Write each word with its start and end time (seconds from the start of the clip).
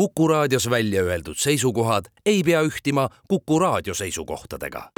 Kuku 0.00 0.28
raadios 0.28 0.70
välja 0.70 1.02
öeldud 1.02 1.36
seisukohad 1.36 2.04
ei 2.26 2.42
pea 2.42 2.62
ühtima 2.62 3.08
Kuku 3.28 3.58
raadio 3.58 3.94
seisukohtadega. 3.94 4.90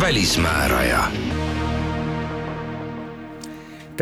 välismääraja 0.00 1.21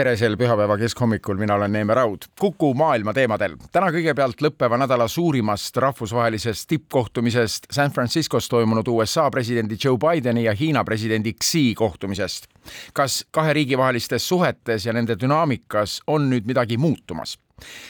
tere 0.01 0.15
sel 0.17 0.37
pühapäeva 0.41 0.79
keskhommikul, 0.81 1.37
mina 1.37 1.55
olen 1.55 1.73
Neeme 1.73 1.95
Raud. 1.95 2.23
Kuku 2.41 2.71
maailma 2.75 3.13
teemadel. 3.13 3.57
täna 3.73 3.91
kõigepealt 3.93 4.41
lõppeva 4.41 4.79
nädala 4.81 5.05
suurimast 5.09 5.77
rahvusvahelisest 5.77 6.69
tippkohtumisest 6.71 7.69
San 7.73 7.93
Franciscos 7.93 8.49
toimunud 8.49 8.89
USA 8.89 9.27
presidendi 9.31 9.77
Joe 9.85 9.99
Bideni 10.01 10.45
ja 10.45 10.55
Hiina 10.57 10.85
presidendi 10.85 11.35
Xi 11.45 11.75
kohtumisest. 11.77 12.49
kas 12.93 13.27
kahe 13.31 13.53
riigi 13.53 13.79
vahelistes 13.79 14.29
suhetes 14.29 14.87
ja 14.87 14.93
nende 14.93 15.17
dünaamikas 15.21 16.01
on 16.07 16.31
nüüd 16.31 16.49
midagi 16.49 16.77
muutumas? 16.77 17.39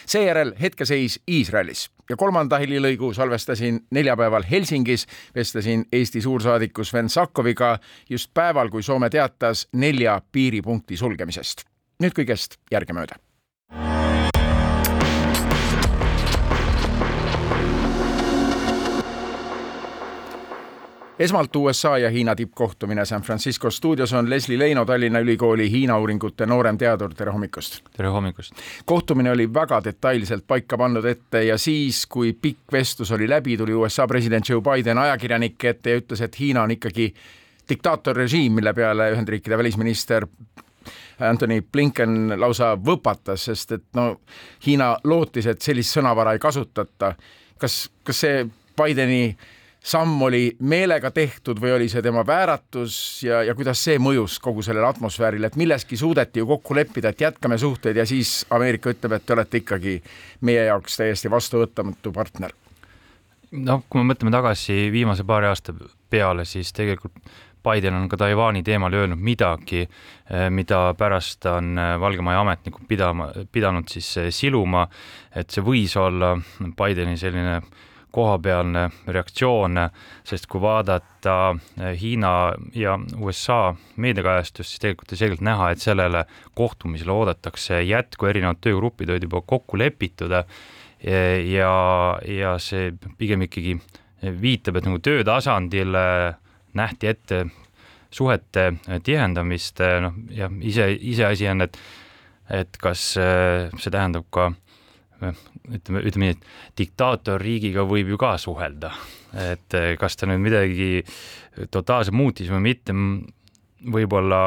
seejärel 0.05 0.53
hetkeseis 0.61 1.19
Iisraelis 1.27 1.89
ja 2.09 2.17
kolmanda 2.17 2.59
helilõigu 2.59 3.13
salvestasin 3.13 3.85
neljapäeval 3.91 4.43
Helsingis, 4.51 5.07
vestlesin 5.35 5.85
Eesti 5.91 6.21
suursaadiku 6.21 6.83
Sven 6.83 7.09
Sakkoviga 7.09 7.77
just 8.09 8.33
päeval, 8.33 8.69
kui 8.69 8.83
Soome 8.83 9.09
teatas 9.09 9.67
nelja 9.71 10.21
piiripunkti 10.31 10.97
sulgemisest 10.97 11.70
nüüd 12.01 12.17
kõigest 12.17 12.57
järgemööda 12.73 13.19
esmalt 21.21 21.55
USA 21.55 21.97
ja 21.97 22.09
Hiina 22.09 22.35
tippkohtumine 22.35 23.05
San 23.05 23.21
Francisco 23.21 23.69
stuudios 23.71 24.13
on 24.13 24.29
Leslie 24.29 24.59
Leino, 24.59 24.85
Tallinna 24.85 25.19
Ülikooli 25.19 25.71
Hiina 25.71 25.97
uuringute 25.99 26.45
nooremteadur, 26.45 27.13
tere 27.13 27.31
hommikust! 27.31 27.81
tere 27.97 28.09
hommikust! 28.09 28.53
kohtumine 28.85 29.31
oli 29.31 29.45
väga 29.53 29.83
detailselt 29.83 30.47
paika 30.47 30.77
pannud 30.77 31.05
ette 31.05 31.43
ja 31.43 31.57
siis, 31.57 32.05
kui 32.07 32.33
pikk 32.33 32.73
vestlus 32.73 33.11
oli 33.11 33.29
läbi, 33.29 33.57
tuli 33.57 33.73
USA 33.73 34.07
president 34.07 34.49
Joe 34.49 34.61
Biden 34.65 34.97
ajakirjanike 34.97 35.69
ette 35.75 35.93
ja 35.93 36.01
ütles, 36.01 36.25
et 36.25 36.39
Hiina 36.39 36.63
on 36.63 36.73
ikkagi 36.73 37.13
diktaatorrežiim, 37.69 38.57
mille 38.57 38.73
peale 38.73 39.11
Ühendriikide 39.13 39.57
välisminister 39.57 40.25
Anthony 41.19 41.61
Blinken 41.61 42.35
lausa 42.39 42.75
võpatas, 42.75 43.45
sest 43.49 43.71
et 43.77 43.87
no 43.97 44.21
Hiina 44.65 44.95
lootis, 45.03 45.47
et 45.47 45.61
sellist 45.61 45.97
sõnavara 45.97 46.33
ei 46.33 46.39
kasutata. 46.39 47.15
kas, 47.57 47.89
kas 48.03 48.21
see 48.25 48.45
Bideni 48.77 49.35
samm 49.83 50.21
oli 50.21 50.55
meelega 50.59 51.11
tehtud 51.11 51.59
või 51.61 51.73
oli 51.75 51.89
see 51.89 52.03
tema 52.05 52.21
vääratus 52.27 52.95
ja, 53.25 53.41
ja 53.43 53.55
kuidas 53.57 53.81
see 53.83 53.97
mõjus 53.99 54.37
kogu 54.41 54.61
sellele 54.65 54.87
atmosfäärile, 54.87 55.49
et 55.49 55.57
milleski 55.57 55.97
suudeti 55.97 56.41
ju 56.41 56.47
kokku 56.47 56.77
leppida, 56.77 57.09
et 57.09 57.21
jätkame 57.21 57.57
suhteid 57.57 57.97
ja 57.97 58.05
siis 58.05 58.45
Ameerika 58.49 58.93
ütleb, 58.93 59.17
et 59.17 59.25
te 59.25 59.33
olete 59.33 59.61
ikkagi 59.63 59.97
meie 60.41 60.67
jaoks 60.69 60.97
täiesti 61.01 61.31
vastuvõtamatu 61.31 62.13
partner. 62.13 62.53
noh, 63.51 63.83
kui 63.89 64.03
me 64.03 64.13
mõtleme 64.13 64.31
tagasi 64.31 64.91
viimase 64.91 65.25
paari 65.27 65.49
aasta 65.49 65.73
peale, 66.09 66.45
siis 66.45 66.73
tegelikult 66.73 67.17
Biden 67.63 67.93
on 67.93 68.09
ka 68.09 68.17
Taiwan'i 68.17 68.63
teemal 68.65 68.93
öelnud 68.93 69.21
midagi, 69.21 69.83
eh, 69.85 70.49
mida 70.49 70.93
pärast 70.97 71.45
on 71.45 71.77
eh, 71.77 71.93
Valge 72.01 72.23
Maja 72.25 72.41
ametnikud 72.41 72.87
pidama, 72.89 73.29
pidanud 73.51 73.89
siis 73.91 74.09
eh, 74.17 74.31
siluma, 74.33 74.87
et 75.35 75.49
see 75.53 75.63
võis 75.65 75.93
olla 75.99 76.33
Bideni 76.59 77.17
selline 77.17 77.61
kohapealne 78.11 78.89
reaktsioon, 79.07 79.77
sest 80.27 80.49
kui 80.51 80.59
vaadata 80.59 81.53
Hiina 81.95 82.31
ja 82.75 82.97
USA 83.23 83.69
meediakajastust, 84.03 84.67
siis 84.67 84.81
tegelikult 84.83 85.13
on 85.15 85.21
selgelt 85.21 85.45
näha, 85.47 85.69
et 85.71 85.79
sellele 85.79 86.25
kohtumisele 86.59 87.13
oodatakse 87.15 87.79
jätku, 87.87 88.27
erinevad 88.27 88.59
töögrupid 88.59 89.13
olid 89.13 89.29
juba 89.29 89.39
kokku 89.47 89.79
lepitud 89.79 90.35
ja, 90.35 91.71
ja 92.27 92.51
see 92.59 92.91
pigem 93.15 93.47
ikkagi 93.47 93.77
viitab, 94.43 94.81
et 94.81 94.91
nagu 94.91 94.99
töötasandil 95.07 95.95
nähti 96.77 97.11
ette 97.11 97.45
suhete 98.11 98.71
tihendamist, 99.03 99.79
noh 100.03 100.17
ja 100.35 100.49
ise, 100.61 100.91
iseasi 100.93 101.47
on, 101.51 101.67
et 101.67 101.79
et 102.51 102.75
kas 102.83 103.13
äh, 103.15 103.69
see 103.79 103.93
tähendab 103.93 104.25
ka 104.33 104.49
ütleme, 105.21 106.01
ütleme 106.01 106.25
nii, 106.25 106.33
et 106.35 106.47
diktaatorriigiga 106.81 107.85
võib 107.87 108.09
ju 108.11 108.17
ka 108.19 108.33
suhelda, 108.41 108.89
et 109.53 109.77
kas 110.01 110.17
ta 110.17 110.27
nüüd 110.27 110.41
midagi 110.41 110.89
totaalselt 111.71 112.17
muutis 112.17 112.49
või 112.51 112.63
mitte, 112.71 112.95
võib-olla 113.93 114.41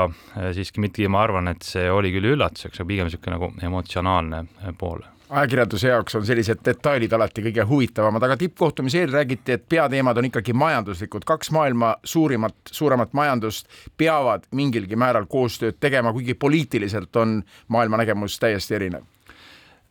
siiski 0.54 0.82
mitte, 0.82 1.06
ma 1.08 1.22
arvan, 1.24 1.48
et 1.54 1.62
see 1.66 1.86
oli 1.91 2.12
küll 2.14 2.34
üllatuseks, 2.34 2.82
aga 2.82 2.91
pigem 2.91 3.08
niisugune 3.08 3.38
nagu 3.38 3.52
emotsionaalne 3.70 4.44
pool 4.78 5.06
ajakirjanduse 5.28 5.88
jaoks 5.88 6.14
on 6.18 6.26
sellised 6.26 6.60
detailid 6.66 7.12
alati 7.16 7.42
kõige 7.46 7.64
huvitavamad, 7.68 8.22
aga 8.26 8.36
tippkohtumise 8.40 9.00
eel 9.02 9.12
räägiti, 9.14 9.56
et 9.56 9.66
peateemad 9.68 10.18
on 10.20 10.28
ikkagi 10.28 10.52
majanduslikud, 10.56 11.24
kaks 11.28 11.50
maailma 11.54 11.94
suurimat, 12.04 12.56
suuremat 12.70 13.12
majandust 13.16 13.68
peavad 13.96 14.46
mingilgi 14.52 14.96
määral 15.00 15.28
koostööd 15.30 15.80
tegema, 15.80 16.12
kuigi 16.12 16.34
poliitiliselt 16.34 17.16
on 17.16 17.40
maailma 17.68 18.02
nägemus 18.02 18.38
täiesti 18.42 18.78
erinev 18.80 19.06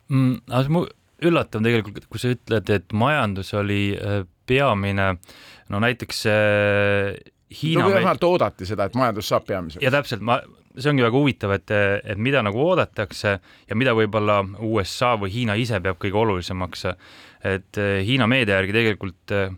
mm,. 0.08 0.36
aga 0.50 0.72
mu 0.72 0.86
üllatav 1.24 1.62
tegelikult, 1.64 2.08
kui 2.10 2.20
sa 2.20 2.32
ütled, 2.34 2.70
et 2.70 2.92
majandus 2.92 3.54
oli 3.56 3.82
äh, 3.96 4.24
peamine, 4.46 5.14
no 5.72 5.80
näiteks 5.80 6.26
äh, 6.30 7.14
Hiina 7.54 7.84
no 7.84 7.92
vähemalt 7.92 8.24
oodati 8.26 8.66
seda, 8.66 8.88
et 8.88 8.96
majandus 8.98 9.28
saab 9.30 9.46
peamiseks. 9.46 9.82
ja 9.84 9.90
täpselt, 9.94 10.24
ma 10.24 10.40
see 10.74 10.90
ongi 10.90 11.04
väga 11.04 11.18
huvitav, 11.18 11.52
et, 11.54 11.70
et 11.70 12.18
mida 12.18 12.42
nagu 12.42 12.58
oodatakse 12.64 13.36
ja 13.68 13.76
mida 13.78 13.94
võib-olla 13.96 14.40
USA 14.66 15.14
või 15.20 15.32
Hiina 15.34 15.56
ise 15.60 15.80
peab 15.82 16.00
kõige 16.02 16.18
olulisemaks. 16.18 16.86
et 17.44 17.78
eh, 17.78 18.00
Hiina 18.06 18.26
meedia 18.26 18.58
järgi 18.58 18.74
tegelikult 18.74 19.34
eh, 19.36 19.54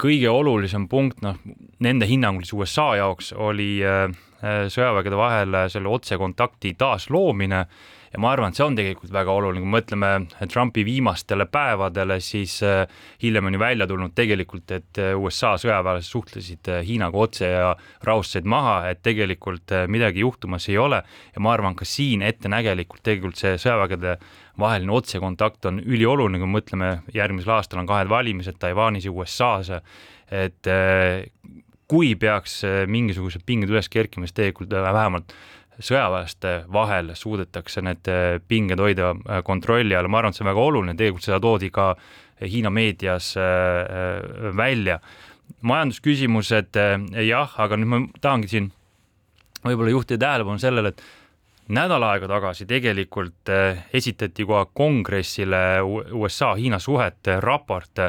kõige 0.00 0.30
olulisem 0.30 0.88
punkt, 0.88 1.20
noh, 1.22 1.36
nende 1.80 2.06
hinnangul 2.06 2.44
siis 2.44 2.56
USA 2.56 2.94
jaoks 2.96 3.32
oli 3.32 3.82
eh, 3.82 4.08
sõjavägede 4.44 5.16
vahel 5.16 5.58
selle 5.72 5.88
otsekontakti 5.88 6.74
taasloomine. 6.78 7.66
Ja 8.14 8.20
ma 8.22 8.28
arvan, 8.30 8.52
et 8.52 8.58
see 8.58 8.62
on 8.62 8.76
tegelikult 8.78 9.10
väga 9.10 9.32
oluline, 9.34 9.64
kui 9.64 9.72
mõtleme 9.72 10.08
Trumpi 10.46 10.84
viimastele 10.86 11.48
päevadele, 11.50 12.20
siis 12.22 12.60
äh, 12.62 12.84
hiljem 13.24 13.48
on 13.48 13.56
ju 13.56 13.58
välja 13.58 13.88
tulnud 13.90 14.14
tegelikult, 14.14 14.70
et 14.70 15.00
äh, 15.02 15.16
USA 15.18 15.56
sõjaväelased 15.58 16.06
suhtlesid 16.14 16.70
äh, 16.70 16.84
Hiinaga 16.86 17.18
otse 17.24 17.50
ja 17.50 17.72
rahustasid 18.06 18.46
maha, 18.46 18.76
et 18.92 19.02
tegelikult 19.02 19.74
midagi 19.90 20.22
juhtumas 20.22 20.68
ei 20.70 20.78
ole. 20.78 21.02
Ja 21.34 21.42
ma 21.42 21.56
arvan, 21.56 21.74
ka 21.74 21.88
siin 21.88 22.22
ettenägelikult 22.22 23.02
tegelikult 23.02 23.42
see 23.42 23.58
sõjavägede 23.58 24.14
vaheline 24.62 24.94
otsekontakt 24.94 25.66
on 25.72 25.82
ülioluline, 25.82 26.38
kui 26.38 26.54
mõtleme, 26.54 26.92
järgmisel 27.18 27.56
aastal 27.56 27.82
on 27.82 27.90
kahed 27.90 28.14
valimised 28.14 28.62
Taiwanis 28.62 29.10
ja 29.10 29.16
USA-s, 29.16 29.82
et 30.30 30.70
kui 31.90 32.14
peaks 32.16 32.62
mingisugused 32.88 33.44
pinged 33.46 33.70
üles 33.72 33.90
kerkima, 33.92 34.28
siis 34.28 34.36
tegelikult 34.36 34.72
vähemalt 34.72 35.34
sõjaväelaste 35.82 36.52
vahel 36.72 37.10
suudetakse 37.18 37.82
need 37.82 38.10
äh, 38.10 38.36
pinged 38.48 38.80
hoida 38.80 39.12
kontrolli 39.46 39.96
all, 39.98 40.08
ma 40.08 40.20
arvan, 40.20 40.34
et 40.34 40.38
see 40.38 40.44
on 40.44 40.52
väga 40.52 40.66
oluline, 40.68 40.94
tegelikult 40.98 41.26
seda 41.26 41.40
toodi 41.42 41.72
ka 41.74 41.94
Hiina 42.44 42.68
meedias 42.74 43.28
välja. 44.58 44.96
majandusküsimused 45.62 46.76
jah, 47.24 47.52
aga 47.62 47.76
nüüd 47.78 47.88
ma 47.88 48.00
tahangi 48.20 48.50
siin 48.50 48.66
võib-olla 49.64 49.92
juhtida 49.94 50.26
tähelepanu 50.26 50.60
sellele, 50.60 50.90
et 50.92 51.04
nädal 51.72 52.04
aega 52.04 52.28
tagasi 52.28 52.66
tegelikult 52.68 53.50
esitati 53.94 54.44
kohe 54.44 54.66
kongressile 54.76 55.80
USA-Hiina 56.12 56.80
suhete 56.82 57.38
raport, 57.40 58.02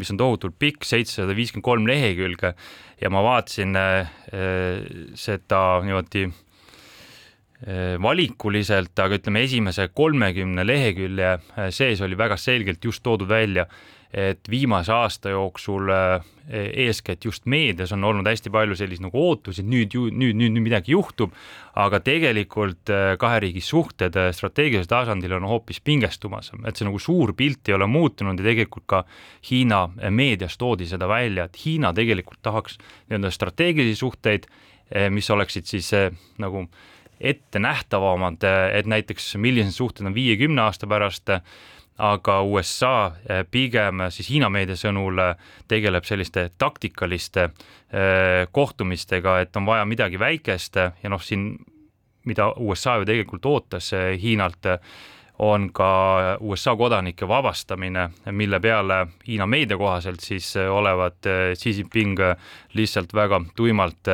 mis 0.00 0.12
on 0.14 0.20
tohutult 0.20 0.56
pikk, 0.58 0.86
seitsesada 0.88 1.36
viiskümmend 1.36 1.66
kolm 1.66 1.90
lehekülge 1.90 2.54
ja 3.00 3.10
ma 3.12 3.24
vaatasin 3.26 3.76
seda 5.18 5.62
niimoodi 5.84 6.24
valikuliselt, 8.02 8.98
aga 8.98 9.18
ütleme, 9.20 9.44
esimese 9.46 9.88
kolmekümne 9.94 10.64
lehekülje 10.66 11.36
sees 11.70 12.00
oli 12.02 12.18
väga 12.18 12.36
selgelt 12.40 12.84
just 12.84 13.04
toodud 13.04 13.28
välja, 13.30 13.68
et 14.12 14.50
viimase 14.50 14.92
aasta 14.92 15.32
jooksul 15.32 15.88
äh, 15.92 16.24
eeskätt 16.84 17.24
just 17.24 17.46
meedias 17.46 17.92
on 17.94 18.04
olnud 18.04 18.28
hästi 18.28 18.50
palju 18.52 18.76
selliseid 18.76 19.06
nagu 19.06 19.20
ootusi, 19.20 19.62
et 19.62 19.68
nüüd 19.70 19.96
nüüd, 19.96 20.36
nüüd, 20.36 20.52
nüüd 20.52 20.66
midagi 20.66 20.92
juhtub, 20.92 21.32
aga 21.78 22.00
tegelikult 22.04 22.90
kahe 23.18 23.40
riigi 23.40 23.62
suhted 23.64 24.18
strateegilisel 24.36 24.90
tasandil 24.90 25.36
on 25.38 25.46
hoopis 25.48 25.80
pingestumas, 25.80 26.50
et 26.66 26.76
see 26.76 26.88
nagu 26.88 27.00
suur 27.00 27.32
pilt 27.38 27.70
ei 27.70 27.78
ole 27.78 27.88
muutunud 27.88 28.36
ja 28.36 28.48
tegelikult 28.50 28.88
ka 28.90 29.04
Hiina 29.48 29.86
meedias 30.10 30.58
toodi 30.60 30.90
seda 30.90 31.08
välja, 31.08 31.46
et 31.46 31.60
Hiina 31.64 31.94
tegelikult 31.96 32.42
tahaks 32.42 32.76
nii-öelda 32.82 33.32
strateegilisi 33.32 34.02
suhteid, 34.02 34.50
mis 35.14 35.30
oleksid 35.32 35.70
siis 35.70 35.88
nagu 36.42 36.66
äh, 36.66 36.90
ettenähtavamad, 37.22 38.42
et 38.74 38.86
näiteks 38.86 39.36
millised 39.36 39.76
suhted 39.76 40.06
on 40.06 40.14
viiekümne 40.14 40.62
aasta 40.66 40.88
pärast 40.90 41.30
aga 41.98 42.40
USA 42.42 43.12
pigem 43.50 44.06
siis 44.10 44.30
Hiina 44.30 44.48
meedia 44.50 44.76
sõnul 44.76 45.20
tegeleb 45.68 46.04
selliste 46.08 46.48
taktikaliste 46.58 47.50
kohtumistega, 48.52 49.40
et 49.40 49.56
on 49.56 49.66
vaja 49.68 49.84
midagi 49.84 50.18
väikest 50.18 50.76
ja 50.76 51.10
noh, 51.12 51.20
siin 51.22 51.50
mida 52.24 52.52
USA 52.56 52.96
ju 52.96 53.04
tegelikult 53.04 53.46
ootas 53.46 53.90
Hiinalt, 54.22 54.66
on 55.42 55.70
ka 55.74 55.88
USA 56.40 56.76
kodanike 56.78 57.26
vabastamine, 57.28 58.08
mille 58.30 58.60
peale 58.60 59.06
Hiina 59.26 59.46
meedia 59.46 59.76
kohaselt 59.76 60.20
siis 60.20 60.52
olevat 60.56 61.26
Xi 61.58 61.72
Jinping 61.78 62.20
lihtsalt 62.78 63.14
väga 63.14 63.40
tuimalt 63.56 64.10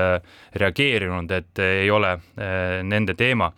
reageerinud, 0.54 1.30
et 1.30 1.58
ei 1.58 1.90
ole 1.90 2.16
nende 2.82 3.14
teema. 3.14 3.52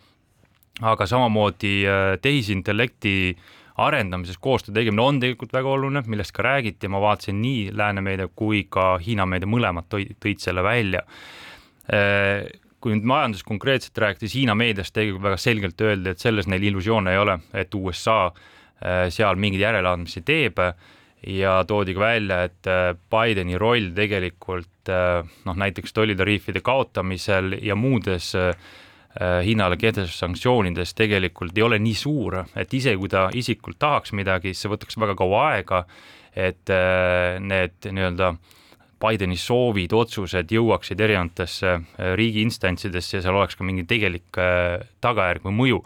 aga 0.81 1.05
samamoodi 1.05 1.83
tehisintellekti 2.21 3.37
arendamises 3.77 4.37
koostöö 4.37 4.73
tegemine 4.75 5.01
on 5.01 5.19
tegelikult 5.19 5.53
väga 5.53 5.69
oluline, 5.69 6.03
millest 6.07 6.35
ka 6.35 6.43
räägiti, 6.43 6.89
ma 6.91 7.01
vaatasin 7.01 7.41
nii 7.41 7.69
lääne 7.77 8.01
meedia 8.01 8.27
kui 8.35 8.65
ka 8.69 8.97
Hiina 9.01 9.25
meedia, 9.25 9.49
mõlemad 9.49 9.87
tõid, 9.91 10.15
tõid 10.19 10.43
selle 10.43 10.63
välja. 10.63 11.05
Kui 12.81 12.95
nüüd 12.95 13.05
majandusest 13.05 13.45
konkreetselt 13.45 13.99
rääkida, 14.01 14.25
siis 14.25 14.39
Hiina 14.39 14.55
meedias 14.57 14.89
tegelikult 14.93 15.27
väga 15.27 15.37
selgelt 15.37 15.81
öeldi, 15.85 16.15
et 16.15 16.23
selles 16.23 16.47
neil 16.49 16.63
illusioone 16.65 17.13
ei 17.13 17.19
ole, 17.21 17.35
et 17.53 17.75
USA 17.77 18.23
äh, 18.25 19.05
seal 19.13 19.37
mingeid 19.37 19.61
järeleandmisi 19.67 20.23
teeb. 20.25 20.61
Ja 21.29 21.59
toodi 21.69 21.93
ka 21.93 22.01
välja, 22.01 22.39
et 22.49 22.65
äh, 22.65 22.95
Bideni 23.13 23.59
roll 23.61 23.91
tegelikult 23.93 24.89
äh, 24.89 25.21
noh, 25.45 25.59
näiteks 25.61 25.93
tollitariifide 25.93 26.63
kaotamisel 26.65 27.59
ja 27.61 27.77
muudes 27.77 28.31
Hiinale 29.19 29.75
kehtestatud 29.75 30.15
sanktsioonides 30.15 30.93
tegelikult 30.95 31.57
ei 31.57 31.65
ole 31.65 31.79
nii 31.83 31.97
suur, 31.99 32.37
et 32.55 32.73
isegi 32.73 32.95
kui 32.95 33.09
ta 33.11 33.25
isikult 33.35 33.75
tahaks 33.79 34.13
midagi, 34.15 34.53
siis 34.53 34.63
see 34.63 34.71
võtaks 34.71 34.95
väga 35.01 35.17
kaua 35.19 35.41
aega, 35.49 35.81
et 36.31 36.71
need 37.43 37.89
nii-öelda 37.91 38.29
äh, 38.31 38.59
Bideni 39.01 39.37
soovid, 39.39 39.93
otsused 39.97 40.51
jõuaksid 40.53 41.01
erinevatesse 41.01 41.71
äh, 41.73 42.11
riigi 42.19 42.43
instantsidesse 42.45 43.17
ja 43.17 43.23
seal 43.25 43.39
oleks 43.39 43.57
ka 43.57 43.65
mingi 43.65 43.85
tegelik 43.89 44.39
äh, 44.39 44.83
tagajärg 45.03 45.47
või 45.47 45.57
mõju. 45.61 45.81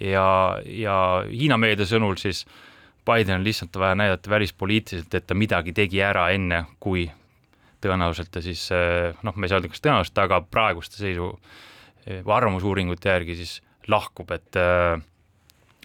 ja, 0.00 0.26
ja 0.66 0.96
Hiina 1.30 1.58
meedia 1.58 1.86
sõnul 1.88 2.18
siis 2.20 2.44
Biden 3.04 3.40
on 3.40 3.44
lihtsalt 3.44 3.76
vaja 3.76 3.98
näidata 3.98 4.30
välispoliitiliselt, 4.30 5.14
et 5.14 5.26
ta 5.26 5.34
midagi 5.36 5.74
tegi 5.76 6.00
ära 6.00 6.30
enne, 6.32 6.64
kui 6.80 7.04
tõenäoliselt 7.84 8.30
ta 8.32 8.42
siis 8.42 8.68
äh, 8.72 9.12
noh, 9.22 9.36
me 9.36 9.46
ei 9.46 9.52
saa 9.52 9.60
öelda, 9.60 9.72
kas 9.74 9.84
tõenäoliselt, 9.84 10.22
aga 10.24 10.40
praeguste 10.46 11.02
seisu 11.02 11.34
arvamusuuringute 12.06 13.08
järgi 13.08 13.36
siis 13.40 13.58
lahkub, 13.88 14.30
et 14.36 14.56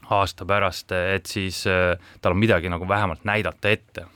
aasta 0.09 0.45
pärast, 0.45 0.91
et 0.91 1.25
siis 1.29 1.63
tal 1.65 2.35
on 2.35 2.39
midagi 2.39 2.71
nagu 2.71 2.87
vähemalt 2.87 3.27
näidata 3.27 3.69
ette. 3.69 4.07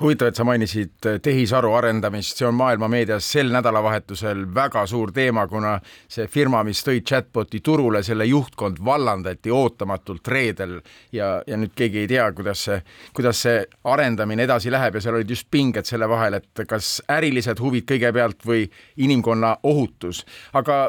Huvitav, 0.00 0.28
et 0.28 0.36
sa 0.36 0.44
mainisid 0.44 1.06
äh, 1.08 1.16
tehisaru 1.22 1.72
arendamist, 1.74 2.36
see 2.36 2.46
on 2.46 2.54
maailma 2.58 2.88
meedias 2.92 3.26
sel 3.32 3.48
nädalavahetusel 3.54 4.42
väga 4.54 4.82
suur 4.86 5.12
teema, 5.16 5.46
kuna 5.48 5.78
see 6.12 6.26
firma, 6.28 6.60
mis 6.66 6.82
tõi 6.84 7.00
chatboti 7.00 7.62
turule, 7.64 8.02
selle 8.04 8.26
juhtkond 8.28 8.82
vallandati 8.84 9.52
ootamatult 9.56 10.28
reedel. 10.28 10.76
Ja, 11.16 11.30
ja 11.46 11.56
nüüd 11.56 11.72
keegi 11.78 12.04
ei 12.04 12.10
tea, 12.12 12.28
kuidas 12.36 12.66
see, 12.68 12.78
kuidas 13.16 13.40
see 13.46 13.64
arendamine 13.88 14.44
edasi 14.44 14.72
läheb 14.74 14.98
ja 14.98 15.04
seal 15.06 15.16
olid 15.16 15.32
just 15.32 15.48
pinged 15.50 15.88
selle 15.88 16.08
vahel, 16.12 16.38
et 16.42 16.66
kas 16.68 16.98
ärilised 17.16 17.62
huvid 17.64 17.88
kõigepealt 17.88 18.44
või 18.46 18.68
inimkonna 19.08 19.56
ohutus, 19.64 20.26
aga 20.52 20.84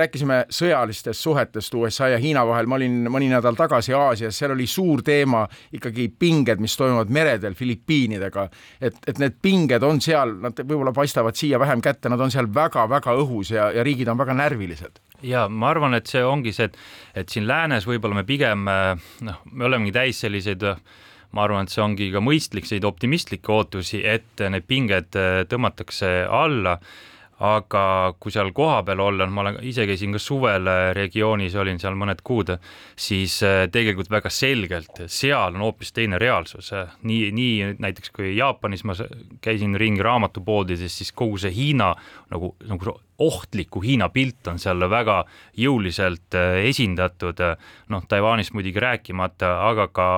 rääkisime 0.00 0.38
sõjalistest 0.52 1.20
suhetest 1.20 1.74
USA 1.74 2.08
ja 2.12 2.18
Hiina 2.20 2.42
vahel, 2.46 2.68
ma 2.70 2.78
olin 2.78 3.06
mõni 3.12 3.28
nädal 3.30 3.56
tagasi 3.58 3.94
Aasias, 3.96 4.38
seal 4.38 4.54
oli 4.54 4.66
suur 4.70 5.02
teema 5.06 5.44
ikkagi 5.76 6.08
pinged, 6.18 6.60
mis 6.62 6.76
toimuvad 6.76 7.12
meredel 7.12 7.54
Filipiinidega. 7.54 8.48
et, 8.80 8.98
et 9.06 9.18
need 9.22 9.38
pinged 9.42 9.82
on 9.82 10.00
seal, 10.00 10.36
nad 10.42 10.58
võib-olla 10.62 10.92
paistavad 10.96 11.36
siia 11.36 11.58
vähem 11.58 11.82
kätte, 11.84 12.08
nad 12.12 12.20
on 12.20 12.30
seal 12.30 12.48
väga-väga 12.54 13.16
õhus 13.22 13.52
ja, 13.54 13.70
ja 13.72 13.84
riigid 13.86 14.08
on 14.08 14.18
väga 14.18 14.34
närvilised. 14.34 15.00
Ja 15.22 15.48
ma 15.48 15.70
arvan, 15.72 15.94
et 15.96 16.06
see 16.06 16.24
ongi 16.24 16.52
see, 16.52 16.68
et, 16.68 16.78
et 17.14 17.32
siin 17.32 17.46
läänes 17.48 17.86
võib-olla 17.88 18.20
me 18.20 18.26
pigem 18.28 18.66
noh, 18.66 19.42
me 19.52 19.68
olemegi 19.68 19.94
täis 19.96 20.20
selliseid 20.20 20.64
ma 21.36 21.44
arvan, 21.44 21.66
et 21.66 21.72
see 21.72 21.82
ongi 21.84 22.10
ka 22.12 22.22
mõistlik, 22.24 22.68
selliseid 22.68 22.88
optimistlikke 22.88 23.52
ootusi, 23.52 24.00
et 24.06 24.44
need 24.50 24.66
pinged 24.68 25.16
tõmmatakse 25.50 26.12
alla 26.28 26.78
aga 27.44 28.14
kui 28.20 28.32
seal 28.32 28.48
kohapeal 28.56 29.00
olla, 29.04 29.26
ma 29.28 29.42
olen, 29.42 29.58
ise 29.68 29.84
käisin 29.88 30.14
ka 30.16 30.20
suvel 30.22 30.68
äh, 30.72 30.90
regioonis, 30.96 31.56
olin 31.60 31.80
seal 31.80 31.96
mõned 31.98 32.22
kuud, 32.24 32.54
siis 32.96 33.36
äh, 33.44 33.66
tegelikult 33.72 34.08
väga 34.12 34.32
selgelt 34.32 35.02
seal 35.12 35.56
on 35.58 35.66
hoopis 35.66 35.92
teine 35.92 36.20
reaalsus. 36.20 36.72
nii, 37.02 37.30
nii 37.36 37.74
näiteks 37.82 38.12
kui 38.16 38.32
Jaapanis 38.36 38.84
ma 38.84 38.96
käisin 39.44 39.76
ringi 39.76 40.04
raamatupoodides, 40.04 40.96
siis 40.98 41.12
kogu 41.12 41.36
see 41.38 41.52
Hiina 41.52 41.92
nagu, 42.32 42.54
nagu 42.64 42.96
ohtliku 43.18 43.80
Hiina 43.84 44.08
pilt 44.08 44.48
on 44.48 44.58
seal 44.58 44.80
väga 44.90 45.24
jõuliselt 45.60 46.36
äh, 46.36 46.62
esindatud, 46.70 47.42
noh, 47.92 48.08
Taiwanist 48.08 48.56
muidugi 48.56 48.80
rääkimata, 48.80 49.58
aga 49.68 49.88
ka 49.92 50.08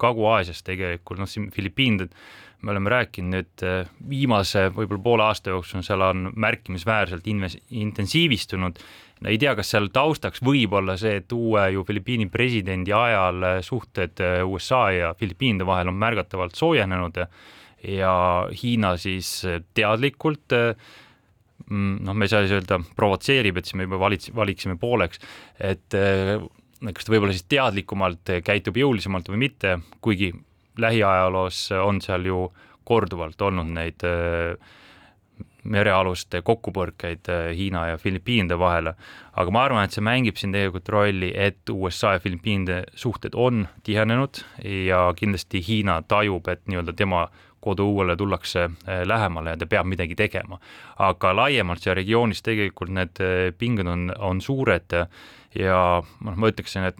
Kagu-Aasias 0.00 0.64
tegelikult, 0.64 1.20
noh, 1.20 1.28
siin 1.28 1.50
Filipiinid 1.52 2.16
me 2.62 2.70
oleme 2.70 2.90
rääkinud 2.92 3.32
nüüd 3.32 3.64
eh, 3.66 3.88
viimase 4.08 4.68
võib-olla 4.74 5.02
poole 5.02 5.24
aasta 5.26 5.52
jooksul, 5.52 5.82
seal 5.86 6.04
on 6.06 6.28
märkimisväärselt 6.38 7.26
inves-, 7.30 7.58
intensiivistunud, 7.74 8.78
ei 9.26 9.38
tea, 9.38 9.54
kas 9.58 9.70
seal 9.74 9.88
taustaks 9.94 10.42
võib 10.42 10.74
olla 10.78 10.96
see, 10.98 11.16
et 11.20 11.34
uue 11.34 11.68
ju 11.74 11.84
Filipiini 11.86 12.28
presidendi 12.30 12.94
ajal 12.96 13.48
eh, 13.48 13.58
suhted 13.66 14.22
eh, 14.22 14.38
USA 14.46 14.84
ja 14.94 15.12
Filipiinide 15.18 15.66
vahel 15.66 15.90
on 15.90 15.98
märgatavalt 15.98 16.58
soojenenud 16.58 17.18
ja 17.92 18.14
Hiina 18.54 18.94
siis 19.00 19.40
teadlikult 19.74 20.54
mm, 20.54 21.96
noh, 22.06 22.14
me 22.14 22.28
ei 22.28 22.30
saa 22.30 22.44
siis 22.44 22.54
öelda 22.60 22.78
provotseerib, 22.94 23.58
et 23.58 23.66
siis 23.66 23.78
me 23.80 23.88
juba 23.88 23.98
valits-, 24.04 24.30
valiksime 24.38 24.78
pooleks, 24.78 25.18
et 25.58 25.90
kas 25.90 27.06
ta 27.06 27.14
võib-olla 27.14 27.34
siis 27.34 27.48
teadlikumalt 27.50 28.36
käitub 28.46 28.78
jõulisemalt 28.78 29.34
või 29.34 29.48
mitte, 29.48 29.80
kuigi 30.02 30.30
lähiajaloos 30.78 31.68
on 31.82 32.00
seal 32.00 32.24
ju 32.26 32.46
korduvalt 32.84 33.42
olnud 33.42 33.70
neid 33.76 34.04
äh, 34.06 34.56
merealuste 35.62 36.42
kokkupõrkeid 36.42 37.30
äh, 37.30 37.44
Hiina 37.56 37.86
ja 37.92 38.00
Filipiinide 38.00 38.58
vahele, 38.58 38.94
aga 39.38 39.54
ma 39.54 39.64
arvan, 39.66 39.86
et 39.86 39.94
see 39.94 40.04
mängib 40.04 40.40
siin 40.40 40.54
tegelikult 40.54 40.90
rolli, 40.92 41.30
et 41.34 41.70
USA 41.70 42.16
ja 42.16 42.22
Filipiinide 42.22 42.82
suhted 42.98 43.38
on 43.38 43.66
tihenenud 43.86 44.42
ja 44.88 45.04
kindlasti 45.18 45.62
Hiina 45.66 46.00
tajub, 46.08 46.50
et 46.50 46.66
nii-öelda 46.66 46.96
tema 46.98 47.28
koduõuele 47.62 48.16
tullakse 48.18 48.64
äh, 48.66 49.04
lähemale 49.06 49.54
ja 49.54 49.60
ta 49.60 49.70
peab 49.70 49.86
midagi 49.86 50.18
tegema. 50.18 50.58
aga 50.98 51.36
laiemalt 51.36 51.82
seal 51.82 51.96
regioonis 51.98 52.42
tegelikult 52.42 52.90
need 52.90 53.22
pinged 53.58 53.86
on, 53.86 54.10
on 54.18 54.40
suured 54.40 54.98
ja 55.58 55.78
noh, 56.02 56.36
ma 56.36 56.50
ütleksin, 56.50 56.90
et 56.90 56.98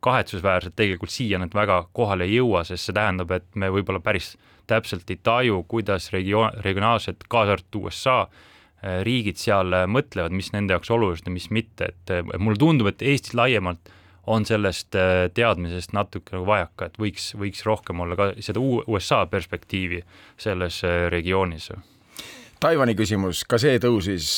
kahetsusväärselt 0.00 0.76
tegelikult 0.78 1.10
siia 1.10 1.40
nad 1.42 1.54
väga 1.54 1.82
kohale 1.96 2.28
ei 2.28 2.38
jõua, 2.38 2.64
sest 2.66 2.88
see 2.88 2.96
tähendab, 2.96 3.32
et 3.34 3.46
me 3.58 3.70
võib-olla 3.74 4.00
päris 4.04 4.36
täpselt 4.68 5.10
ei 5.10 5.18
taju, 5.22 5.62
kuidas 5.68 6.12
regioon, 6.12 6.60
regionaalselt, 6.64 7.24
kaasa 7.28 7.56
arvatud 7.56 7.82
USA, 7.82 8.18
äh, 8.22 9.00
riigid 9.06 9.40
seal 9.40 9.74
äh, 9.74 9.86
mõtlevad, 9.90 10.34
mis 10.36 10.52
nende 10.54 10.76
jaoks 10.76 10.92
olulised 10.94 11.28
ja 11.28 11.34
mis 11.34 11.48
mitte, 11.54 11.92
et 11.92 12.14
äh, 12.14 12.24
mulle 12.38 12.60
tundub, 12.60 12.90
et 12.92 13.02
Eestis 13.02 13.36
laiemalt 13.38 13.94
on 14.28 14.44
sellest 14.44 14.92
teadmisest 15.32 15.94
natuke 15.96 16.34
nagu 16.34 16.44
vajaka, 16.44 16.90
et 16.90 16.98
võiks, 17.00 17.30
võiks 17.40 17.62
rohkem 17.64 18.02
olla 18.04 18.16
ka 18.18 18.26
seda 18.44 18.60
USA 18.60 19.22
perspektiivi 19.24 20.02
selles 20.36 20.82
regioonis. 21.08 21.70
Taiwan'i 22.60 22.92
küsimus, 22.98 23.40
ka 23.48 23.56
see 23.62 23.78
tõusis, 23.80 24.28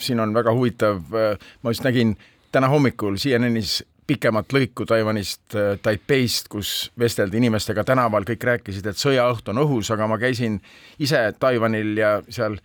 siin 0.00 0.22
on 0.24 0.32
väga 0.32 0.54
huvitav, 0.56 1.02
ma 1.12 1.74
just 1.74 1.84
nägin 1.84 2.14
täna 2.56 2.70
hommikul 2.72 3.20
CNN-is 3.20 3.82
pikemat 4.06 4.52
lõiku 4.52 4.86
Taiwanist, 4.88 5.46
äh, 5.54 5.76
Taipeist, 5.82 6.48
kus 6.52 6.92
vesteldi 6.98 7.40
inimestega 7.40 7.84
tänaval, 7.84 8.26
kõik 8.28 8.44
rääkisid, 8.50 8.86
et 8.86 9.00
sõjaõht 9.00 9.48
on 9.48 9.62
õhus, 9.64 9.92
aga 9.94 10.08
ma 10.10 10.18
käisin 10.20 10.60
ise 10.98 11.26
Taiwanil 11.38 11.96
ja 11.98 12.18
seal 12.28 12.58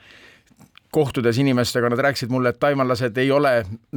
kohtudes 0.92 1.38
inimestega, 1.38 1.90
nad 1.90 2.02
rääkisid 2.02 2.32
mulle, 2.34 2.50
et 2.50 2.60
taiwanlased 2.60 3.18
ei 3.22 3.32
ole 3.32 3.52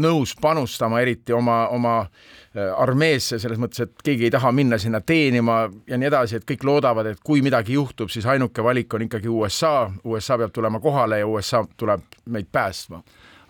nõus 0.05 0.35
panustama 0.41 1.01
eriti 1.01 1.33
oma, 1.33 1.67
oma 1.73 1.95
äh, 2.03 2.69
armeesse, 2.77 3.39
selles 3.41 3.61
mõttes, 3.61 3.87
et 3.87 4.05
keegi 4.05 4.29
ei 4.29 4.35
taha 4.35 4.53
minna 4.53 4.79
sinna 4.79 5.01
teenima 5.01 5.63
ja 5.89 5.99
nii 5.99 6.11
edasi, 6.11 6.37
et 6.37 6.49
kõik 6.49 6.67
loodavad, 6.69 7.09
et 7.09 7.23
kui 7.25 7.43
midagi 7.43 7.79
juhtub, 7.79 8.13
siis 8.13 8.29
ainuke 8.29 8.65
valik 8.65 8.95
on 8.95 9.07
ikkagi 9.09 9.29
USA, 9.33 9.91
USA 10.05 10.39
peab 10.39 10.53
tulema 10.53 10.81
kohale 10.85 11.23
ja 11.23 11.29
USA 11.29 11.65
tuleb 11.77 12.05
meid 12.27 12.53
päästma. 12.53 13.03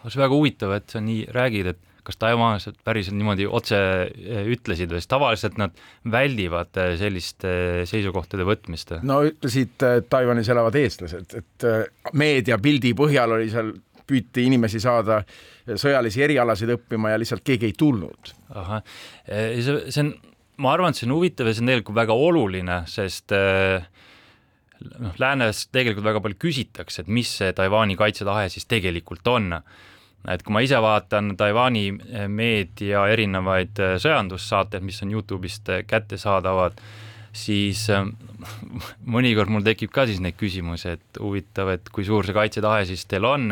see 0.07 0.19
on 0.19 0.23
väga 0.23 0.35
huvitav, 0.35 0.73
et 0.73 0.91
sa 0.91 1.01
nii 1.01 1.27
räägid, 1.35 1.67
et 1.67 1.79
kas 2.07 2.19
taiwanlased 2.19 2.81
päriselt 2.85 3.17
niimoodi 3.19 3.47
otse 3.47 3.79
eh, 3.79 4.43
ütlesid 4.51 4.91
või, 4.91 5.03
sest 5.03 5.11
tavaliselt 5.13 5.61
nad 5.61 5.77
väldivad 6.11 6.75
eh, 6.83 6.95
selliste 7.01 7.53
eh, 7.53 7.79
seisukohtade 7.89 8.47
võtmist? 8.47 8.97
no 9.07 9.21
ütlesid 9.29 9.87
Taiwanis 10.11 10.51
elavad 10.53 10.77
eestlased, 10.81 11.39
et 11.39 11.67
meediapildi 12.19 12.95
põhjal 12.99 13.39
oli 13.39 13.49
seal, 13.53 13.73
püüti 14.03 14.49
inimesi 14.49 14.81
saada 14.83 15.21
sõjalisi 15.79 16.25
erialasid 16.25 16.75
õppima 16.75 17.13
ja 17.13 17.21
lihtsalt 17.23 17.45
keegi 17.47 17.71
ei 17.71 17.77
tulnud. 17.79 18.35
ahah, 18.51 18.83
see, 19.27 19.79
see 19.95 20.03
on 20.03 20.13
ma 20.63 20.75
arvan, 20.75 20.91
et 20.91 20.99
see 20.99 21.07
on 21.07 21.15
huvitav 21.17 21.49
ja 21.49 21.55
see 21.55 21.63
on 21.63 21.71
tegelikult 21.71 21.99
väga 22.03 22.17
oluline, 22.19 22.83
sest 22.91 23.33
noh, 23.33 25.15
läänes 25.23 25.67
tegelikult 25.73 26.07
väga 26.07 26.23
palju 26.25 26.39
küsitakse, 26.49 27.05
et 27.05 27.11
mis 27.11 27.31
see 27.39 27.55
Taiwan'i 27.57 27.97
kaitsetahe 27.99 28.51
siis 28.53 28.67
tegelikult 28.71 29.29
on. 29.31 29.55
Et 30.31 30.43
kui 30.43 30.55
ma 30.55 30.63
ise 30.63 30.79
vaatan 30.83 31.35
Taiwan'i 31.39 31.87
meedia 32.31 33.07
erinevaid 33.11 33.81
sõjandussaateid, 34.03 34.85
mis 34.87 35.03
on 35.03 35.15
Youtube'ist 35.17 35.73
kättesaadavad, 35.91 36.79
siis 37.33 37.87
mõnikord 39.15 39.51
mul 39.51 39.65
tekib 39.67 39.91
ka 39.95 40.07
siis 40.07 40.21
neid 40.23 40.37
küsimusi, 40.39 40.99
et 40.99 41.23
huvitav, 41.23 41.73
et 41.75 41.91
kui 41.95 42.07
suur 42.07 42.27
see 42.27 42.37
kaitsetahe 42.37 42.85
siis 42.91 43.07
teil 43.11 43.27
on 43.27 43.51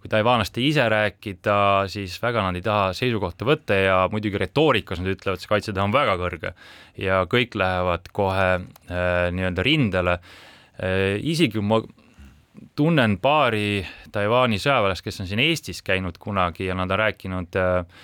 kui 0.00 0.08
taiwanlaste 0.08 0.62
ise 0.64 0.86
rääkida, 0.88 1.56
siis 1.92 2.16
väga 2.22 2.46
nad 2.46 2.56
ei 2.56 2.64
taha 2.64 2.92
seisukohta 2.96 3.44
võtta 3.44 3.76
ja 3.76 3.96
muidugi 4.12 4.40
retoorikas 4.40 5.02
nad 5.02 5.12
ütlevad, 5.12 5.42
see 5.42 5.50
kaitsetahe 5.50 5.84
on 5.84 5.92
väga 5.92 6.14
kõrge 6.20 6.54
ja 7.00 7.20
kõik 7.28 7.56
lähevad 7.60 8.08
kohe 8.16 8.46
äh, 8.56 9.26
nii-öelda 9.36 9.66
rindele 9.66 10.16
äh,. 10.16 11.20
isegi 11.20 11.60
ma 11.60 11.82
tunnen 12.76 13.18
paari 13.22 13.84
Taiwan'i 14.12 14.60
sõjaväelast, 14.60 15.04
kes 15.04 15.22
on 15.22 15.30
siin 15.30 15.42
Eestis 15.44 15.82
käinud 15.86 16.18
kunagi 16.20 16.68
ja 16.68 16.76
nad 16.78 16.90
on 16.90 17.00
rääkinud 17.02 17.60
äh, 17.60 18.02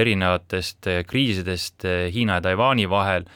erinevatest 0.00 0.90
kriisidest 1.06 1.86
äh, 1.86 2.08
Hiina 2.14 2.38
ja 2.38 2.48
Taiwan'i 2.48 2.88
vahel 2.90 3.28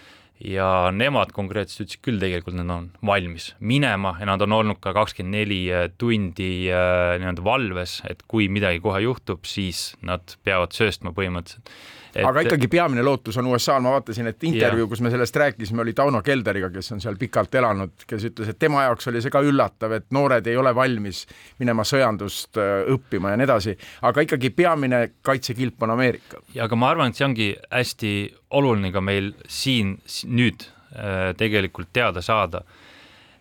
ja 0.42 0.90
nemad 0.94 1.32
konkreetselt 1.34 1.86
ütlesid 1.86 2.02
küll 2.04 2.20
tegelikult, 2.22 2.56
nad 2.58 2.70
on 2.74 2.90
valmis 3.06 3.52
minema 3.60 4.16
ja 4.20 4.26
nad 4.28 4.42
on 4.42 4.56
olnud 4.58 4.80
ka 4.82 4.94
kakskümmend 4.96 5.38
neli 5.38 5.62
äh, 5.72 5.88
tundi 5.98 6.68
äh, 6.70 7.16
nii-öelda 7.22 7.44
valves, 7.46 8.00
et 8.10 8.24
kui 8.28 8.48
midagi 8.52 8.82
kohe 8.82 9.02
juhtub, 9.04 9.46
siis 9.46 9.92
nad 10.02 10.36
peavad 10.44 10.74
sööstma 10.76 11.14
põhimõtteliselt 11.16 11.70
et.... 12.14 12.24
aga 12.26 12.44
ikkagi 12.46 12.68
peamine 12.70 13.04
lootus 13.04 13.36
on 13.40 13.48
USA-l, 13.50 13.82
ma 13.84 13.94
vaatasin, 13.96 14.28
et 14.32 14.44
intervjuu, 14.48 14.88
kus 14.90 15.02
me 15.04 15.12
sellest 15.12 15.36
rääkisime, 15.42 15.82
oli 15.84 15.94
Tauno 15.96 16.22
Kelderiga, 16.24 16.70
kes 16.74 16.92
on 16.96 17.00
seal 17.04 17.16
pikalt 17.20 17.54
elanud, 17.60 18.04
kes 18.08 18.28
ütles, 18.30 18.52
et 18.52 18.58
tema 18.60 18.84
jaoks 18.86 19.08
oli 19.10 19.22
see 19.24 19.32
ka 19.32 19.42
üllatav, 19.44 19.96
et 19.98 20.08
noored 20.14 20.46
ei 20.50 20.58
ole 20.60 20.74
valmis 20.76 21.24
minema 21.62 21.86
sõjandust 21.88 22.60
äh, 22.60 22.84
õppima 22.94 23.32
ja 23.32 23.40
nii 23.40 23.48
edasi, 23.48 23.76
aga 24.08 24.26
ikkagi 24.26 24.52
peamine 24.56 25.02
kaitsekilp 25.24 25.82
on 25.86 25.96
Ameerika. 25.96 26.42
ja 26.54 26.68
aga 26.68 26.78
ma 26.78 26.92
arvan, 26.92 27.12
et 27.12 27.20
see 27.20 27.28
ongi 27.28 27.50
hästi 27.70 28.14
oluline 28.58 28.92
ka 28.92 29.04
meil 29.04 29.32
siin 29.48 29.96
nüüd 30.28 30.68
äh, 30.94 31.32
tegelikult 31.38 31.92
teada 31.92 32.22
saada, 32.24 32.64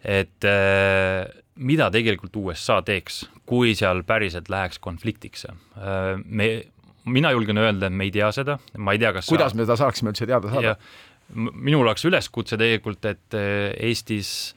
et 0.01 0.47
äh, 0.47 1.27
mida 1.61 1.91
tegelikult 1.93 2.35
USA 2.39 2.79
teeks, 2.85 3.25
kui 3.45 3.75
seal 3.75 4.05
päriselt 4.07 4.49
läheks 4.49 4.79
konfliktiks. 4.79 5.45
me 6.25 6.47
mina 7.05 7.31
julgen 7.33 7.57
öelda, 7.57 7.87
et 7.87 7.97
me 7.97 8.07
ei 8.07 8.13
tea 8.13 8.31
seda, 8.35 8.57
ma 8.77 8.95
ei 8.95 9.01
tea, 9.01 9.13
kas 9.15 9.29
kuidas 9.31 9.53
sa... 9.53 9.57
me 9.57 9.65
seda 9.65 9.77
saaksime 9.79 10.13
üldse 10.13 10.27
teada 10.29 10.53
saada? 10.53 10.75
minul 11.31 11.85
oleks 11.85 12.03
üleskutse 12.09 12.57
tegelikult, 12.59 13.05
et 13.07 13.37
eh, 13.39 13.71
Eestis 13.87 14.51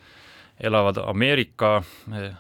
elavad 0.58 0.98
Ameerika 1.04 1.76
eh, 2.14 2.32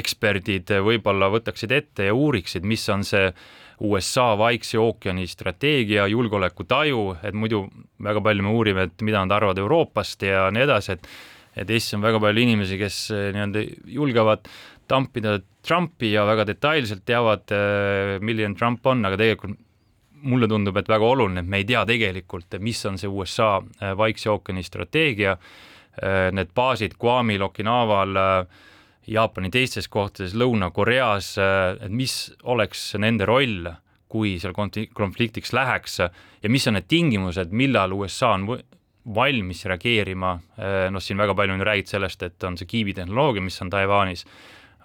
eksperdid 0.00 0.70
võib-olla 0.86 1.30
võtaksid 1.34 1.74
ette 1.74 2.06
ja 2.10 2.14
uuriksid, 2.14 2.66
mis 2.66 2.86
on 2.92 3.02
see 3.06 3.32
USA 3.80 4.34
Vaikse 4.38 4.78
ookeani 4.78 5.24
strateegia, 5.26 6.04
julgeolekutaju, 6.12 7.04
et 7.24 7.36
muidu 7.36 7.64
väga 8.04 8.22
palju 8.22 8.44
me 8.44 8.54
uurime, 8.54 8.88
et 8.90 9.04
mida 9.06 9.22
nad 9.24 9.32
arvavad 9.38 9.58
Euroopast 9.58 10.26
ja 10.28 10.48
nii 10.54 10.66
edasi, 10.68 10.96
et 10.96 11.12
et 11.58 11.70
Eestis 11.74 11.96
on 11.96 12.04
väga 12.04 12.20
palju 12.22 12.44
inimesi, 12.44 12.78
kes 12.78 12.96
eh, 13.10 13.30
nii-öelda 13.34 13.64
julgevad 13.90 14.46
tampida 14.90 15.38
Trumpi 15.62 16.12
ja 16.14 16.24
väga 16.28 16.46
detailselt 16.48 17.04
teavad, 17.08 17.50
äh, 17.54 18.16
milline 18.24 18.56
Trump 18.58 18.86
on, 18.86 19.04
aga 19.06 19.18
tegelikult 19.20 19.58
mulle 20.20 20.48
tundub, 20.50 20.76
et 20.76 20.88
väga 20.88 21.06
oluline, 21.14 21.40
et 21.40 21.48
me 21.48 21.62
ei 21.62 21.68
tea 21.68 21.80
tegelikult, 21.88 22.58
mis 22.60 22.80
on 22.88 22.98
see 23.00 23.08
USA 23.08 23.54
äh, 23.60 23.94
Vaikse 23.96 24.32
ookeani 24.32 24.64
strateegia, 24.66 25.36
äh, 25.36 26.26
need 26.36 26.52
baasid 26.56 26.98
Guamil, 27.00 27.46
Okinaval, 27.46 28.18
Jaapani 29.10 29.48
teistes 29.50 29.88
kohtades, 29.90 30.36
Lõuna-Koreas, 30.38 31.32
et 31.40 31.90
mis 31.90 32.12
oleks 32.46 32.82
nende 33.00 33.26
roll, 33.26 33.64
kui 34.12 34.36
seal 34.38 34.52
konfliktiks 34.54 35.54
läheks 35.56 35.96
ja 36.04 36.50
mis 36.52 36.68
on 36.68 36.76
need 36.76 36.86
tingimused, 36.86 37.50
millal 37.50 37.96
USA 37.96 38.34
on 38.36 38.44
valmis 39.16 39.64
reageerima, 39.66 40.34
noh, 40.92 41.02
siin 41.02 41.18
väga 41.18 41.34
palju 41.34 41.56
on 41.56 41.64
räägitud 41.66 41.96
sellest, 41.96 42.22
et 42.28 42.46
on 42.46 42.60
see 42.60 42.68
kiibitehnoloogia, 42.70 43.42
mis 43.42 43.58
on 43.64 43.72
Taiwanis 43.72 44.26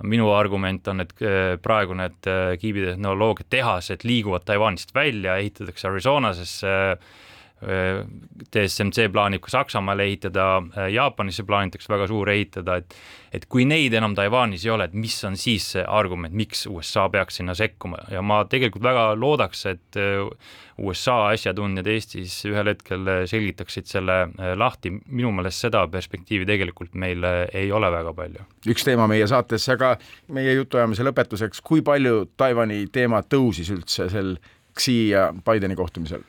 minu 0.04 0.32
argument 0.36 0.88
on, 0.92 1.04
et 1.06 1.14
äh, 1.24 1.56
praegu 1.62 1.96
need 1.96 2.28
äh, 2.28 2.56
kiibitehnoloogia 2.60 3.48
tehased 3.50 4.04
liiguvad 4.04 4.44
Taiwanist 4.46 4.92
välja, 4.96 5.38
ehitatakse 5.40 5.88
Arizonasesse, 5.88 6.74
äh, 6.92 7.24
TSMC 7.62 9.08
plaanib 9.14 9.42
ka 9.42 9.50
Saksamaale 9.54 10.04
ehitada, 10.06 10.60
Jaapanisse 10.92 11.46
plaanitakse 11.48 11.90
väga 11.90 12.08
suur 12.12 12.30
ehitada, 12.30 12.76
et 12.82 12.98
et 13.36 13.46
kui 13.52 13.66
neid 13.68 13.94
enam 13.98 14.14
Taiwanis 14.16 14.64
ei 14.64 14.72
ole, 14.72 14.86
et 14.88 14.94
mis 14.96 15.16
on 15.28 15.34
siis 15.40 15.66
see 15.74 15.84
argument, 15.84 16.32
miks 16.36 16.66
USA 16.72 17.08
peaks 17.12 17.42
sinna 17.42 17.56
sekkuma 17.58 18.06
ja 18.12 18.22
ma 18.24 18.44
tegelikult 18.48 18.84
väga 18.86 19.08
loodaks, 19.20 19.66
et 19.72 20.00
USA 20.78 21.18
asjatundjad 21.32 21.88
Eestis 21.88 22.36
ühel 22.50 22.68
hetkel 22.74 23.08
selgitaksid 23.32 23.88
selle 23.88 24.18
äh, 24.28 24.54
lahti, 24.60 24.92
minu 25.08 25.32
meelest 25.36 25.64
seda 25.68 25.86
perspektiivi 25.92 26.48
tegelikult 26.50 26.96
meil 27.00 27.24
äh, 27.24 27.42
ei 27.64 27.72
ole 27.72 27.92
väga 27.92 28.14
palju. 28.18 28.44
üks 28.68 28.88
teema 28.88 29.08
meie 29.12 29.28
saates, 29.32 29.68
aga 29.72 29.96
meie 30.36 30.58
jutuajamise 30.58 31.08
lõpetuseks, 31.08 31.64
kui 31.64 31.84
palju 31.86 32.26
Taiwan'i 32.38 32.86
teema 32.92 33.24
tõusis 33.24 33.72
üldse 33.76 34.10
sel 34.12 34.36
Xi 34.76 34.98
ja 35.14 35.30
Bideni 35.32 35.78
kohtumisel? 35.80 36.24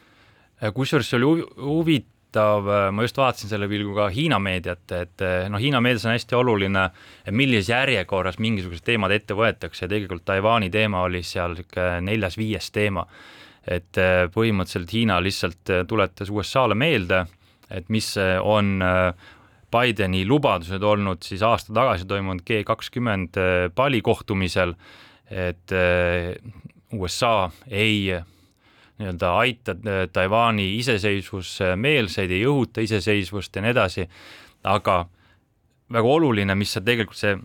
Äh, 0.62 0.72
kusjuures 0.74 1.08
see 1.10 1.20
oli 1.20 1.44
huvitav, 1.60 2.68
ma 2.92 3.04
just 3.04 3.16
vaatasin 3.16 3.48
selle 3.48 3.68
pilguga 3.70 4.10
Hiina 4.12 4.38
meediat, 4.42 4.84
et 4.92 5.22
noh, 5.48 5.60
Hiina 5.62 5.80
meedias 5.80 6.04
on 6.04 6.12
hästi 6.12 6.36
oluline, 6.36 6.82
millises 7.32 7.70
järjekorras 7.70 8.36
mingisugused 8.42 8.84
teemad 8.84 9.14
ette 9.14 9.36
võetakse. 9.36 9.86
Ja 9.86 9.88
tegelikult 9.88 10.26
Taiwan'i 10.28 10.68
teema 10.72 11.06
oli 11.06 11.22
seal 11.24 11.56
niisugune 11.56 12.02
neljas-viies 12.10 12.68
teema. 12.74 13.06
Et 13.66 13.98
äh, 13.98 14.26
põhimõtteliselt 14.30 14.92
Hiina 14.94 15.18
lihtsalt 15.22 15.72
äh, 15.74 15.82
tuletas 15.90 16.30
USA-le 16.30 16.76
meelde, 16.78 17.24
et 17.66 17.88
mis 17.90 18.12
äh, 18.20 18.36
on 18.38 18.78
Bideni 19.74 20.22
lubadused 20.24 20.84
olnud 20.86 21.26
siis 21.26 21.42
aasta 21.42 21.74
tagasi 21.74 22.06
toimunud 22.06 22.44
G 22.46 22.62
kakskümmend 22.64 23.34
Bali 23.74 23.98
kohtumisel, 24.06 24.76
et 25.26 25.74
USA 26.94 27.50
ei 27.66 28.14
nii-öelda 29.00 29.32
aita 29.42 29.74
Taiwan'i 30.12 30.70
iseseisvusmeelseid, 30.78 32.32
ei 32.32 32.46
õhuta 32.48 32.84
iseseisvust 32.84 33.56
ja 33.56 33.64
nii 33.64 33.74
edasi, 33.74 34.06
aga 34.64 35.04
väga 35.92 36.16
oluline, 36.18 36.56
mis 36.58 36.72
see 36.74 36.84
tegelikult 36.84 37.20
see 37.20 37.36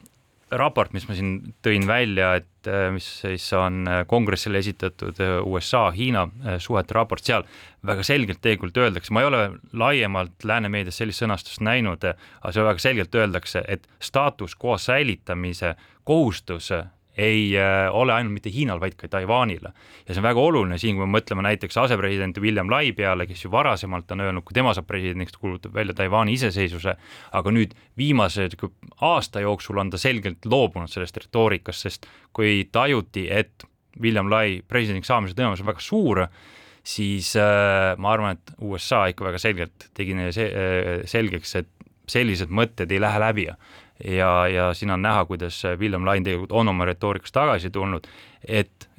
raport, 0.52 0.92
mis 0.94 1.06
ma 1.08 1.16
siin 1.16 1.36
tõin 1.64 1.86
välja, 1.88 2.34
et 2.42 2.70
äh, 2.70 2.90
mis 2.94 3.08
siis 3.22 3.46
on 3.56 3.86
äh, 3.88 4.02
kongressile 4.10 4.60
esitatud 4.60 5.20
äh, 5.24 5.38
USA-Hiina 5.48 6.26
suhete 6.60 6.96
raport, 6.98 7.24
seal 7.24 7.46
väga 7.88 8.04
selgelt 8.06 8.42
tegelikult 8.44 8.82
öeldakse, 8.84 9.14
ma 9.16 9.24
ei 9.24 9.30
ole 9.30 9.44
laiemalt 9.80 10.46
lääne 10.48 10.72
meedias 10.72 11.00
sellist 11.00 11.24
sõnastust 11.24 11.64
näinud, 11.64 12.04
aga 12.04 12.54
seal 12.54 12.68
väga 12.68 12.84
selgelt 12.84 13.16
öeldakse, 13.16 13.64
et 13.68 13.88
staatus 14.04 14.58
quo 14.60 14.78
säilitamise 14.82 15.76
kohustus 16.04 16.72
ei 17.18 17.58
äh, 17.60 17.90
ole 17.92 18.14
ainult 18.14 18.34
mitte 18.38 18.52
Hiinal, 18.54 18.80
vaid 18.80 18.96
ka 19.00 19.08
Taiwanile. 19.12 19.74
ja 20.08 20.14
see 20.14 20.22
on 20.22 20.28
väga 20.28 20.40
oluline 20.40 20.78
siin, 20.80 20.96
kui 20.96 21.06
me 21.06 21.18
mõtleme 21.18 21.44
näiteks 21.46 21.78
asepresident 21.84 22.38
William 22.42 22.70
Lai 22.72 22.92
peale, 22.96 23.28
kes 23.28 23.44
ju 23.46 23.52
varasemalt 23.52 24.12
on 24.16 24.24
öelnud, 24.24 24.46
kui 24.48 24.56
tema 24.56 24.74
saab 24.78 24.88
presidendiks, 24.88 25.36
kuulutab 25.40 25.76
välja 25.76 25.96
Taiwan'i 25.98 26.38
iseseisvuse, 26.38 26.96
aga 27.32 27.52
nüüd 27.52 27.76
viimase 28.00 28.48
aasta 29.02 29.44
jooksul 29.44 29.82
on 29.84 29.92
ta 29.92 30.00
selgelt 30.02 30.46
loobunud 30.46 30.92
sellest 30.92 31.20
retoorikast, 31.26 31.88
sest 31.88 32.10
kui 32.34 32.64
tajuti, 32.72 33.28
et 33.30 33.68
William 34.02 34.32
Lai 34.32 34.62
presidendiks 34.68 35.12
saamise 35.12 35.36
tõenäosus 35.36 35.66
on 35.66 35.72
väga 35.74 35.84
suur, 35.84 36.26
siis 36.84 37.36
äh, 37.36 37.92
ma 38.02 38.16
arvan, 38.16 38.40
et 38.40 38.56
USA 38.64 39.04
ikka 39.12 39.28
väga 39.28 39.42
selgelt 39.42 39.92
tegi 39.98 40.16
neile 40.18 40.32
se 40.36 40.48
äh, 40.48 40.92
selgeks, 41.10 41.56
et 41.60 41.70
sellised 42.12 42.52
mõtted 42.52 42.92
ei 42.92 43.00
lähe 43.02 43.20
läbi 43.22 43.48
ja, 44.06 44.48
ja 44.48 44.74
siin 44.74 44.92
on 44.92 45.02
näha, 45.02 45.26
kuidas 45.26 45.64
William 45.78 46.06
Lain 46.06 46.24
tegelikult 46.24 46.52
on 46.52 46.68
oma 46.68 46.86
retoorikast 46.86 47.34
tagasi 47.34 47.70
tulnud, 47.70 48.08
et 48.48 48.90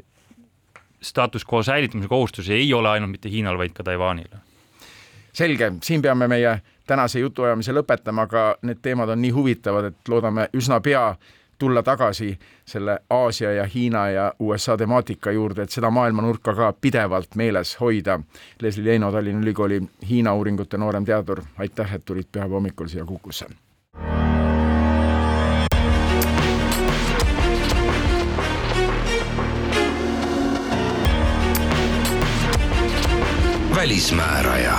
status 1.03 1.47
quo 1.53 1.63
säilitamise 1.63 2.09
kohustus 2.09 2.51
ei 2.51 2.75
ole 2.75 2.89
ainult 2.89 3.11
mitte 3.11 3.31
Hiinal, 3.31 3.59
vaid 3.59 3.73
ka 3.73 3.83
Taiwanil. 3.83 4.29
selge, 5.33 5.73
siin 5.83 6.03
peame 6.03 6.29
meie 6.29 6.63
tänase 6.87 7.19
jutuajamise 7.19 7.73
lõpetama, 7.73 8.27
aga 8.29 8.57
need 8.63 8.83
teemad 8.83 9.09
on 9.09 9.23
nii 9.23 9.31
huvitavad, 9.31 9.85
et 9.85 10.09
loodame 10.09 10.49
üsna 10.55 10.81
pea 10.81 11.15
tulla 11.59 11.83
tagasi 11.83 12.39
selle 12.65 12.99
Aasia 13.11 13.53
ja 13.53 13.65
Hiina 13.75 14.09
ja 14.11 14.33
USA 14.39 14.77
temaatika 14.77 15.31
juurde, 15.31 15.63
et 15.63 15.71
seda 15.71 15.91
maailmanurka 15.91 16.55
ka 16.55 16.73
pidevalt 16.81 17.35
meeles 17.35 17.77
hoida. 17.81 18.21
Leslie 18.63 18.91
Leino, 18.91 19.13
Tallinna 19.13 19.43
Ülikooli 19.43 19.83
Hiina 20.09 20.35
uuringute 20.35 20.79
nooremteadur, 20.79 21.43
aitäh, 21.59 21.95
et 21.95 22.05
tulid 22.05 22.27
pühapäeva 22.33 22.59
hommikul 22.59 22.91
siia 22.91 23.05
Kukusse 23.05 23.47
välismääraja 33.83 34.77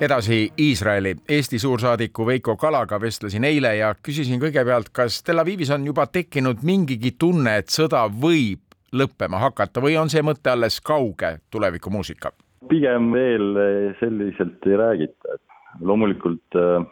edasi 0.00 0.52
Iisraeli. 0.58 1.16
Eesti 1.28 1.58
suursaadiku 1.58 2.26
Veiko 2.26 2.56
Kalaga 2.56 3.00
vestlesin 3.00 3.44
eile 3.44 3.76
ja 3.76 3.92
küsisin 4.06 4.40
kõigepealt, 4.42 4.90
kas 4.92 5.20
Tel 5.22 5.38
Avivis 5.38 5.70
on 5.70 5.86
juba 5.86 6.06
tekkinud 6.06 6.64
mingigi 6.66 7.12
tunne, 7.18 7.52
et 7.60 7.70
sõda 7.70 8.02
võib 8.24 8.64
lõppema 8.92 9.38
hakata 9.44 9.84
või 9.84 9.94
on 10.00 10.10
see 10.10 10.24
mõte 10.26 10.50
alles 10.50 10.80
kauge 10.80 11.36
tulevikumuusika? 11.50 12.32
pigem 12.68 13.12
veel 13.14 13.60
selliselt 14.00 14.66
ei 14.66 14.80
räägita, 14.82 15.36
et 15.38 15.86
loomulikult 15.92 16.58
äh, 16.58 16.88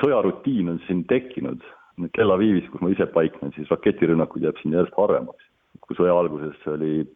sõjarutiin 0.00 0.72
on 0.72 0.80
siin 0.86 1.04
tekkinud. 1.12 1.60
Tel 2.16 2.32
Avivis, 2.32 2.64
kus 2.72 2.80
ma 2.80 2.88
ise 2.94 3.04
paiknen, 3.12 3.52
siis 3.52 3.68
raketirünnakuid 3.68 4.48
jääb 4.48 4.62
siin 4.62 4.78
järjest 4.78 4.96
harvemaks. 4.96 5.47
Kui 5.88 5.96
sõja 5.96 6.16
alguses 6.20 6.68
oli 6.68 7.06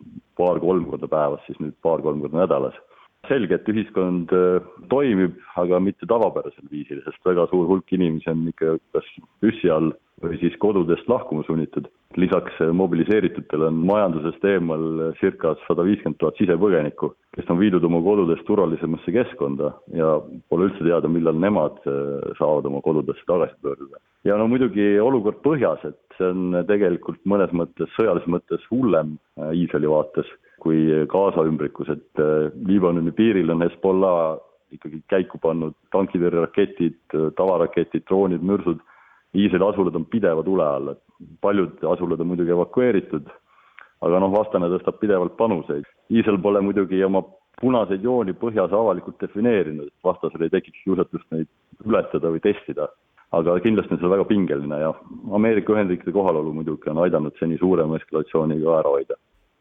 paar-kolm 0.41 0.87
korda 0.89 1.09
päevas, 1.13 1.45
siis 1.47 1.61
nüüd 1.61 1.77
paar-kolm 1.85 2.25
korda 2.25 2.43
nädalas. 2.45 2.79
Selge, 3.29 3.55
et 3.55 3.69
ühiskond 3.71 4.33
äh, 4.35 4.65
toimib, 4.91 5.37
aga 5.61 5.79
mitte 5.79 6.09
tavapärasel 6.11 6.67
viisil, 6.73 7.03
sest 7.05 7.29
väga 7.29 7.47
suur 7.53 7.69
hulk 7.71 7.93
inimesi 7.95 8.33
on 8.33 8.49
ikka 8.51 8.79
kas 8.97 9.07
püssi 9.45 9.71
all 9.71 9.93
või 10.23 10.39
siis 10.41 10.57
kodudest 10.63 11.09
lahkuma 11.09 11.45
sunnitud. 11.47 11.89
lisaks 12.17 12.61
äh, 12.61 12.73
mobiliseeritutele 12.77 13.71
on 13.71 13.79
majandusest 13.89 14.45
eemal 14.45 14.85
äh, 15.01 15.15
circa 15.21 15.55
sada 15.67 15.85
viiskümmend 15.87 16.19
tuhat 16.21 16.37
sisepõgenikku, 16.37 17.15
kes 17.37 17.51
on 17.51 17.59
viidud 17.59 17.85
oma 17.89 18.03
kodudest 18.05 18.45
turvalisemasse 18.47 19.13
keskkonda 19.13 19.73
ja 19.97 20.21
pole 20.49 20.69
üldse 20.69 20.85
teada, 20.85 21.09
millal 21.09 21.39
nemad 21.41 21.81
saavad 22.39 22.69
oma 22.69 22.83
kodudesse 22.85 23.25
tagasi 23.27 23.57
pöörduda. 23.63 23.97
ja 24.25 24.37
no 24.37 24.47
muidugi 24.49 25.01
olukord 25.01 25.41
põhjas, 25.43 25.85
et 25.89 26.19
see 26.19 26.29
on 26.29 26.63
tegelikult 26.69 27.21
mõnes 27.25 27.53
mõttes, 27.53 27.91
sõjalises 27.97 28.29
mõttes 28.29 28.71
hullem 28.71 29.17
Iisraeli 29.53 29.89
vaates 29.89 30.29
kui 30.63 30.87
Gaza 31.11 31.45
ümbrikus, 31.49 31.91
et 31.91 32.23
äh, 32.23 32.49
Liibanoni 32.69 33.13
piiril 33.17 33.51
on 33.51 33.65
Hezbollah 33.65 34.39
ikkagi 34.73 35.03
käiku 35.13 35.37
pannud 35.43 35.75
tankitõrjeraketid, 35.93 36.97
tavaraketid, 37.37 38.07
droonid, 38.09 38.45
mürsud. 38.47 38.81
Iisraeli 39.37 39.65
asulad 39.65 39.95
on 39.97 40.05
pideva 40.13 40.43
tule 40.45 40.65
all, 40.65 40.93
et 40.93 41.01
paljud 41.41 41.85
asulad 41.95 42.21
on 42.21 42.29
muidugi 42.33 42.53
evakueeritud, 42.53 43.31
aga 44.05 44.21
noh, 44.21 44.33
vastane 44.35 44.69
tõstab 44.75 44.99
pidevalt 45.01 45.39
panuseid. 45.39 45.87
Iisrael 46.13 46.41
pole 46.45 46.61
muidugi 46.61 47.01
oma 47.07 47.23
punaseid 47.61 48.05
jooni 48.05 48.35
põhjas 48.37 48.75
avalikult 48.77 49.21
defineerinud, 49.23 49.89
et 49.89 50.05
vastasel 50.09 50.45
ei 50.45 50.53
tekiks 50.53 50.85
kiusatust 50.85 51.29
neid 51.33 51.49
ületada 51.87 52.33
või 52.35 52.45
testida. 52.45 52.91
aga 53.33 53.55
kindlasti 53.65 53.95
on 53.95 53.99
see 54.01 54.09
väga 54.13 54.25
pingeline 54.29 54.79
ja 54.79 54.91
Ameerika 55.33 55.73
Ühendriikide 55.73 56.13
kohalolu 56.13 56.51
muidugi 56.53 56.91
on 56.93 56.99
aidanud 57.01 57.33
seni 57.41 57.57
suurema 57.57 57.97
eskalatsiooni 57.97 58.59
ka 58.61 58.75
ära 58.81 58.91
hoida 58.93 59.17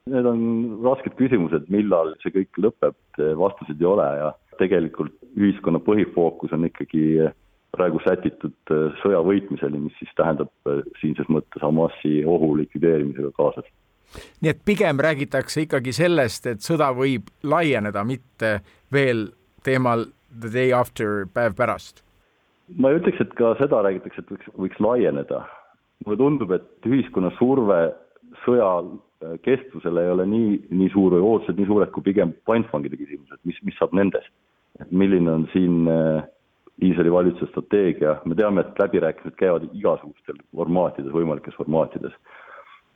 Need 0.09 0.25
on 0.25 0.39
rasked 0.81 1.13
küsimused, 1.15 1.67
millal 1.69 2.15
see 2.23 2.33
kõik 2.33 2.57
lõpeb, 2.65 2.95
vastuseid 3.37 3.83
ei 3.83 3.87
ole 3.87 4.07
ja 4.17 4.31
tegelikult 4.57 5.13
ühiskonna 5.37 5.79
põhifookus 5.85 6.51
on 6.57 6.65
ikkagi 6.65 7.03
praegu 7.71 8.01
sätitud 8.03 8.73
sõja 9.01 9.21
võitmiseni, 9.25 9.79
mis 9.85 9.95
siis 9.99 10.11
tähendab 10.17 10.51
siinses 10.99 11.29
mõttes 11.31 11.63
Hamasi 11.63 12.21
ohu 12.27 12.53
likvideerimisega 12.59 13.31
kaasas. 13.37 13.67
nii 14.41 14.51
et 14.51 14.63
pigem 14.65 14.99
räägitakse 14.99 15.65
ikkagi 15.65 15.93
sellest, 15.95 16.47
et 16.47 16.65
sõda 16.65 16.91
võib 16.95 17.31
laieneda, 17.43 18.03
mitte 18.03 18.59
veel 18.91 19.29
teemal 19.63 20.05
the 20.31 20.51
day 20.51 20.73
after, 20.73 21.25
päev 21.33 21.55
pärast? 21.55 22.03
ma 22.77 22.91
ei 22.91 22.99
ütleks, 22.99 23.21
et 23.21 23.33
ka 23.35 23.55
seda 23.59 23.81
räägitakse, 23.83 24.23
et 24.23 24.35
võiks, 24.35 24.51
võiks 24.57 24.83
laieneda. 24.83 25.45
mulle 26.05 26.17
tundub, 26.17 26.51
et 26.51 26.91
ühiskonna 26.91 27.31
surve 27.37 27.79
sõja 28.45 28.69
Äh, 29.21 29.37
kestvusele 29.41 30.01
ei 30.01 30.09
ole 30.09 30.25
nii, 30.25 30.53
nii 30.73 30.89
suur 30.89 31.13
või 31.13 31.25
ootused 31.25 31.59
nii 31.59 31.67
suured 31.69 31.91
kui 31.93 32.05
pigem 32.07 32.31
pantvangide 32.49 32.97
küsimus, 32.97 33.29
et 33.29 33.41
mis, 33.45 33.57
mis 33.67 33.75
saab 33.77 33.93
nendest. 33.93 34.31
et 34.81 34.89
milline 34.89 35.29
on 35.29 35.43
siin 35.51 35.85
äh, 35.91 36.23
Iisraeli 36.81 37.11
valitsuse 37.13 37.51
strateegia, 37.51 38.15
me 38.25 38.35
teame, 38.35 38.63
et 38.65 38.79
läbirääkimised 38.81 39.37
käivad 39.37 39.67
igasugustel 39.69 40.39
formaatides, 40.55 41.13
võimalikes 41.13 41.57
formaatides. 41.59 42.15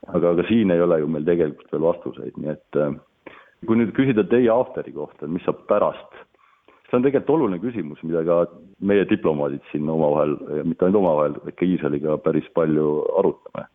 aga, 0.06 0.30
aga 0.30 0.42
siin 0.48 0.70
ei 0.70 0.80
ole 0.80 1.00
ju 1.00 1.06
meil 1.10 1.24
tegelikult 1.26 1.72
veel 1.72 1.82
vastuseid, 1.82 2.34
nii 2.38 2.50
et 2.52 2.80
äh, 2.82 2.96
kui 3.66 3.78
nüüd 3.78 3.94
küsida 3.96 4.26
teie 4.28 4.50
after'i 4.52 4.92
kohta, 4.94 5.26
mis 5.26 5.42
saab 5.46 5.64
pärast, 5.70 6.18
see 6.90 6.98
on 6.98 7.06
tegelikult 7.06 7.32
oluline 7.34 7.62
küsimus, 7.62 8.02
mida 8.06 8.22
ka 8.26 8.42
meie 8.80 9.06
diplomaadid 9.10 9.64
siin 9.70 9.88
omavahel, 9.90 10.36
mitte 10.68 10.86
ainult 10.86 11.02
omavahel, 11.02 11.40
vaid 11.46 11.58
ka 11.58 11.66
Iisraeliga 11.66 12.18
päris 12.26 12.46
palju 12.54 13.00
arutame 13.18 13.66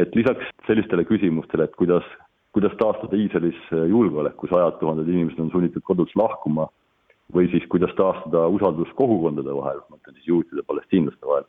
et 0.00 0.14
lisaks 0.16 0.48
sellistele 0.66 1.04
küsimustele, 1.08 1.66
et 1.66 1.74
kuidas, 1.78 2.06
kuidas 2.56 2.74
taastada 2.80 3.18
Iisraelis 3.18 3.58
julgeolek, 3.90 4.36
kui 4.40 4.50
sajad 4.50 4.78
tuhanded 4.80 5.10
inimesed 5.10 5.40
on 5.42 5.52
sunnitud 5.52 5.84
kodust 5.86 6.16
lahkuma, 6.18 6.68
või 7.34 7.48
siis 7.52 7.64
kuidas 7.72 7.94
taastada 7.96 8.46
usaldus 8.52 8.90
kogukondade 8.98 9.54
vahel, 9.56 9.80
ma 9.88 9.96
mõtlen 9.96 10.16
siis 10.18 10.28
juutide 10.28 10.64
palestiinlaste 10.68 11.26
vahel. 11.26 11.48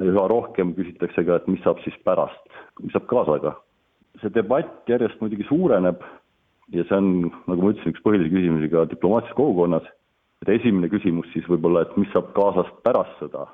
üha 0.00 0.26
rohkem 0.30 0.72
küsitakse 0.74 1.24
ka, 1.26 1.36
et 1.36 1.48
mis 1.48 1.62
saab 1.62 1.80
siis 1.84 1.96
pärast, 2.04 2.44
mis 2.80 2.92
saab 2.92 3.06
Gazaga. 3.10 3.56
see 4.20 4.30
debatt 4.30 4.88
järjest 4.88 5.20
muidugi 5.20 5.44
suureneb 5.48 6.00
ja 6.72 6.84
see 6.88 6.96
on, 6.96 7.30
nagu 7.50 7.62
ma 7.62 7.72
ütlesin, 7.74 7.92
üks 7.92 8.04
põhilisi 8.06 8.32
küsimusi 8.32 8.70
ka 8.70 8.86
diplomaatilises 8.88 9.36
kogukonnas, 9.36 9.84
et 10.42 10.48
esimene 10.54 10.88
küsimus 10.88 11.28
siis 11.32 11.46
võib-olla, 11.50 11.82
et 11.82 11.96
mis 11.96 12.10
saab 12.14 12.30
Gazast 12.36 12.78
pärast 12.86 13.18
sõda 13.20 13.48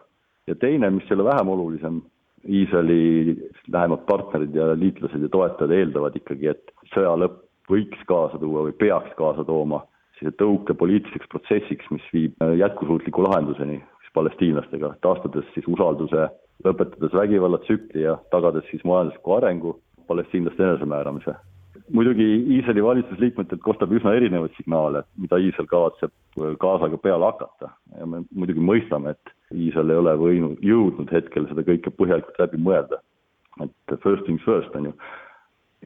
ja 0.46 0.54
teine, 0.54 0.90
mis 0.90 1.08
ei 1.08 1.16
ole 1.16 1.30
vähem 1.32 1.48
olulisem, 1.48 2.02
Iisraeli 2.48 3.36
lähemad 3.68 4.06
partnerid 4.08 4.54
ja 4.56 4.70
liitlased 4.72 5.20
ja 5.20 5.28
toetajad 5.28 5.74
eeldavad 5.76 6.14
ikkagi, 6.16 6.54
et 6.54 6.70
sõja 6.94 7.12
lõpp 7.20 7.42
võiks 7.68 8.00
kaasa 8.08 8.38
tuua 8.40 8.64
või 8.68 8.76
peaks 8.80 9.12
kaasa 9.18 9.44
tooma 9.44 9.82
sellise 10.20 10.36
tõuke 10.38 10.76
poliitiliseks 10.76 11.28
protsessiks, 11.32 11.90
mis 11.90 12.04
viib 12.14 12.36
jätkusuutliku 12.60 13.24
lahenduseni 13.24 13.80
siis 13.80 14.14
palestiinlastega, 14.14 14.94
taastades 15.02 15.48
siis 15.54 15.68
usalduse, 15.68 16.28
lõpetades 16.64 17.14
vägivallatsükli 17.16 18.04
ja 18.04 18.18
tagades 18.30 18.68
siis 18.70 18.84
majandusliku 18.84 19.38
arengu, 19.38 19.78
palestiinlaste 20.06 20.62
enesemääramise 20.62 21.36
muidugi 21.92 22.26
Iisraeli 22.54 22.82
valitsusliikmetelt 22.84 23.62
kostab 23.64 23.92
üsna 23.94 24.12
erinevaid 24.14 24.54
signaale, 24.56 25.02
mida 25.18 25.38
Iisrael 25.42 25.68
kavatseb 25.70 26.12
Gazaga 26.62 26.98
peale 27.02 27.26
hakata 27.26 27.70
ja 27.98 28.06
me 28.06 28.22
muidugi 28.34 28.62
mõistame, 28.64 29.14
et 29.16 29.32
Iisrael 29.54 29.90
ei 29.90 30.02
ole 30.02 30.14
võinud, 30.20 30.60
jõudnud 30.64 31.10
hetkel 31.14 31.48
seda 31.50 31.64
kõike 31.66 31.92
põhjalikult 31.96 32.38
läbi 32.42 32.60
mõelda. 32.62 33.00
et 33.60 34.00
first 34.02 34.24
things 34.24 34.42
first 34.44 34.74
on 34.76 34.84
ju. 34.84 34.92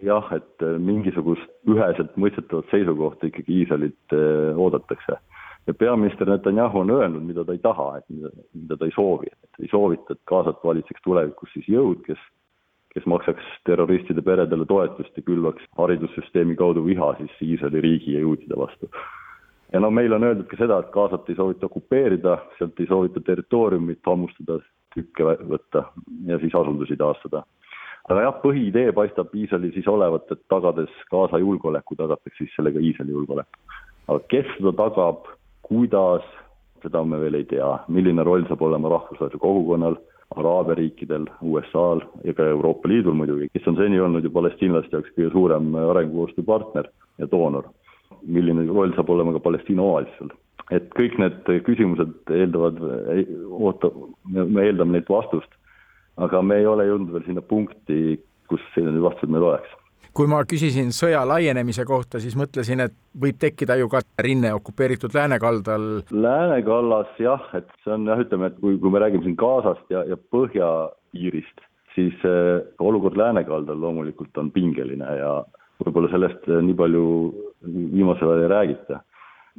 Jah, 0.03 0.33
et 0.35 0.65
mingisugust 0.83 1.71
üheselt 1.71 2.17
mõistetavat 2.21 2.71
seisukohta 2.73 3.31
ikkagi 3.31 3.61
Iisraelilt 3.61 4.17
eh, 4.17 4.59
oodatakse. 4.59 5.19
ja 5.67 5.75
peaminister 5.75 6.29
Netanyahu 6.29 6.81
on 6.81 6.91
öelnud, 6.91 7.23
mida 7.23 7.45
ta 7.45 7.53
ei 7.53 7.59
taha, 7.59 7.99
et 7.99 8.09
mida, 8.09 8.31
mida 8.55 8.77
ta 8.77 8.85
ei 8.85 8.93
soovi, 8.95 9.31
et 9.33 9.63
ei 9.63 9.69
soovita, 9.71 10.13
et 10.13 10.21
Gazat 10.29 10.65
valitseks 10.65 11.03
tulevikus 11.05 11.53
siis 11.55 11.69
jõud, 11.69 12.03
kes 12.07 12.19
kes 12.95 13.07
maksaks 13.11 13.47
terroristide 13.67 14.23
peredele 14.23 14.67
toetust 14.71 15.17
ja 15.19 15.23
külvaks 15.27 15.67
haridussüsteemi 15.79 16.55
kaudu 16.57 16.85
viha 16.87 17.11
siis 17.19 17.41
Iisraeli 17.43 17.83
riigi 17.83 18.15
ja 18.15 18.21
juutide 18.23 18.55
vastu. 18.59 18.91
ja 19.73 19.81
no 19.81 19.91
meil 19.91 20.13
on 20.13 20.23
öeldud 20.23 20.47
ka 20.47 20.57
seda, 20.57 20.79
et 20.79 20.93
Gazat 20.95 21.29
ei 21.29 21.35
soovita 21.35 21.67
okupeerida, 21.67 22.39
sealt 22.59 22.81
ei 22.81 22.87
soovita 22.87 23.21
territooriumit 23.27 23.99
hammustada, 24.07 24.61
tükke 24.95 25.35
võtta 25.51 25.89
ja 26.29 26.39
siis 26.39 26.55
asundusi 26.55 26.97
taastada. 26.97 27.43
Aga 28.11 28.25
jah, 28.27 28.39
põhiidee 28.43 28.93
paistab 28.97 29.33
Iisraeli 29.35 29.73
siis 29.75 29.89
olevat, 29.89 30.29
et 30.33 30.43
tagades 30.53 30.93
Gaza 31.11 31.41
julgeoleku, 31.41 31.97
tagatakse 31.97 32.45
siis 32.45 32.57
sellega 32.57 32.81
Iisraeli 32.81 33.17
julgeolek. 33.17 33.61
aga 34.09 34.19
kes 34.29 34.49
seda 34.59 34.75
tagab, 34.77 35.29
kuidas, 35.65 36.27
seda 36.83 37.05
me 37.05 37.21
veel 37.21 37.41
ei 37.41 37.47
tea, 37.49 37.71
milline 37.89 38.25
roll 38.27 38.45
saab 38.49 38.63
olema 38.67 38.93
rahvusvahelisel 38.93 39.41
kogukonnal 39.41 39.97
Araabia 40.35 40.75
riikidel, 40.75 41.27
USA-l 41.47 42.01
ja 42.25 42.35
ka 42.35 42.47
Euroopa 42.51 42.89
Liidul 42.91 43.15
muidugi, 43.15 43.49
kes 43.55 43.69
on 43.71 43.77
seni 43.79 44.01
olnud 44.01 44.25
ju 44.25 44.33
palestiinlaste 44.35 44.97
jaoks 44.97 45.13
kõige 45.15 45.31
suurem 45.33 45.75
arengukoostöö 45.79 46.45
partner 46.49 46.89
ja 47.19 47.29
doonor. 47.31 47.71
milline 48.27 48.65
roll 48.67 48.93
saab 48.97 49.11
olema 49.11 49.33
ka 49.33 49.41
Palestiina 49.41 49.83
omavalitsusel. 49.83 50.31
et 50.71 50.89
kõik 50.99 51.19
need 51.19 51.65
küsimused 51.65 52.31
eeldavad, 52.31 52.81
oota, 53.51 53.91
me 54.33 54.65
eeldame 54.65 54.93
neilt 54.93 55.09
vastust, 55.09 55.51
aga 56.17 56.43
me 56.43 56.61
ei 56.61 56.67
ole 56.67 56.87
jõudnud 56.89 57.13
veel 57.15 57.25
sinna 57.27 57.43
punkti, 57.43 58.19
kus 58.49 58.63
selline 58.75 59.03
vastused 59.03 59.33
meil 59.33 59.49
oleks 59.51 59.73
kui 60.15 60.29
ma 60.31 60.45
küsisin 60.47 60.93
sõja 60.95 61.25
laienemise 61.27 61.85
kohta, 61.89 62.21
siis 62.23 62.37
mõtlesin, 62.39 62.85
et 62.85 62.95
võib 63.21 63.39
tekkida 63.43 63.75
ju 63.81 63.89
ka 63.91 64.03
rinne 64.23 64.53
okupeeritud 64.55 65.15
läänekaldal. 65.15 65.87
läänekallas 66.11 67.19
jah, 67.19 67.49
et 67.59 67.67
see 67.83 67.95
on 67.97 68.07
jah, 68.07 68.23
ütleme, 68.23 68.53
et 68.53 68.61
kui, 68.61 68.79
kui 68.79 68.95
me 68.95 69.03
räägime 69.03 69.27
siin 69.27 69.39
Gazast 69.41 69.91
ja, 69.91 70.05
ja 70.07 70.19
põhjapiirist, 70.37 71.67
siis 71.97 72.15
äh, 72.29 72.63
olukord 72.79 73.19
läänekaldal 73.19 73.81
loomulikult 73.81 74.39
on 74.39 74.53
pingeline 74.55 75.17
ja 75.19 75.33
võib-olla 75.83 76.13
sellest 76.13 76.47
äh, 76.47 76.63
nii 76.63 76.79
palju 76.79 77.09
viimasel 77.67 78.31
ajal 78.31 78.47
ei 78.47 78.55
räägita. 78.55 79.01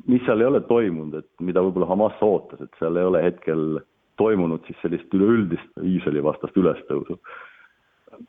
mis 0.07 0.23
seal 0.27 0.39
ei 0.39 0.47
ole 0.47 0.61
toimunud, 0.69 1.19
et 1.19 1.29
mida 1.43 1.63
võib-olla 1.63 1.91
Hamas 1.91 2.23
ootas, 2.23 2.63
et 2.63 2.79
seal 2.79 2.95
ei 2.95 3.11
ole 3.11 3.23
hetkel 3.23 3.81
toimunud 4.17 4.63
siis 4.67 4.79
sellist 4.81 5.13
üleüldist 5.13 5.83
Iisraeli 5.83 6.23
vastast 6.23 6.57
ülestõusu 6.57 7.19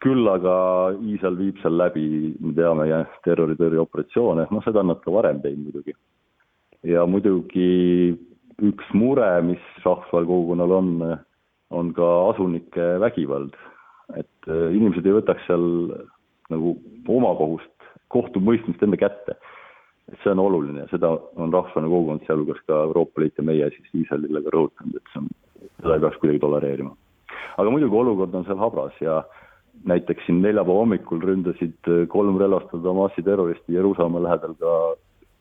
küll 0.03 0.29
aga 0.31 0.55
Iisrael 0.99 1.37
viib 1.38 1.61
seal 1.62 1.77
läbi, 1.79 2.07
me 2.42 2.53
teame, 2.57 2.88
terroritõrjeoperatsioone, 3.27 4.46
noh, 4.51 4.64
seda 4.64 4.83
on 4.83 4.92
nad 4.92 5.03
ka 5.05 5.14
varem 5.14 5.40
teinud 5.44 5.68
muidugi. 5.68 5.94
ja 6.87 7.07
muidugi 7.07 8.16
üks 8.62 8.92
mure, 8.94 9.29
mis 9.44 9.62
rahvusvahelisel 9.85 10.29
kogukonnal 10.29 10.75
on, 10.79 10.90
on 11.70 11.92
ka 11.96 12.11
asunike 12.33 12.96
vägivald. 13.03 13.57
et 14.16 14.51
inimesed 14.51 15.07
ei 15.07 15.16
võtaks 15.16 15.46
seal 15.49 15.64
nagu 16.51 16.77
omakohust 17.11 17.72
kohtumõistmist 18.14 18.83
enda 18.83 18.96
kätte. 18.96 19.37
et 20.12 20.18
see 20.22 20.31
on 20.31 20.38
oluline 20.38 20.85
ja 20.85 20.90
seda 20.92 21.11
on 21.35 21.53
rahvusvaheline 21.53 21.90
kogukond, 21.90 22.27
sealhulgas 22.27 22.62
ka 22.66 22.85
Euroopa 22.88 23.20
Liit 23.20 23.38
ja 23.38 23.44
meie 23.44 23.70
siis 23.75 24.03
Iisraelile 24.03 24.42
ka 24.44 24.55
rõhutanud, 24.55 24.96
et 24.96 25.12
see 25.12 25.22
on, 25.22 25.31
seda 25.81 25.97
ei 25.97 26.05
peaks 26.05 26.21
kuidagi 26.23 26.42
tolereerima. 26.42 26.92
aga 27.57 27.73
muidugi 27.73 27.97
olukord 27.97 28.35
on 28.35 28.45
seal 28.45 28.61
habras 28.61 29.01
ja 29.01 29.23
näiteks 29.85 30.27
siin 30.27 30.42
neljapäeva 30.42 30.83
hommikul 30.83 31.21
ründasid 31.21 31.90
kolm 32.12 32.38
relvastatud 32.40 32.87
Hamasi 32.87 33.23
terroristi 33.23 33.75
Jeruusalemma 33.75 34.23
lähedal 34.23 34.55
ka, 34.61 34.77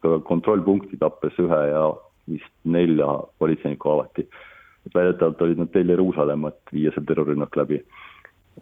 ka 0.03 0.19
kontrollpunkti, 0.29 0.97
tappes 1.01 1.39
ühe 1.39 1.61
ja 1.71 1.85
vist 2.29 2.51
nelja 2.63 3.07
politseinikku 3.39 3.89
avati. 3.89 4.27
et 4.85 4.93
väidetavalt 4.93 5.41
olid 5.41 5.57
nad 5.57 5.69
teel 5.73 5.89
Jeruusalemma, 5.89 6.51
et 6.51 6.73
viia 6.73 6.91
see 6.93 7.05
terrorirünnak 7.09 7.55
läbi. 7.57 7.81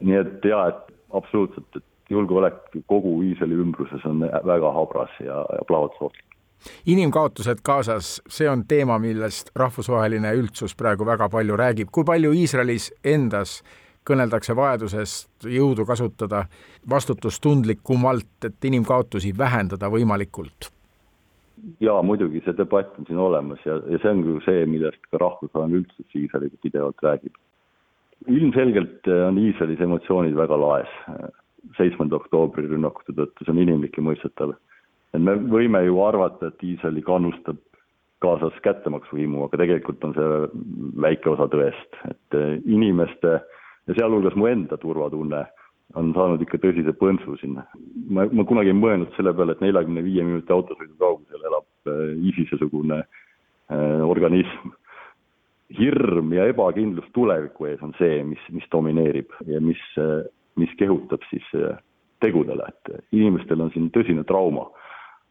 nii 0.01 0.19
et 0.19 0.45
jaa, 0.45 0.67
et 0.67 0.93
absoluutselt, 1.13 1.67
et 1.75 1.83
julgeolek 2.09 2.61
kogu 2.87 3.21
Iisraeli 3.23 3.59
ümbruses 3.65 4.05
on 4.05 4.23
väga 4.45 4.71
habras 4.71 5.11
ja, 5.19 5.43
ja 5.57 5.65
plahvatusohtlik 5.67 6.32
inimkaotused 6.85 7.61
Gazas, 7.65 8.21
see 8.29 8.49
on 8.49 8.65
teema, 8.67 8.99
millest 8.99 9.51
rahvusvaheline 9.55 10.33
üldsus 10.39 10.75
praegu 10.75 11.05
väga 11.05 11.29
palju 11.29 11.57
räägib. 11.57 11.91
kui 11.91 12.03
palju 12.03 12.31
Iisraelis 12.31 12.91
endas 13.03 13.61
kõneldakse 14.07 14.55
vajadusest 14.55 15.47
jõudu 15.47 15.85
kasutada 15.85 16.45
vastutustundlikumalt, 16.89 18.45
et 18.45 18.65
inimkaotusi 18.65 19.37
vähendada 19.37 19.89
võimalikult? 19.89 20.71
jaa, 21.79 22.01
muidugi, 22.03 22.41
see 22.43 22.55
debatt 22.57 22.97
on 22.99 23.07
siin 23.07 23.19
olemas 23.23 23.61
ja, 23.65 23.77
ja 23.87 23.99
see 24.01 24.11
on 24.11 24.23
ju 24.27 24.39
see, 24.43 24.65
millest 24.67 24.99
ka 25.11 25.21
rahvusvaheline 25.21 25.83
üldsus 25.83 26.17
Iisraeliga 26.19 26.59
pidevalt 26.61 27.05
räägib. 27.05 27.37
ilmselgelt 28.27 29.07
on 29.27 29.37
Iisraelis 29.37 29.81
emotsioonid 29.81 30.35
väga 30.35 30.59
laes 30.59 30.91
seitsmenda 31.77 32.19
oktoobri 32.19 32.67
rünnakute 32.67 33.15
tõttu, 33.15 33.45
see 33.45 33.53
on 33.53 33.61
inimlik 33.63 33.97
ja 33.97 34.03
mõistetav. 34.03 34.55
Et 35.13 35.21
me 35.21 35.35
võime 35.37 35.83
ju 35.85 36.01
arvata, 36.03 36.49
et 36.49 36.65
Iisraeli 36.65 37.03
kannustab 37.05 37.59
kaasas 38.23 38.55
kättemaksuhimu, 38.63 39.47
aga 39.47 39.59
tegelikult 39.63 40.03
on 40.07 40.13
see 40.15 40.29
väike 41.03 41.33
osa 41.33 41.49
tõest, 41.51 41.97
et 42.09 42.37
eh, 42.39 42.53
inimeste 42.63 43.33
ja 43.89 43.97
sealhulgas 43.97 44.37
mu 44.39 44.47
enda 44.47 44.79
turvatunne 44.79 45.43
on 45.99 46.13
saanud 46.15 46.41
ikka 46.41 46.57
tõsise 46.63 46.93
põntsu 46.97 47.35
sinna. 47.41 47.65
ma, 48.09 48.25
ma 48.31 48.45
kunagi 48.47 48.71
ei 48.71 48.79
mõelnud 48.79 49.11
selle 49.17 49.33
peale, 49.35 49.53
et 49.53 49.65
neljakümne 49.65 50.05
viie 50.05 50.23
minuti 50.25 50.55
autosõidu 50.55 50.95
kaugusel 51.01 51.49
elab 51.49 51.91
eh, 51.91 52.15
ISISe-sugune 52.31 53.03
äh, 53.03 53.99
organism. 54.07 54.71
hirm 55.73 56.33
ja 56.35 56.45
ebakindlus 56.51 57.07
tuleviku 57.15 57.65
ees 57.65 57.81
on 57.81 57.95
see, 57.97 58.21
mis, 58.27 58.41
mis 58.53 58.65
domineerib 58.71 59.31
ja 59.49 59.61
mis 59.63 59.81
mis 60.59 60.73
kehutab 60.77 61.23
siis 61.29 61.45
tegudele, 62.21 62.67
et 62.69 63.13
inimestel 63.15 63.63
on 63.63 63.71
siin 63.73 63.89
tõsine 63.95 64.23
trauma. 64.27 64.67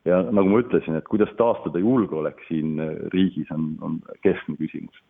Ja 0.09 0.21
nagu 0.29 0.51
ma 0.51 0.61
ütlesin, 0.63 0.97
et 0.99 1.09
kuidas 1.11 1.33
taastada 1.39 1.83
julgeolek 1.83 2.41
siin 2.49 2.81
äh, 2.83 2.95
riigis, 3.15 3.51
on, 3.55 3.73
on 3.81 3.99
keskne 4.27 4.57
küsimus. 4.61 5.03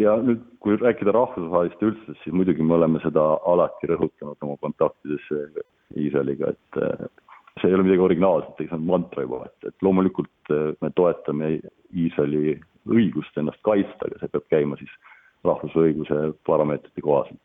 ja 0.00 0.16
nüüd, 0.18 0.42
kui 0.58 0.74
rääkida 0.80 1.12
rahvusvahelist 1.14 1.82
üldsusest, 1.86 2.22
siis 2.24 2.34
muidugi 2.34 2.64
me 2.66 2.74
oleme 2.74 2.98
seda 3.04 3.22
alati 3.46 3.90
rõhutanud 3.92 4.40
oma 4.42 4.58
kontaktides 4.62 5.30
äh, 5.36 5.62
Iisraeliga, 6.00 6.50
et 6.50 6.78
see 7.60 7.68
ei 7.68 7.76
ole 7.76 7.84
midagi 7.86 8.02
originaalset, 8.02 8.56
see 8.58 8.74
on 8.74 8.86
mantra 8.88 9.22
juba, 9.22 9.44
et, 9.46 9.68
et 9.68 9.84
loomulikult 9.84 10.54
me 10.82 10.90
toetame 10.98 11.50
Iisraeli 11.94 12.56
õigust 12.90 13.36
ennast 13.38 13.60
kaitsta, 13.62 14.08
aga 14.08 14.18
see 14.18 14.32
peab 14.32 14.48
käima 14.50 14.78
siis 14.80 14.90
rahvusõiguse 15.46 16.32
parameetrite 16.48 17.04
kohaselt 17.04 17.38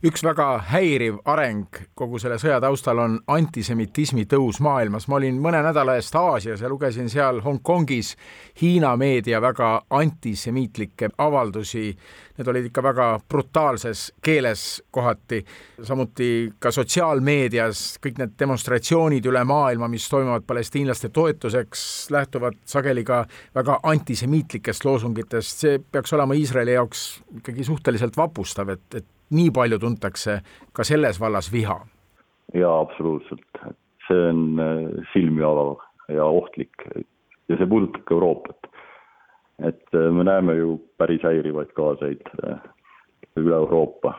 üks 0.00 0.22
väga 0.24 0.46
häiriv 0.70 1.18
areng 1.28 1.76
kogu 1.94 2.18
selle 2.18 2.38
sõja 2.40 2.56
taustal 2.62 2.98
on 3.02 3.18
antisemitismi 3.28 4.24
tõus 4.24 4.60
maailmas. 4.64 5.08
ma 5.08 5.16
olin 5.16 5.36
mõne 5.40 5.60
nädala 5.62 5.98
eest 6.00 6.14
Aasias 6.16 6.60
ja 6.60 6.68
lugesin 6.68 7.10
seal 7.12 7.42
Hongkongis 7.44 8.14
Hiina 8.62 8.94
meedia 8.96 9.40
väga 9.40 9.82
antisemiitlikke 9.90 11.10
avaldusi. 11.18 11.96
Need 12.38 12.48
olid 12.48 12.70
ikka 12.70 12.82
väga 12.82 13.20
brutaalses 13.28 14.12
keeles 14.22 14.82
kohati, 14.90 15.44
samuti 15.84 16.52
ka 16.58 16.72
sotsiaalmeedias 16.72 17.98
kõik 18.00 18.18
need 18.22 18.34
demonstratsioonid 18.40 19.26
üle 19.28 19.44
maailma, 19.44 19.88
mis 19.88 20.08
toimuvad 20.08 20.48
palestiinlaste 20.48 21.12
toetuseks, 21.12 22.08
lähtuvad 22.10 22.56
sageli 22.64 23.04
ka 23.04 23.26
väga 23.54 23.80
antisemiitlikest 23.82 24.84
loosungitest. 24.84 25.58
see 25.58 25.78
peaks 25.92 26.12
olema 26.12 26.34
Iisraeli 26.34 26.72
jaoks 26.72 27.22
ikkagi 27.36 27.64
suhteliselt 27.64 28.16
vapustav, 28.16 28.68
et, 28.68 28.94
et 28.94 29.06
nii 29.30 29.50
palju 29.54 29.78
tuntakse 29.78 30.40
ka 30.72 30.84
selles 30.86 31.20
vallas 31.20 31.50
viha. 31.52 31.78
jaa, 32.54 32.80
absoluutselt, 32.80 33.62
see 34.08 34.26
on 34.30 34.42
äh, 34.58 35.04
silmi 35.12 35.44
avav 35.46 35.78
ja 36.10 36.26
ohtlik 36.26 36.86
ja 37.48 37.58
see 37.58 37.66
puudutab 37.70 38.04
ka 38.04 38.14
Euroopat. 38.14 38.66
et 39.62 39.94
äh, 39.94 40.10
me 40.12 40.24
näeme 40.24 40.56
ju 40.58 40.80
päris 40.98 41.22
häirivaid 41.22 41.72
kaasaid 41.78 42.26
äh, 42.44 42.58
üle 43.36 43.54
Euroopa. 43.54 44.14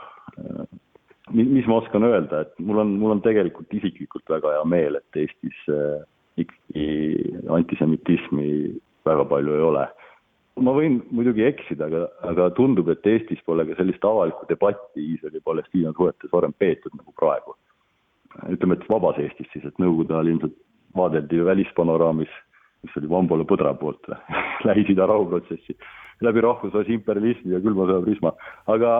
mis 1.32 1.68
ma 1.68 1.78
oskan 1.80 2.04
öelda, 2.04 2.42
et 2.42 2.60
mul 2.60 2.80
on, 2.82 2.96
mul 3.00 3.12
on 3.12 3.22
tegelikult 3.22 3.74
isiklikult 3.74 4.30
väga 4.30 4.56
hea 4.56 4.64
meel, 4.68 4.96
et 4.96 5.20
Eestis 5.22 5.60
ikkagi 6.38 6.88
antisemitismi 7.52 8.48
väga 9.06 9.26
palju 9.30 9.54
ei 9.56 9.64
ole 9.68 9.86
ma 10.60 10.74
võin 10.76 11.00
muidugi 11.16 11.46
eksida, 11.48 11.88
aga, 11.88 12.06
aga 12.28 12.50
tundub, 12.58 12.90
et 12.92 13.08
Eestis 13.08 13.40
pole 13.48 13.66
ka 13.68 13.78
sellist 13.78 14.04
avalikku 14.06 14.48
debatti 14.50 15.04
Iisraeli-Palestiina 15.14 15.94
suhetes 15.96 16.34
varem 16.34 16.54
peetud 16.58 16.96
nagu 16.98 17.14
praegu. 17.18 17.56
ütleme, 18.50 18.76
et 18.76 18.90
vabas 18.90 19.18
Eestis 19.20 19.48
siis, 19.54 19.66
et 19.66 19.80
Nõukogude 19.80 20.16
ajal 20.16 20.34
ilmselt 20.34 20.58
vaadeldi 20.96 21.46
välispanoraamis, 21.46 22.32
mis 22.84 22.98
oli 22.98 23.10
Vambole 23.10 23.48
põdra 23.48 23.74
poolt 23.80 24.08
Lähis-Ida 24.68 25.08
rahuprotsessi, 25.08 25.76
läbi 26.22 26.44
rahvusvahelise 26.44 26.96
imperialismi 27.00 27.56
ja 27.56 27.64
külma 27.64 27.88
sõja 27.88 28.04
prisma, 28.06 28.34
aga 28.72 28.94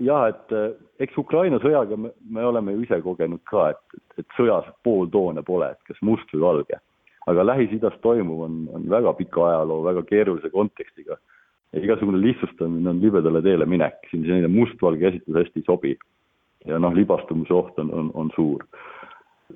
jah, 0.00 0.28
et 0.32 0.56
eh, 0.56 0.76
eks 1.04 1.18
Ukraina 1.18 1.60
sõjaga 1.60 1.96
me, 1.96 2.12
me 2.28 2.44
oleme 2.44 2.76
ju 2.76 2.84
ise 2.84 3.00
kogenud 3.04 3.42
ka, 3.48 3.70
et, 3.72 4.00
et 4.20 4.38
sõjas 4.38 4.68
pooltoone 4.84 5.44
pole, 5.44 5.72
et 5.72 5.90
kas 5.90 6.00
must 6.04 6.32
või 6.34 6.44
valge 6.46 6.80
aga 7.28 7.44
Lähis-Idas 7.44 7.98
toimuv 8.04 8.44
on, 8.46 8.60
on 8.74 8.86
väga 8.90 9.12
pika 9.18 9.44
ajaloo, 9.48 9.82
väga 9.84 10.02
keerulise 10.08 10.50
kontekstiga. 10.50 11.18
ja 11.72 11.82
igasugune 11.84 12.18
lihtsustamine 12.18 12.90
on 12.90 13.00
libedale 13.00 13.42
teele 13.42 13.66
minek, 13.66 14.00
siin 14.10 14.24
selline 14.26 14.48
mustvalge 14.50 15.04
käsitlus 15.04 15.36
hästi 15.36 15.60
ei 15.60 15.66
sobi. 15.66 15.98
ja 16.66 16.78
noh, 16.78 16.94
libastumise 16.94 17.54
oht 17.54 17.78
on, 17.78 17.92
on, 17.94 18.10
on 18.14 18.30
suur. 18.34 18.64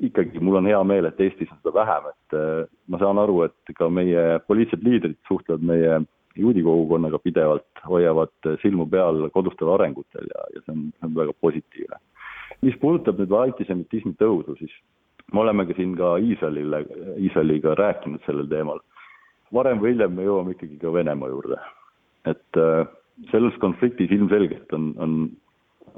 ikkagi 0.01 0.41
mul 0.41 0.61
on 0.61 0.67
hea 0.67 0.83
meel, 0.85 1.05
et 1.05 1.21
Eestis 1.21 1.51
on 1.53 1.59
seda 1.63 1.75
vähem, 1.75 2.11
et 2.11 2.39
äh, 2.39 2.67
ma 2.89 2.99
saan 2.99 3.19
aru, 3.19 3.43
et 3.49 3.77
ka 3.79 3.89
meie 3.89 4.41
poliitilised 4.47 4.85
liidrid 4.87 5.19
suhtlevad 5.29 5.63
meie 5.63 6.01
juudi 6.37 6.63
kogukonnaga 6.63 7.19
pidevalt, 7.23 7.85
hoiavad 7.87 8.49
silmu 8.63 8.87
peal 8.91 9.29
kodustel 9.35 9.71
arengutel 9.71 10.27
ja, 10.31 10.49
ja 10.55 10.63
see 10.65 10.75
on, 10.75 10.89
see 10.99 11.09
on 11.09 11.15
väga 11.15 11.35
positiivne. 11.41 12.01
mis 12.65 12.77
puudutab 12.81 13.19
nüüd 13.21 13.33
antisemitismi 13.37 14.15
tõusu, 14.19 14.57
siis 14.59 14.73
me 15.33 15.41
oleme 15.41 15.67
ka 15.67 15.77
siin 15.79 15.95
ka 15.99 16.17
Iisraelile, 16.23 16.85
Iisraeliga 17.19 17.75
rääkinud 17.79 18.23
sellel 18.27 18.51
teemal. 18.51 18.83
varem 19.55 19.79
või 19.79 19.93
hiljem 19.93 20.17
me 20.17 20.25
jõuame 20.27 20.55
ikkagi 20.55 20.81
ka 20.81 20.93
Venemaa 20.93 21.31
juurde. 21.31 21.57
et 22.27 22.59
äh, 22.59 22.87
selles 23.31 23.57
konfliktis 23.63 24.11
ilmselgelt 24.11 24.73
on, 24.73 24.95
on, 24.99 25.17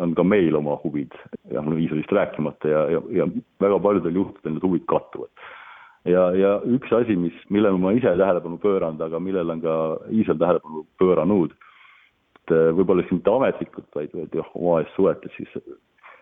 on 0.02 0.14
ka 0.14 0.24
meil 0.24 0.56
oma 0.56 0.76
huvid, 0.82 1.14
jah, 1.52 1.64
no 1.64 1.76
Iisraelist 1.76 2.12
rääkimata 2.12 2.68
ja, 2.68 2.82
ja, 2.96 3.02
ja 3.22 3.28
väga 3.62 3.78
paljudel 3.78 4.18
juhtudel 4.20 4.56
need 4.56 4.66
huvid 4.66 4.84
kattuvad. 4.90 5.30
ja, 6.04 6.28
ja 6.36 6.58
üks 6.64 6.92
asi, 6.92 7.16
mis, 7.16 7.38
millele 7.50 7.78
ma 7.82 7.94
ise 7.96 8.12
tähelepanu 8.18 8.60
pööranud, 8.62 9.00
aga 9.02 9.20
millele 9.22 9.56
on 9.56 9.64
ka 9.64 9.78
Iisrael 10.10 10.42
tähelepanu 10.42 10.86
pööranud, 11.02 11.56
et 12.36 12.54
äh, 12.54 12.70
võib-olla 12.76 13.06
siis 13.06 13.18
mitte 13.18 13.32
ametlikult, 13.32 13.90
vaid, 13.94 14.14
vaid 14.14 14.40
jah, 14.42 14.54
omavahelises 14.54 14.96
suhetes 14.98 15.36
siis 15.40 15.58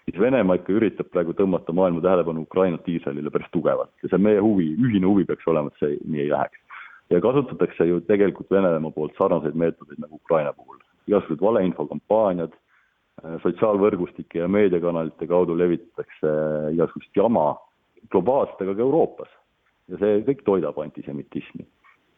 siis 0.05 0.21
Venemaa 0.21 0.59
ikka 0.59 0.75
üritab 0.77 1.09
praegu 1.13 1.35
tõmmata 1.37 1.73
maailma 1.77 2.03
tähelepanu 2.05 2.45
Ukrainat 2.45 2.89
Iisraelile 2.89 3.33
päris 3.33 3.51
tugevalt 3.53 3.93
ja 4.03 4.11
see 4.11 4.19
on 4.19 4.27
meie 4.27 4.43
huvi, 4.43 4.69
ühine 4.77 5.09
huvi 5.09 5.25
peaks 5.29 5.47
olema, 5.51 5.73
et 5.73 5.81
see 5.81 5.99
nii 6.05 6.27
ei 6.27 6.33
läheks. 6.33 6.61
ja 7.11 7.21
kasutatakse 7.21 7.85
ju 7.85 8.01
tegelikult 8.09 8.51
Venemaa 8.51 8.91
poolt 8.91 9.17
sarnaseid 9.19 9.57
meetodeid 9.61 10.01
nagu 10.01 10.21
Ukraina 10.21 10.53
puhul, 10.53 10.79
igasugused 11.09 11.41
valeinfokampaaniad, 11.45 12.53
äh, 13.25 13.39
sotsiaalvõrgustike 13.43 14.41
ja 14.41 14.49
meediakanalite 14.49 15.27
kaudu 15.27 15.57
levitatakse 15.59 16.29
äh, 16.29 16.75
igasugust 16.77 17.17
jama 17.17 17.55
globaalselt, 18.13 18.61
aga 18.61 18.75
ka 18.75 18.85
Euroopas. 18.89 19.33
ja 19.89 19.99
see 20.01 20.21
kõik 20.29 20.45
toidab 20.45 20.79
antisemitismi. 20.81 21.67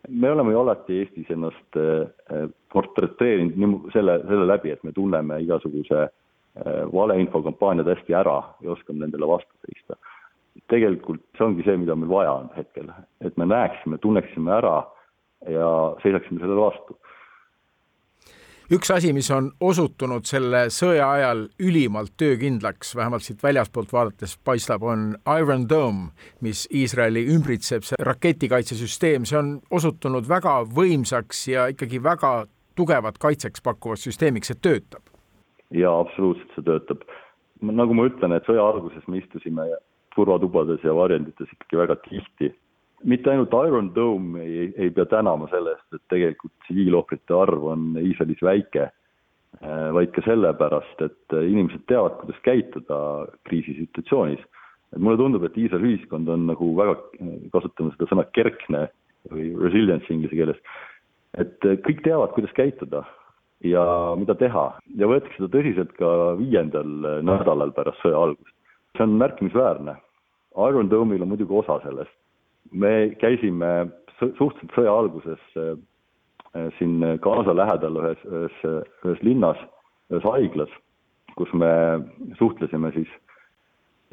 me 0.08 0.30
oleme 0.30 0.52
ju 0.52 0.60
alati 0.60 1.00
Eestis 1.00 1.30
ennast 1.30 1.78
äh, 1.78 2.46
portreteerinud 2.72 3.90
selle, 3.92 4.20
selle 4.28 4.46
läbi, 4.46 4.70
et 4.70 4.84
me 4.84 4.92
tunneme 4.92 5.40
igasuguse 5.42 6.02
äh, 6.02 6.14
valeinfokampaaniad 6.92 7.88
hästi 7.94 8.14
ära 8.16 8.36
ja 8.64 8.72
oskame 8.72 9.04
nendele 9.04 9.28
vastu 9.28 9.52
seista. 9.66 9.96
tegelikult 10.72 11.20
see 11.36 11.44
ongi 11.44 11.64
see, 11.66 11.76
mida 11.76 11.94
meil 11.94 12.10
vaja 12.10 12.32
on 12.32 12.46
hetkel, 12.56 12.88
et 13.20 13.36
me 13.36 13.46
näeksime, 13.46 13.98
tunneksime 13.98 14.52
ära 14.56 14.78
ja 15.52 15.68
seisaksime 16.02 16.40
sellele 16.40 16.60
vastu 16.60 16.96
üks 18.72 18.90
asi, 18.90 19.12
mis 19.14 19.28
on 19.30 19.50
osutunud 19.62 20.26
selle 20.26 20.66
sõja 20.74 21.06
ajal 21.18 21.44
ülimalt 21.62 22.16
töökindlaks, 22.18 22.94
vähemalt 22.98 23.22
siit 23.26 23.42
väljaspoolt 23.42 23.92
vaadates 23.92 24.36
paistab, 24.44 24.82
on 24.82 25.12
Iron 25.38 25.68
Dome, 25.68 26.10
mis 26.42 26.66
Iisraeli 26.74 27.26
ümbritseb, 27.34 27.86
see 27.86 28.00
raketikaitsesüsteem, 28.02 29.26
see 29.28 29.38
on 29.38 29.52
osutunud 29.70 30.26
väga 30.28 30.58
võimsaks 30.66 31.46
ja 31.52 31.68
ikkagi 31.72 32.02
väga 32.02 32.32
tugevat 32.76 33.18
kaitseks 33.22 33.62
pakkuvaks 33.64 34.08
süsteemiks, 34.08 34.52
see 34.52 34.62
töötab. 34.62 35.15
Jaa, 35.74 35.94
absoluutselt 36.00 36.52
see 36.54 36.66
töötab. 36.66 37.02
nagu 37.62 37.94
ma 37.94 38.06
ütlen, 38.06 38.36
et 38.36 38.44
sõja 38.44 38.62
alguses 38.62 39.06
me 39.08 39.18
istusime 39.18 39.64
turvatubades 40.14 40.84
ja 40.84 40.94
varjendites 40.94 41.48
ikkagi 41.52 41.78
väga 41.80 41.96
tihti 42.04 42.52
mitte 43.04 43.30
ainult 43.30 43.54
Iron 43.66 43.90
Dome 43.94 44.42
ei, 44.42 44.72
ei 44.76 44.90
pea 44.90 45.06
tänama 45.10 45.48
selle 45.52 45.74
eest, 45.74 45.88
et 45.96 46.04
tegelikult 46.12 46.54
tsiviilohvrite 46.64 47.36
arv 47.36 47.66
on 47.72 47.88
Iisraelis 48.00 48.42
väike, 48.44 48.88
äh, 49.60 49.88
vaid 49.96 50.14
ka 50.16 50.24
sellepärast, 50.24 51.02
et 51.04 51.36
inimesed 51.36 51.84
teavad, 51.90 52.16
kuidas 52.22 52.40
käituda 52.46 53.00
kriisisituatsioonis. 53.48 54.44
et 54.94 55.02
mulle 55.02 55.18
tundub, 55.18 55.42
et 55.44 55.56
Iisraeli 55.58 55.92
ühiskond 55.92 56.28
on 56.30 56.46
nagu 56.46 56.70
väga, 56.78 56.94
kasutame 57.52 57.90
seda 57.92 58.06
sõna 58.06 58.24
kerkne 58.32 58.86
või 59.32 59.48
resilience 59.58 60.06
inglise 60.14 60.38
keeles, 60.38 60.60
et 61.42 61.58
kõik 61.82 62.04
teavad, 62.04 62.30
kuidas 62.36 62.54
käituda 62.54 63.02
ja 63.64 63.84
mida 64.18 64.34
teha 64.34 64.66
ja 64.96 65.08
võetakse 65.08 65.38
seda 65.38 65.52
tõsiselt 65.54 65.96
ka 65.96 66.10
viiendal 66.40 67.22
nädalal 67.24 67.72
pärast 67.72 68.02
sõja 68.04 68.20
algust. 68.28 68.54
see 68.96 69.04
on 69.04 69.18
märkimisväärne. 69.20 69.96
Iron 70.56 70.88
Dome'il 70.88 71.22
on 71.22 71.28
muidugi 71.28 71.52
osa 71.52 71.80
sellest 71.84 72.14
me 72.72 72.92
käisime 73.20 73.88
suhteliselt 74.18 74.74
sõja 74.74 74.94
alguses 74.96 75.42
äh, 75.58 75.76
äh, 76.56 76.68
siin 76.78 77.04
Gaza 77.22 77.54
lähedal 77.54 78.00
ühes, 78.00 78.24
ühes, 78.26 78.58
ühes 79.04 79.22
linnas, 79.26 79.60
ühes 80.10 80.26
haiglas, 80.26 80.72
kus 81.36 81.52
me 81.54 81.70
suhtlesime 82.40 82.92
siis 82.96 83.10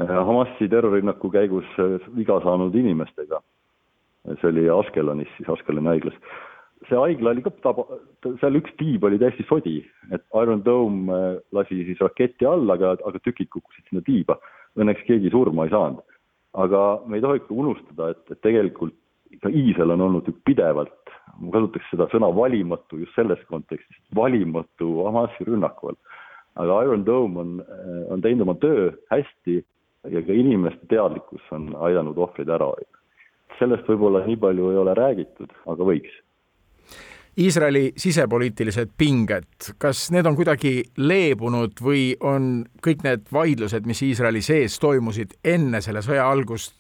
äh, 0.01 0.07
Hamasi 0.09 0.69
terrorirünnaku 0.69 1.31
käigus 1.33 1.69
viga 2.15 2.39
saanud 2.43 2.75
inimestega. 2.75 3.41
see 4.39 4.47
oli 4.47 4.69
Askelonis, 4.71 5.31
siis 5.37 5.49
Askeloni 5.49 5.87
haiglas. 5.87 6.15
See 6.89 6.99
haigla 6.99 7.31
oli 7.33 7.43
ka 7.45 7.51
taba, 7.63 7.85
seal 8.41 8.59
üks 8.59 8.73
tiib 8.79 9.05
oli 9.07 9.19
täiesti 9.21 9.45
sodi, 9.49 9.77
et 10.11 10.23
Iron 10.41 10.63
Dome 10.65 11.19
lasi 11.55 11.83
siis 11.87 12.01
raketi 12.03 12.47
alla, 12.49 12.77
aga, 12.77 12.97
aga 13.05 13.21
tükid 13.23 13.51
kukkusid 13.53 13.87
sinna 13.89 14.03
tiiba. 14.05 14.39
Õnneks 14.73 15.05
keegi 15.05 15.29
surma 15.29 15.67
ei 15.67 15.73
saanud 15.73 16.01
aga 16.53 17.01
me 17.07 17.17
ei 17.17 17.21
tohi 17.21 17.41
ikka 17.41 17.55
unustada, 17.55 18.11
et, 18.13 18.23
et 18.31 18.41
tegelikult 18.45 18.95
ka 19.41 19.49
Iisrael 19.49 19.95
on 19.95 20.03
olnud 20.05 20.27
ju 20.29 20.35
pidevalt, 20.45 21.13
ma 21.41 21.53
kasutaks 21.55 21.87
seda 21.89 22.05
sõna 22.11 22.29
valimatu 22.35 22.99
just 23.01 23.15
selles 23.17 23.41
kontekstis, 23.49 24.01
valimatu 24.15 24.91
Hamasi 25.07 25.47
rünnaku 25.47 25.89
all. 25.91 26.01
aga 26.61 26.81
Iron 26.85 27.05
Dome 27.05 27.39
on, 27.41 27.53
on 28.13 28.21
teinud 28.21 28.45
oma 28.45 28.53
töö 28.61 28.91
hästi 29.09 29.63
ja 30.13 30.21
ka 30.21 30.35
inimeste 30.37 30.85
teadlikkus 30.91 31.47
on 31.55 31.71
aidanud 31.87 32.17
ohvreid 32.17 32.51
ära 32.53 32.67
hoida. 32.75 33.01
sellest 33.57 33.89
võib-olla 33.89 34.21
nii 34.27 34.37
palju 34.37 34.69
ei 34.69 34.77
ole 34.77 34.93
räägitud, 34.97 35.49
aga 35.65 35.89
võiks 35.89 36.13
Iisraeli 37.39 37.93
sisepoliitilised 37.97 38.91
pinged, 38.97 39.71
kas 39.81 40.11
need 40.13 40.27
on 40.29 40.35
kuidagi 40.37 40.83
leebunud 41.01 41.79
või 41.81 42.11
on 42.21 42.59
kõik 42.85 43.01
need 43.07 43.23
vaidlused, 43.33 43.87
mis 43.89 44.03
Iisraeli 44.05 44.43
sees 44.45 44.75
toimusid 44.77 45.33
enne 45.41 45.81
selle 45.81 46.03
sõja 46.05 46.27
algust, 46.29 46.75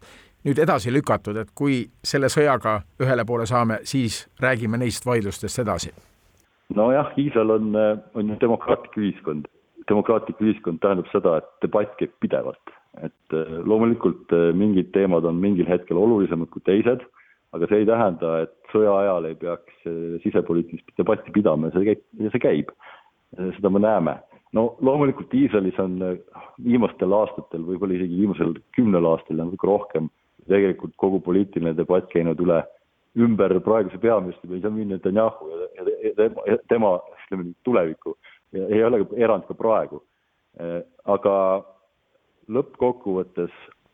nüüd 0.45 0.61
edasi 0.61 0.93
lükatud, 0.93 1.39
et 1.41 1.49
kui 1.57 1.79
selle 2.05 2.29
sõjaga 2.29 2.75
ühele 3.01 3.25
poole 3.25 3.47
saame, 3.49 3.79
siis 3.89 4.27
räägime 4.43 4.77
neist 4.77 5.09
vaidlustest 5.09 5.63
edasi? 5.65 5.93
nojah, 6.73 7.09
Iisrael 7.17 7.55
on, 7.57 7.73
on 8.13 8.29
ju 8.29 8.37
demokraatlik 8.41 8.95
ühiskond. 8.97 9.49
demokraatlik 9.89 10.37
ühiskond 10.41 10.79
tähendab 10.85 11.09
seda, 11.11 11.39
et 11.41 11.49
debatt 11.65 11.97
käib 11.97 12.13
pidevalt, 12.21 12.77
et 13.01 13.35
loomulikult 13.65 14.31
mingid 14.53 14.93
teemad 14.93 15.25
on 15.25 15.41
mingil 15.41 15.65
hetkel 15.67 15.97
olulisemad 15.97 16.53
kui 16.53 16.61
teised 16.69 17.01
aga 17.53 17.69
see 17.69 17.83
ei 17.83 17.87
tähenda, 17.87 18.33
et 18.45 18.53
sõja 18.73 18.93
ajal 19.03 19.29
ei 19.29 19.37
peaks 19.39 19.87
eh, 19.89 20.19
sisepoliitilist 20.25 20.93
debatti 20.97 21.33
pidama 21.35 21.69
ja 21.69 21.77
see 21.77 21.89
käib, 21.91 22.05
ja 22.25 22.31
see 22.33 22.43
käib. 22.43 22.71
Eh, 23.37 23.49
seda 23.57 23.71
me 23.73 23.81
näeme. 23.83 24.17
no 24.53 24.75
loomulikult 24.85 25.33
Iisraelis 25.33 25.79
on 25.81 25.97
eh, 26.05 26.17
viimastel 26.65 27.13
aastatel, 27.13 27.65
võib-olla 27.69 27.97
isegi 27.97 28.19
viimasel 28.21 28.55
kümnel 28.77 29.09
aastal 29.09 29.37
ja 29.37 29.47
natuke 29.47 29.69
rohkem, 29.69 30.09
tegelikult 30.49 30.95
kogu 31.01 31.21
poliitiline 31.23 31.75
debatt 31.77 32.09
käinud 32.13 32.41
üle, 32.43 32.63
ümber 33.17 33.53
praeguse 33.61 33.99
peaministri 34.01 34.49
Benjamin 34.49 34.89
Netanyahu 34.95 35.51
ja, 35.51 35.67
ja, 35.77 36.13
tema, 36.17 36.47
tema, 36.69 36.95
ütleme 37.25 37.45
nüüd 37.51 37.59
tulevikku. 37.65 38.17
ei 38.53 38.83
ole 38.85 39.05
erand 39.17 39.45
ka 39.47 39.53
praegu. 39.57 40.01
aga 41.09 41.35
lõppkokkuvõttes 42.53 43.53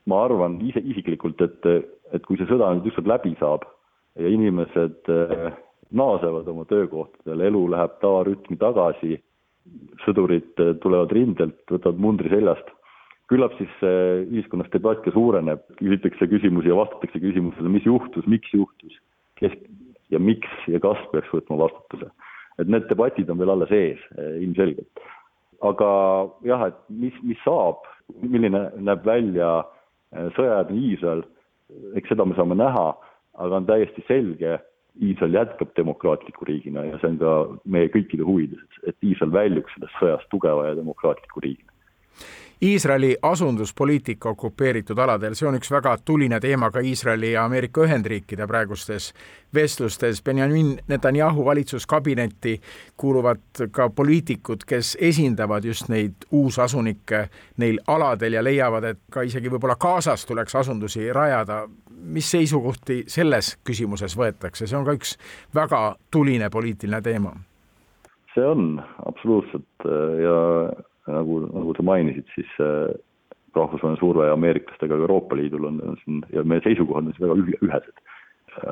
ma 0.10 0.24
arvan 0.26 0.58
ise 0.66 0.82
isiklikult, 0.82 1.42
et, 1.46 1.68
et 2.14 2.26
kui 2.26 2.38
see 2.40 2.48
sõda 2.50 2.72
nüüd 2.76 2.90
ükskord 2.90 3.10
läbi 3.10 3.36
saab 3.40 3.66
ja 4.20 4.30
inimesed 4.32 5.12
eh, 5.14 5.50
naasevad 5.96 6.48
oma 6.52 6.66
töökohtadele, 6.70 7.50
elu 7.50 7.64
läheb 7.74 7.96
tavarütmi 8.04 8.58
tagasi, 8.62 9.20
sõdurid 10.06 10.64
eh, 10.64 10.76
tulevad 10.84 11.14
rindelt, 11.16 11.60
võtavad 11.72 12.02
mundri 12.02 12.32
seljast, 12.34 12.74
küllap 13.30 13.54
siis 13.60 13.74
ühiskonnas 13.84 14.72
debatt 14.74 15.04
ka 15.06 15.14
suureneb, 15.14 15.62
küsitakse 15.78 16.26
küsimusi 16.32 16.72
ja 16.72 16.80
vastatakse 16.80 17.22
küsimusele, 17.22 17.70
mis 17.70 17.86
juhtus, 17.86 18.26
miks 18.26 18.50
juhtus, 18.56 18.96
kes 19.38 19.54
ja 20.10 20.18
miks 20.18 20.50
ja 20.66 20.82
kas 20.82 21.04
peaks 21.12 21.30
võtma 21.36 21.60
vastutuse. 21.68 22.10
et 22.60 22.68
need 22.68 22.90
debatid 22.90 23.30
on 23.30 23.38
veel 23.40 23.54
alles 23.54 23.70
ees 23.72 24.02
ilmselgelt. 24.18 25.04
aga 25.62 25.90
jah, 26.44 26.66
et 26.72 26.80
mis, 26.90 27.14
mis 27.22 27.38
saab, 27.46 27.86
milline 28.24 28.64
näeb 28.82 29.06
välja 29.06 29.60
äh, 29.60 29.80
Äh, 30.10 30.30
sõjajärgne 30.34 30.80
Iisrael, 30.90 31.20
eks 32.00 32.12
seda 32.12 32.26
me 32.26 32.36
saame 32.38 32.58
näha, 32.58 32.90
aga 33.44 33.62
on 33.62 33.70
täiesti 33.70 34.06
selge, 34.08 34.60
Iisrael 35.06 35.38
jätkab 35.38 35.70
demokraatliku 35.78 36.46
riigina 36.50 36.82
ja 36.84 36.98
see 37.00 37.12
on 37.14 37.20
ka 37.22 37.34
meie 37.72 37.92
kõikide 37.94 38.26
huvides, 38.28 38.80
et 38.90 38.98
Iisrael 39.06 39.32
väljuks 39.32 39.76
sellest 39.78 40.00
sõjast 40.02 40.28
tugeva 40.34 40.66
ja 40.68 40.78
demokraatliku 40.80 41.44
riigina. 41.46 41.72
Iisraeli 42.62 43.18
asunduspoliitika 43.22 44.30
okupeeritud 44.30 44.98
aladel, 45.00 45.32
see 45.36 45.48
on 45.48 45.56
üks 45.56 45.70
väga 45.72 45.94
tuline 46.06 46.42
teema 46.44 46.68
ka 46.76 46.82
Iisraeli 46.84 47.32
ja 47.32 47.46
Ameerika 47.48 47.86
Ühendriikide 47.86 48.48
praegustes 48.48 49.14
vestlustes. 49.56 50.20
Benjamin 50.24 50.74
Netanyahu 50.88 51.46
valitsuskabinetti 51.46 52.58
kuuluvad 52.98 53.64
ka 53.72 53.90
poliitikud, 53.90 54.66
kes 54.68 54.98
esindavad 55.00 55.64
just 55.64 55.88
neid 55.88 56.28
uusasunikke 56.32 57.30
neil 57.58 57.80
aladel 57.88 58.36
ja 58.36 58.44
leiavad, 58.44 58.90
et 58.92 59.00
ka 59.12 59.24
isegi 59.24 59.52
võib-olla 59.56 59.80
Gazas 59.80 60.26
tuleks 60.26 60.56
asundusi 60.56 61.14
rajada. 61.14 61.68
mis 62.00 62.32
seisukohti 62.32 63.04
selles 63.08 63.58
küsimuses 63.64 64.16
võetakse, 64.18 64.68
see 64.68 64.78
on 64.78 64.86
ka 64.86 64.94
üks 64.96 65.18
väga 65.56 65.96
tuline 66.12 66.50
poliitiline 66.50 67.02
teema 67.02 67.34
see 68.34 68.46
on 68.46 68.84
absoluutselt 69.06 69.88
ja 70.24 70.38
nagu, 71.14 71.40
nagu 71.48 71.76
sa 71.78 71.86
mainisid, 71.86 72.28
siis 72.36 72.50
äh, 72.64 72.92
rahvusvaheline 73.56 74.00
surve 74.00 74.30
ameeriklastega 74.32 74.96
Euroopa 74.96 75.38
Liidul 75.38 75.68
on, 75.70 75.82
on 75.88 75.98
siin 76.04 76.24
ja 76.34 76.44
meie 76.44 76.62
seisukohad 76.66 77.08
on 77.08 77.16
siin 77.18 77.28
väga 77.28 77.60
ühesed. 77.68 78.06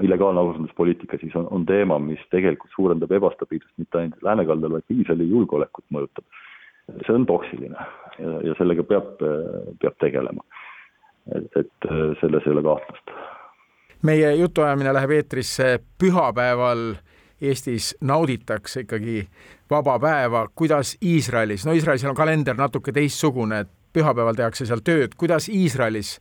illegaalne 0.02 0.39
ausanduspoliitika 0.41 1.17
siis 1.21 1.36
on, 1.36 1.47
on 1.54 1.65
teema, 1.65 2.00
mis 2.00 2.21
tegelikult 2.34 2.71
suurendab 2.76 3.12
ebastabiilsust 3.12 3.78
mitte 3.78 4.00
ainult 4.00 4.23
läänekaldal, 4.26 4.73
vaid 4.73 4.88
ka 4.88 4.93
Iisraeli 4.93 5.30
julgeolekut 5.30 5.86
mõjutab. 5.93 6.26
see 7.06 7.13
on 7.13 7.26
toksiline 7.26 7.86
ja, 8.19 8.34
ja 8.47 8.56
sellega 8.58 8.84
peab, 8.84 9.23
peab 9.82 9.97
tegelema. 10.00 10.43
et, 11.36 11.50
et 11.56 11.89
selles 12.21 12.45
ei 12.45 12.56
ole 12.56 12.63
kahtlust. 12.63 13.13
meie 14.04 14.34
jutuajamine 14.36 14.93
läheb 14.93 15.12
eetrisse 15.19 15.80
pühapäeval 16.00 16.95
Eestis 17.41 17.91
nauditakse 18.02 18.82
ikkagi 18.86 19.21
vaba 19.69 20.00
päeva, 20.02 20.47
kuidas 20.56 20.95
Iisraelis, 21.06 21.65
no 21.65 21.76
Iisraelis 21.78 22.06
on 22.10 22.17
kalender 22.17 22.58
natuke 22.58 22.91
teistsugune, 22.91 23.60
et 23.60 23.69
pühapäeval 23.93 24.38
tehakse 24.38 24.65
seal 24.65 24.82
tööd, 24.86 25.13
kuidas 25.17 25.50
Iisraelis 25.50 26.17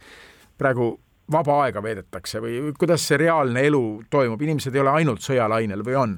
praegu 0.58 0.92
vaba 1.32 1.62
aega 1.64 1.82
veedetakse 1.82 2.40
või 2.44 2.60
kuidas 2.78 3.08
see 3.08 3.18
reaalne 3.20 3.64
elu 3.66 3.82
toimub, 4.10 4.42
inimesed 4.42 4.74
ei 4.74 4.84
ole 4.84 4.92
ainult 5.00 5.24
sõjalainel 5.24 5.84
või 5.86 6.00
on? 6.00 6.16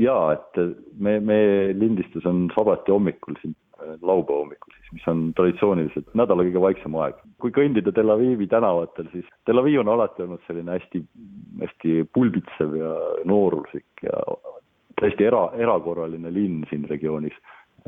jaa, 0.00 0.32
et 0.32 0.60
me, 0.96 1.18
meie 1.20 1.72
lindistus 1.76 2.26
on 2.28 2.46
sabati 2.54 2.92
hommikul 2.92 3.36
siin, 3.42 3.56
laupäeva 4.00 4.40
hommikul 4.44 4.79
mis 4.92 5.06
on 5.10 5.28
traditsiooniliselt 5.38 6.14
nädala 6.18 6.44
kõige 6.46 6.62
vaiksem 6.64 6.96
aeg. 6.98 7.18
kui 7.40 7.52
kõndida 7.54 7.92
Tel 7.94 8.10
Avivi 8.10 8.46
tänavatel, 8.50 9.08
siis 9.12 9.28
Tel 9.46 9.58
Aviv 9.58 9.80
on 9.80 9.92
alati 9.92 10.24
olnud 10.24 10.42
selline 10.46 10.78
hästi, 10.78 11.02
hästi 11.62 11.96
pulbitsev 12.14 12.74
ja 12.76 12.94
nooruslik 13.24 14.04
ja 14.04 14.18
täiesti 15.00 15.26
era, 15.28 15.46
erakorraline 15.56 16.32
linn 16.34 16.64
siin 16.70 16.84
regioonis, 16.90 17.36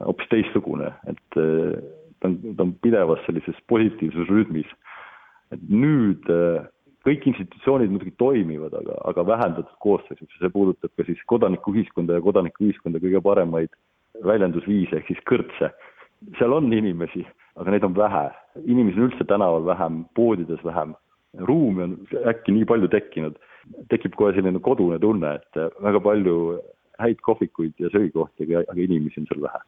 hoopis 0.01 0.31
teistsugune, 0.33 0.93
et 1.11 1.41
eh, 1.41 1.75
ta 2.21 2.31
on, 2.31 2.39
ta 2.57 2.67
on 2.67 2.77
pidevas 2.85 3.21
sellises 3.27 3.59
positiivses 3.69 4.31
rütmis. 4.31 4.71
et 5.53 5.61
nüüd, 5.69 6.25
eh, 6.33 6.63
kõik 7.05 7.27
institutsioonid 7.29 7.91
muidugi 7.93 8.15
toimivad, 8.17 8.73
aga, 8.79 8.95
aga 9.11 9.25
vähendatud 9.27 9.75
koosseisus 9.85 10.39
see 10.39 10.53
puudutab 10.55 10.95
ka 10.97 11.05
siis 11.05 11.21
kodanikuühiskonda 11.29 12.17
ja 12.17 12.25
kodanikuühiskonda 12.25 13.03
kõige 13.03 13.21
paremaid 13.21 13.75
väljendusviise 14.25 14.97
ehk 14.97 15.11
siis 15.11 15.21
kõrtse. 15.29 15.73
Seal 16.39 16.53
on 16.57 16.73
inimesi, 16.73 17.25
aga 17.61 17.75
neid 17.75 17.87
on 17.87 17.97
vähe, 17.97 18.27
inimesi 18.65 19.01
on 19.01 19.09
üldse 19.11 19.27
tänaval 19.29 19.65
vähem, 19.67 20.03
poodides 20.17 20.63
vähem, 20.65 20.95
ruumi 21.49 21.87
on 21.87 21.97
äkki 22.29 22.55
nii 22.55 22.69
palju 22.69 22.91
tekkinud, 22.93 23.39
tekib 23.93 24.17
kohe 24.19 24.35
selline 24.37 24.61
kodune 24.65 24.99
tunne, 25.03 25.37
et 25.39 25.61
väga 25.85 26.01
palju 26.05 26.37
häid 27.03 27.21
kohvikuid 27.27 27.75
ja 27.81 27.91
söögikohti, 27.93 28.47
aga, 28.47 28.65
aga 28.69 28.81
inimesi 28.81 29.23
on 29.23 29.29
seal 29.31 29.45
vähe. 29.47 29.63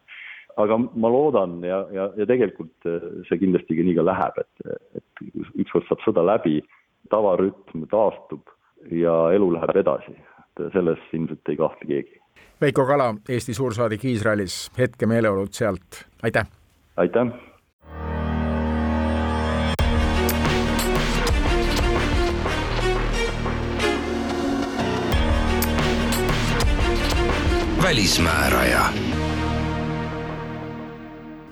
Aga 0.63 0.79
ma 0.79 1.11
loodan 1.11 1.57
ja, 1.67 1.81
ja, 1.91 2.09
ja 2.15 2.27
tegelikult 2.31 2.87
see 3.29 3.39
kindlasti 3.41 3.75
nii 3.81 3.97
ka 3.99 4.05
läheb, 4.07 4.43
et, 4.45 4.75
et 5.01 5.25
ükskord 5.65 5.89
saab 5.89 6.05
sõda 6.05 6.23
läbi, 6.27 6.61
tavarütm 7.11 7.89
taastub 7.91 8.53
ja 8.93 9.15
elu 9.35 9.51
läheb 9.57 9.81
edasi, 9.83 10.15
et 10.15 10.63
selles 10.77 11.03
ilmselt 11.13 11.51
ei 11.51 11.59
kahtle 11.59 11.91
keegi. 11.91 12.21
Veiko 12.61 12.87
Kala, 12.87 13.15
Eesti 13.29 13.55
suursaadik 13.55 14.05
Iisraelis, 14.05 14.71
hetke 14.79 15.07
meeleolud 15.07 15.53
sealt, 15.53 16.05
aitäh! 16.23 16.47
aitäh! 16.97 17.55
välismääraja 27.85 28.81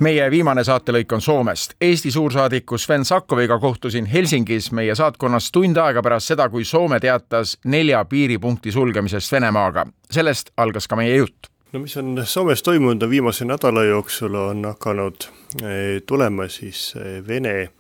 meie 0.02 0.30
viimane 0.30 0.64
saatelõik 0.66 1.12
on 1.14 1.20
Soomest. 1.22 1.74
Eesti 1.80 2.10
suursaadiku 2.10 2.78
Sven 2.78 3.04
Sakkoviga 3.04 3.58
kohtusin 3.58 4.06
Helsingis 4.06 4.72
meie 4.72 4.94
saatkonnas 4.98 5.50
tund 5.52 5.78
aega 5.78 6.02
pärast 6.02 6.32
seda, 6.32 6.48
kui 6.50 6.64
Soome 6.64 6.98
teatas 7.00 7.56
nelja 7.64 8.04
piiripunkti 8.04 8.72
sulgemisest 8.72 9.32
Venemaaga. 9.32 9.86
sellest 10.10 10.50
algas 10.56 10.88
ka 10.88 10.96
meie 10.96 11.16
jutt. 11.16 11.46
no 11.72 11.80
mis 11.80 11.96
on 11.96 12.20
Soomes 12.24 12.62
toimunud, 12.62 13.10
viimase 13.10 13.44
nädala 13.44 13.84
jooksul 13.84 14.34
on 14.34 14.64
hakanud 14.64 15.28
eh, 15.62 16.02
tulema 16.06 16.48
siis 16.48 16.94
eh, 16.96 17.26
Vene 17.28 17.70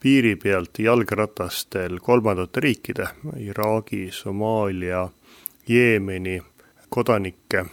piiri 0.00 0.36
pealt 0.36 0.78
jalgratastel 0.78 1.98
kolmandate 2.00 2.60
riikide, 2.60 3.08
Iraagi, 3.36 4.08
Somaalia, 4.12 5.08
Jeemeni 5.68 6.42
kodanikke 6.88 7.64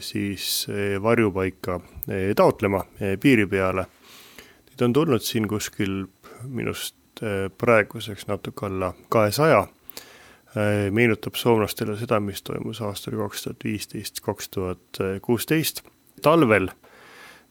siis 0.00 0.66
varjupaika 1.02 1.80
Eh, 2.08 2.34
taotlema 2.34 2.84
eh, 3.00 3.18
piiri 3.20 3.46
peale. 3.46 3.86
Neid 4.66 4.82
on 4.82 4.92
tulnud 4.92 5.22
siin 5.22 5.46
kuskil 5.48 6.00
minust 6.50 7.22
eh, 7.22 7.46
praeguseks 7.58 8.26
natuke 8.26 8.66
alla 8.66 8.94
kahesaja. 9.08 9.66
meenutab 10.92 11.32
soomlastele 11.40 11.94
seda, 11.96 12.18
mis 12.20 12.42
toimus 12.44 12.82
aastal 12.84 13.14
kaks 13.16 13.42
tuhat 13.42 13.64
viisteist, 13.64 14.18
kaks 14.20 14.48
tuhat 14.52 14.98
kuusteist 15.24 15.80
talvel, 16.22 16.68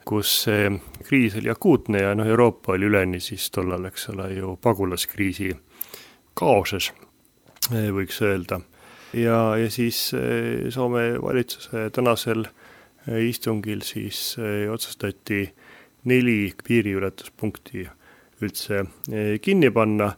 kus 0.06 0.34
see 0.44 0.68
kriis 1.08 1.34
oli 1.40 1.50
akuutne 1.50 2.04
ja 2.04 2.12
noh, 2.14 2.30
Euroopa 2.30 2.76
oli 2.76 2.86
üleni 2.86 3.18
siis 3.20 3.48
tollal, 3.50 3.88
eks 3.90 4.06
ole 4.14 4.28
ju, 4.36 4.54
pagulaskriisi 4.62 5.50
kaoses, 6.38 6.92
võiks 7.72 8.22
öelda. 8.22 8.62
Ja, 9.14 9.58
ja 9.58 9.70
siis 9.72 10.12
Soome 10.70 11.22
valitsuse 11.22 11.90
tänasel 11.94 12.46
äh, 12.46 12.52
istungil 13.08 13.82
siis 13.82 14.38
eh, 14.38 14.72
otsustati 14.72 15.54
neli 16.06 16.54
piiriületuspunkti 16.68 17.88
üldse 18.42 18.84
eh, 19.12 19.40
kinni 19.42 19.72
panna 19.72 20.12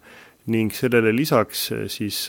ning 0.51 0.73
sellele 0.75 1.15
lisaks 1.15 1.71
eh, 1.71 1.87
siis 1.87 2.27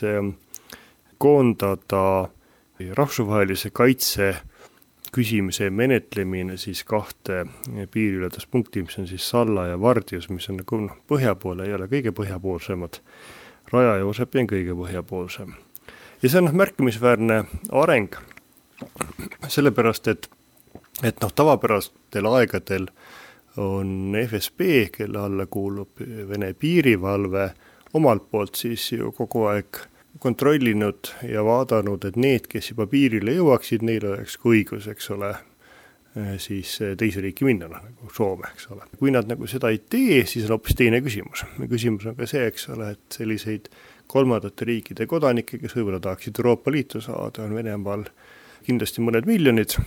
koondada 1.17 2.29
rahvusvahelise 2.75 3.71
kaitse 3.71 4.33
küsimise 5.15 5.69
menetlemine 5.71 6.57
siis 6.59 6.83
kahte 6.83 7.45
piiriületuspunkti, 7.91 8.83
mis 8.83 8.99
on 8.99 9.07
siis 9.07 9.29
Salla 9.29 9.69
ja 9.69 9.79
Vardius, 9.79 10.27
mis 10.29 10.49
on 10.51 10.59
nagu 10.59 10.81
noh, 10.83 10.97
põhja 11.07 11.37
pool 11.39 11.63
ei 11.63 11.71
ole 11.73 11.87
kõige 11.87 12.11
põhjapoolsemad, 12.15 12.99
Raja 13.71 13.95
ja 14.01 14.05
Osepi 14.05 14.43
on 14.43 14.51
kõige 14.51 14.75
põhjapoolsem. 14.75 15.55
Ja 16.25 16.29
see 16.31 16.41
on 16.41 16.47
noh, 16.49 16.55
märkimisväärne 16.57 17.43
areng, 17.77 18.15
sellepärast 19.47 20.07
et 20.09 20.25
et 21.03 21.19
noh, 21.21 21.29
tavapärastel 21.35 22.25
aegadel 22.25 22.87
on 23.61 24.15
FSB, 24.17 24.61
kelle 24.95 25.19
alla 25.19 25.45
kuulub 25.45 26.01
Vene 26.29 26.53
piirivalve, 26.57 27.49
omalt 27.93 28.29
poolt 28.31 28.57
siis 28.57 28.87
ju 28.95 29.11
kogu 29.13 29.45
aeg 29.51 29.83
kontrollinud 30.19 31.11
ja 31.29 31.43
vaadanud, 31.45 32.07
et 32.07 32.17
need, 32.17 32.47
kes 32.49 32.71
juba 32.71 32.87
piirile 32.89 33.35
jõuaksid, 33.35 33.83
neil 33.85 34.07
oleks 34.09 34.39
ka 34.41 34.49
õigus, 34.49 34.87
eks 34.89 35.11
ole, 35.13 35.33
siis 36.41 36.77
teise 36.97 37.21
riiki 37.21 37.45
minna, 37.45 37.67
noh 37.69 37.83
nagu 37.83 38.09
Soome, 38.15 38.49
eks 38.55 38.71
ole. 38.73 38.87
kui 38.97 39.13
nad 39.13 39.29
nagu 39.29 39.45
seda 39.51 39.69
ei 39.69 39.83
tee, 39.83 40.23
siis 40.25 40.47
on 40.47 40.55
hoopis 40.55 40.79
teine 40.79 41.03
küsimus. 41.05 41.45
küsimus 41.67 42.07
on 42.09 42.17
ka 42.17 42.27
see, 42.31 42.47
eks 42.49 42.69
ole, 42.73 42.95
et 42.95 43.19
selliseid 43.19 43.69
kolmandate 44.07 44.65
riikide 44.67 45.07
kodanikke, 45.09 45.59
kes 45.61 45.75
võib-olla 45.77 45.99
tahaksid 46.03 46.39
Euroopa 46.39 46.71
Liitu 46.71 47.01
saada, 47.03 47.45
on 47.45 47.55
Venemaal 47.55 48.05
kindlasti 48.65 49.03
mõned 49.05 49.27
miljonid 49.29 49.77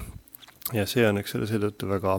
ja 0.77 0.87
see 0.87 1.07
on, 1.09 1.21
eks 1.21 1.37
ole, 1.39 1.49
seetõttu 1.51 1.89
väga, 1.91 2.19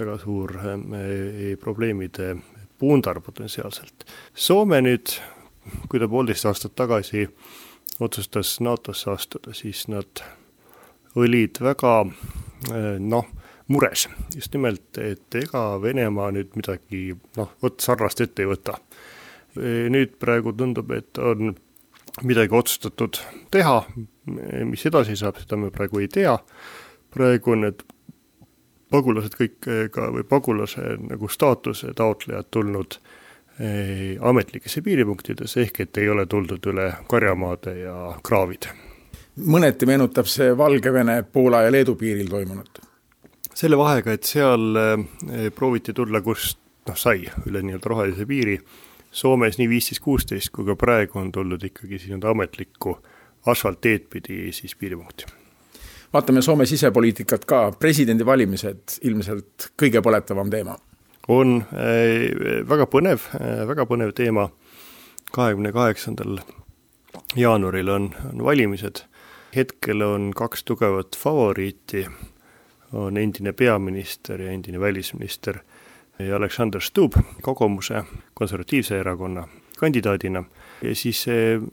väga 0.00 0.16
suur 0.22 0.56
äh, 0.58 1.52
probleemide 1.60 2.34
puundar 2.78 3.20
potentsiaalselt. 3.22 4.06
Soome 4.34 4.80
nüüd, 4.82 5.14
kui 5.88 6.00
ta 6.02 6.08
poolteist 6.10 6.48
aastat 6.50 6.74
tagasi 6.78 7.28
otsustas 8.02 8.56
NATO-sse 8.64 9.12
astuda, 9.12 9.54
siis 9.54 9.86
nad 9.92 10.24
olid 11.14 11.60
väga 11.62 11.94
äh, 12.02 12.96
noh, 12.98 13.28
mures 13.72 14.08
just 14.34 14.54
nimelt, 14.56 14.98
et 14.98 15.38
ega 15.38 15.62
Venemaa 15.82 16.32
nüüd 16.34 16.56
midagi 16.58 17.12
noh, 17.38 17.52
vot 17.62 17.80
sarnast 17.80 18.20
ette 18.24 18.44
ei 18.44 18.50
võta. 18.50 18.78
Nüüd 19.56 20.14
praegu 20.20 20.54
tundub, 20.56 20.90
et 20.96 21.18
on 21.20 21.50
midagi 22.24 22.54
otsustatud 22.56 23.18
teha, 23.52 23.82
mis 24.68 24.86
edasi 24.88 25.16
saab, 25.18 25.40
seda 25.42 25.58
me 25.60 25.72
praegu 25.74 26.00
ei 26.00 26.08
tea 26.12 26.38
praegu 27.12 27.56
need 27.58 27.82
pagulased 28.92 29.36
kõik 29.38 29.68
eh, 29.70 29.88
ka 29.92 30.10
või 30.12 30.24
pagulase 30.28 30.96
nagu 31.00 31.28
staatuse 31.32 31.94
taotlejad 31.96 32.48
tulnud 32.52 32.98
eh, 33.58 34.16
ametlikesse 34.20 34.82
piiripunktidesse, 34.84 35.66
ehk 35.66 35.84
et 35.86 36.02
ei 36.02 36.10
ole 36.12 36.26
tuldud 36.30 36.70
üle 36.72 36.88
karjamaade 37.10 37.76
ja 37.82 37.96
kraavide. 38.24 38.72
mõneti 39.36 39.88
meenutab 39.88 40.28
see 40.28 40.52
Valgevene, 40.56 41.22
Poola 41.22 41.62
ja 41.66 41.72
Leedu 41.72 41.96
piiril 41.96 42.28
toimunut? 42.30 42.82
selle 43.54 43.76
vahega, 43.76 44.12
et 44.12 44.24
seal 44.24 44.76
eh, 44.76 45.50
prooviti 45.54 45.92
tulla, 45.92 46.20
kust 46.24 46.58
noh, 46.88 46.96
sai 46.96 47.26
üle 47.46 47.62
nii-öelda 47.62 47.88
rohelise 47.88 48.26
piiri, 48.26 48.56
Soomes 49.12 49.58
nii 49.60 49.68
viisteist, 49.68 50.00
kuusteist 50.00 50.50
kui 50.56 50.64
ka 50.64 50.76
praegu 50.76 51.18
on 51.20 51.32
tuldud 51.32 51.62
ikkagi 51.68 51.98
siis 51.98 52.08
nii-öelda 52.08 52.32
ametlikku 52.32 52.96
asfaltteed 53.46 54.08
pidi 54.10 54.52
siis 54.52 54.76
piiripunkti. 54.76 55.26
Vaatame 56.12 56.42
Soome 56.42 56.66
sisepoliitikat 56.66 57.44
ka, 57.48 57.60
presidendivalimised 57.78 58.98
ilmselt 59.08 59.70
kõige 59.80 60.02
põletavam 60.04 60.50
teema. 60.50 60.76
on 61.28 61.62
äh, 61.72 62.32
väga 62.68 62.86
põnev 62.86 63.28
äh,, 63.36 63.62
väga 63.68 63.86
põnev 63.86 64.12
teema, 64.12 64.48
kahekümne 65.32 65.72
kaheksandal 65.72 66.40
jaanuaril 67.36 67.88
on, 67.88 68.10
on 68.32 68.44
valimised, 68.44 69.04
hetkel 69.56 70.02
on 70.02 70.32
kaks 70.36 70.64
tugevat 70.64 71.16
favoriiti, 71.16 72.06
on 72.92 73.16
endine 73.16 73.52
peaminister 73.52 74.40
ja 74.40 74.52
endine 74.52 74.80
välisminister 74.80 75.58
ja 76.18 76.36
Aleksander 76.36 76.80
Stubb 76.80 77.16
Kogomuse 77.42 78.04
konservatiivse 78.34 78.98
erakonna 78.98 79.48
kandidaadina. 79.78 80.44
Ja 80.82 80.94
siis 80.94 81.24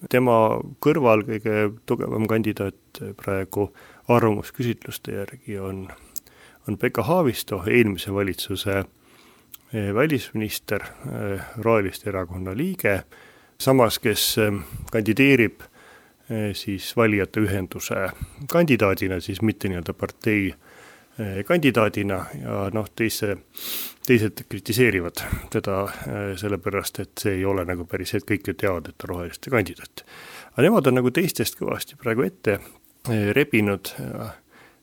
tema 0.09 0.33
kõrval 0.81 1.23
kõige 1.25 1.71
tugevam 1.85 2.27
kandidaat 2.29 3.01
praegu 3.17 3.69
arvamusküsitluste 4.09 5.11
järgi 5.11 5.59
on, 5.59 5.87
on 6.67 6.77
Pekka 6.77 7.03
Haavisto, 7.03 7.63
eelmise 7.67 8.13
valitsuse 8.13 8.77
eh, 8.79 9.93
välisminister, 9.95 10.83
eh, 10.83 11.41
Roheliste 11.57 12.09
Erakonna 12.09 12.57
liige, 12.57 13.03
samas, 13.57 13.99
kes 13.99 14.37
eh, 14.37 14.53
kandideerib 14.91 15.65
siis 16.53 16.91
valijate 16.93 17.41
ühenduse 17.41 18.11
kandidaadina, 18.53 19.15
siis 19.17 19.39
mitte 19.41 19.65
nii-öelda 19.65 19.95
partei 19.97 20.51
kandidaadina 21.47 22.19
ja 22.41 22.57
noh, 22.73 22.87
teise, 22.95 23.35
teised 24.07 24.43
kritiseerivad 24.49 25.23
teda 25.51 25.81
sellepärast, 26.39 26.99
et 27.03 27.23
see 27.23 27.39
ei 27.39 27.45
ole 27.45 27.65
nagu 27.67 27.85
päris 27.89 28.15
et 28.15 28.27
kõik 28.27 28.51
ju 28.51 28.55
teavad, 28.55 28.87
et 28.89 28.97
ta 28.97 29.09
roheliste 29.11 29.51
kandidaat. 29.51 30.05
aga 30.53 30.65
nemad 30.67 30.87
on 30.87 30.99
nagu 30.99 31.11
teistest 31.11 31.59
kõvasti 31.59 31.99
praegu 31.99 32.23
ette 32.27 32.59
rebinud. 33.35 33.93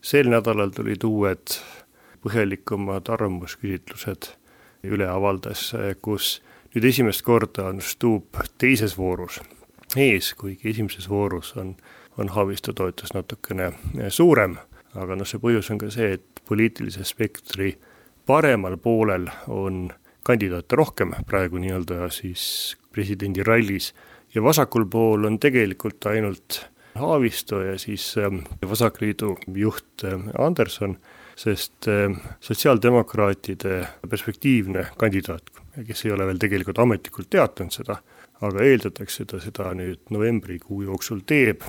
sel 0.01 0.29
nädalal 0.29 0.69
tulid 0.71 1.03
uued 1.03 1.57
põhjalikumad 2.23 3.09
arvamusküsitlused 3.09 4.31
üle 4.83 5.07
avaldas, 5.09 5.73
kus 6.01 6.41
nüüd 6.75 6.85
esimest 6.85 7.21
korda 7.21 7.71
on 7.71 7.81
Stubb 7.81 8.37
teises 8.57 8.97
voorus 8.97 9.41
ees, 9.95 10.33
kuigi 10.33 10.69
esimeses 10.69 11.09
voorus 11.09 11.53
on, 11.57 11.75
on 12.17 12.29
Haavisto 12.29 12.73
toetus 12.73 13.13
natukene 13.13 13.71
suurem, 14.09 14.57
aga 14.95 15.17
noh, 15.17 15.27
see 15.27 15.41
põhjus 15.41 15.71
on 15.73 15.81
ka 15.81 15.91
see, 15.93 16.13
et 16.17 16.41
poliitilise 16.47 17.03
spektri 17.07 17.73
paremal 18.27 18.77
poolel 18.77 19.27
on 19.47 19.87
kandidaate 20.27 20.75
rohkem 20.75 21.13
praegu 21.27 21.59
nii-öelda 21.61 22.09
siis 22.11 22.75
presidendi 22.91 23.43
rallis. 23.47 23.93
Ja 24.35 24.43
vasakul 24.43 24.85
pool 24.91 25.25
on 25.29 25.39
tegelikult 25.39 26.05
ainult 26.11 26.65
Haavisto 26.97 27.61
ja 27.61 27.77
siis 27.79 28.17
ähm, 28.17 28.39
Vasakliidu 28.69 29.37
juht 29.53 30.03
ähm, 30.03 30.29
Anderson, 30.37 30.97
sest 31.35 31.87
ähm, 31.87 32.17
sotsiaaldemokraatide 32.41 33.87
perspektiivne 34.09 34.87
kandidaat, 34.97 35.51
kes 35.87 36.05
ei 36.05 36.11
ole 36.11 36.25
veel 36.25 36.41
tegelikult 36.41 36.81
ametlikult 36.81 37.29
teatanud 37.29 37.75
seda, 37.75 37.99
aga 38.41 38.65
eeldatakse, 38.65 39.25
ta 39.29 39.39
seda 39.41 39.69
nüüd 39.77 40.09
novembrikuu 40.13 40.81
jooksul 40.89 41.21
teeb, 41.29 41.61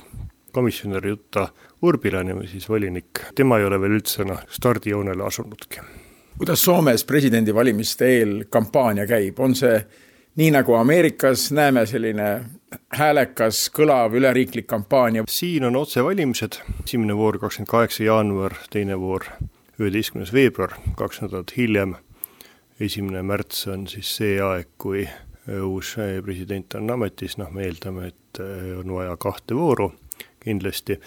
komisjonär 0.51 1.05
Jutta 1.05 1.47
Urpilainen 1.81 2.35
või 2.41 2.47
siis 2.51 2.67
volinik, 2.69 3.21
tema 3.35 3.59
ei 3.59 3.65
ole 3.65 3.79
veel 3.79 3.95
üldse 3.99 4.25
noh, 4.27 4.41
stardijoonele 4.51 5.23
asunudki. 5.23 5.79
kuidas 6.37 6.63
Soomes 6.63 7.05
presidendivalimiste 7.05 8.07
eel 8.07 8.33
kampaania 8.49 9.07
käib, 9.07 9.39
on 9.39 9.55
see 9.55 9.79
nii 10.39 10.51
nagu 10.51 10.73
Ameerikas 10.73 11.51
näeme 11.51 11.85
selline 11.85 12.27
häälekas, 12.95 13.69
kõlav 13.75 14.15
üleriiklik 14.15 14.67
kampaania. 14.67 15.23
siin 15.27 15.63
on 15.63 15.75
otsevalimised, 15.75 16.59
esimene 16.83 17.15
voor 17.15 17.39
kakskümmend 17.39 17.71
kaheksa 17.71 18.03
jaanuar, 18.03 18.55
teine 18.69 18.99
voor 18.99 19.25
üheteistkümnes 19.79 20.33
veebruar, 20.33 20.75
kaks 20.95 21.21
nädalat 21.21 21.57
hiljem. 21.57 21.95
esimene 22.79 23.21
märts 23.23 23.67
on 23.67 23.87
siis 23.87 24.15
see 24.15 24.41
aeg, 24.41 24.67
kui 24.77 25.07
uus 25.63 25.95
president 26.23 26.75
on 26.75 26.91
ametis, 26.91 27.37
noh, 27.37 27.51
me 27.51 27.63
eeldame, 27.63 28.07
et 28.07 28.39
on 28.79 28.93
vaja 28.93 29.17
kahte 29.17 29.55
vooru 29.55 29.91
kindlasti. 30.39 30.99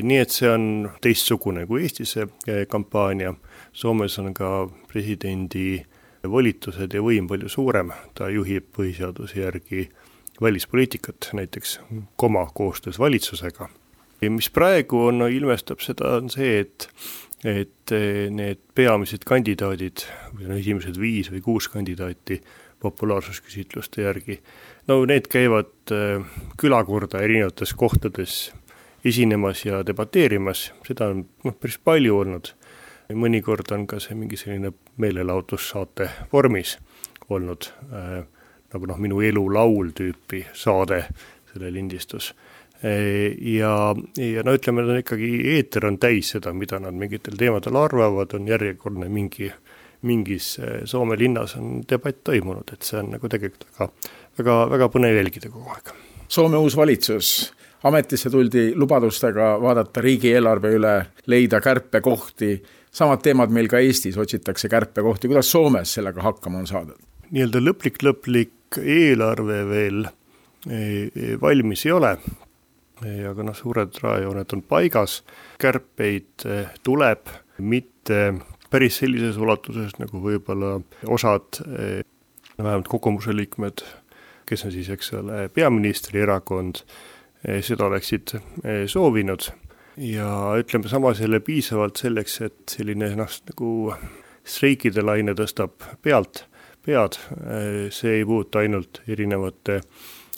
Nii 0.00 0.18
et 0.22 0.32
see 0.32 0.48
on 0.48 0.90
teistsugune 1.04 1.66
kui 1.68 1.82
Eestis 1.84 2.14
see 2.16 2.64
kampaania. 2.70 3.34
Soomes 3.72 4.18
on 4.22 4.32
ka 4.34 4.68
presidendi 4.88 5.82
volitused 6.28 6.94
ja 6.94 7.02
võim 7.02 7.28
palju 7.28 7.50
suurem, 7.50 7.92
ta 8.14 8.30
juhib 8.30 8.70
põhiseaduse 8.76 9.40
järgi 9.40 9.88
välispoliitikat, 10.42 11.30
näiteks 11.32 11.80
koma 12.16 12.46
koostöös 12.54 12.98
valitsusega. 12.98 13.68
ja 14.22 14.30
mis 14.30 14.50
praegu 14.50 15.06
on 15.06 15.18
no,, 15.18 15.26
ilmestab 15.26 15.80
seda, 15.80 16.16
on 16.16 16.30
see, 16.30 16.60
et 16.60 16.88
et 17.44 17.90
need 18.30 18.60
peamised 18.74 19.24
kandidaadid, 19.26 20.04
no 20.46 20.54
esimesed 20.54 20.98
viis 21.00 21.26
või 21.32 21.40
kuus 21.42 21.66
kandidaati 21.68 22.38
populaarsusküsitluste 22.82 24.02
järgi, 24.02 24.36
no 24.86 25.00
need 25.10 25.26
käivad 25.30 25.90
äh, 25.90 26.22
külakorda 26.58 27.22
erinevates 27.22 27.74
kohtades 27.74 28.52
esinemas 29.04 29.64
ja 29.66 29.82
debateerimas, 29.86 30.70
seda 30.86 31.10
on 31.10 31.24
noh, 31.44 31.56
päris 31.58 31.78
palju 31.82 32.20
olnud 32.22 32.52
mõnikord 33.18 33.72
on 33.74 33.86
ka 33.90 33.98
see 34.02 34.16
mingi 34.16 34.38
selline 34.40 34.72
meelelahutussaate 35.02 36.08
vormis 36.32 36.76
olnud 37.32 37.68
äh,, 37.92 38.24
nagu 38.72 38.88
noh, 38.88 38.98
minu 39.00 39.20
elu 39.24 39.42
laul 39.52 39.92
tüüpi 39.96 40.44
saade, 40.56 41.04
selle 41.52 41.72
lindistus 41.74 42.32
e,. 42.82 42.92
ja, 43.56 43.74
ja 44.16 44.44
no 44.46 44.56
ütleme, 44.56 44.86
ta 44.86 44.96
on 44.96 45.02
ikkagi, 45.02 45.30
eeter 45.56 45.88
on 45.88 45.98
täis 46.02 46.32
seda, 46.36 46.54
mida 46.56 46.80
nad 46.82 46.96
mingitel 46.96 47.36
teemadel 47.38 47.78
arvavad, 47.80 48.34
on 48.38 48.48
järjekordne 48.48 49.10
mingi, 49.12 49.50
mingis 50.08 50.54
äh, 50.62 50.80
Soome 50.88 51.18
linnas 51.18 51.56
on 51.60 51.82
debatt 51.88 52.22
toimunud, 52.24 52.72
et 52.72 52.86
see 52.86 53.00
on 53.02 53.12
nagu 53.16 53.28
tegelikult 53.32 53.68
väga, 53.78 53.90
väga, 54.40 54.60
väga 54.76 54.90
põnev 54.94 55.20
jälgida 55.20 55.52
kogu 55.52 55.74
aeg. 55.76 55.92
Soome 56.32 56.56
uus 56.56 56.76
valitsus 56.78 57.52
ametisse 57.88 58.30
tuldi 58.30 58.72
lubadustega 58.78 59.54
vaadata 59.62 60.00
riigieelarve 60.04 60.74
üle, 60.76 60.94
leida 61.26 61.60
kärpekohti. 61.60 62.56
Samad 62.92 63.22
teemad 63.24 63.52
meil 63.54 63.70
ka 63.72 63.80
Eestis, 63.80 64.18
otsitakse 64.20 64.68
kärpekohti, 64.68 65.30
kuidas 65.30 65.50
Soomes 65.50 65.94
sellega 65.96 66.22
hakkama 66.22 66.60
on 66.60 66.68
saadud? 66.68 67.00
nii-öelda 67.32 67.62
lõplik, 67.62 68.02
lõplik 68.04 68.78
eelarve 68.80 69.58
veel 69.68 70.02
e, 70.04 70.78
e, 71.08 71.36
valmis 71.40 71.86
ei 71.86 71.94
ole, 71.96 72.12
e, 73.04 73.14
aga 73.30 73.46
noh, 73.46 73.56
suured 73.56 73.96
raejooned 74.02 74.52
on 74.56 74.64
paigas, 74.68 75.20
kärpeid 75.62 76.46
tuleb, 76.84 77.32
mitte 77.64 78.20
päris 78.72 79.00
sellises 79.00 79.40
ulatuses, 79.40 79.96
nagu 80.00 80.20
võib-olla 80.20 80.78
osad, 81.12 81.60
vähemalt 82.58 82.88
kogemuse 82.88 83.34
liikmed, 83.36 83.84
kes 84.48 84.66
on 84.68 84.74
siis, 84.74 84.88
eks 84.92 85.12
ole, 85.16 85.46
peaministri 85.52 86.22
erakond, 86.24 86.82
seda 87.42 87.88
oleksid 87.88 88.36
soovinud. 88.86 89.48
Ja 89.96 90.54
ütleme 90.60 90.88
samas 90.88 91.20
jälle 91.20 91.40
piisavalt 91.44 91.98
selleks, 92.00 92.40
et 92.46 92.74
selline 92.76 93.10
noh, 93.18 93.32
nagu 93.50 93.70
streikide 94.44 95.02
laine 95.04 95.34
tõstab 95.36 95.84
pealt, 96.02 96.44
pead, 96.86 97.18
see 97.92 98.18
ei 98.18 98.24
puuduta 98.26 98.62
ainult 98.62 99.02
erinevate 99.10 99.80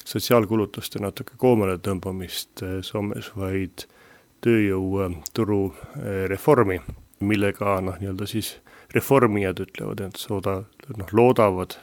sotsiaalkulutuste 0.04 1.00
natuke 1.00 1.38
koomale 1.40 1.78
tõmbamist 1.80 2.64
Soomes, 2.84 3.30
vaid 3.36 3.86
tööjõuturu 4.44 5.62
eh, 5.72 6.24
reformi, 6.28 6.78
millega 7.24 7.78
noh, 7.84 7.96
nii-öelda 8.00 8.28
siis 8.28 8.58
reformijad 8.94 9.62
ütlevad, 9.64 10.02
et 10.04 10.20
sooda, 10.20 10.60
noh, 10.98 11.12
loodavad, 11.16 11.78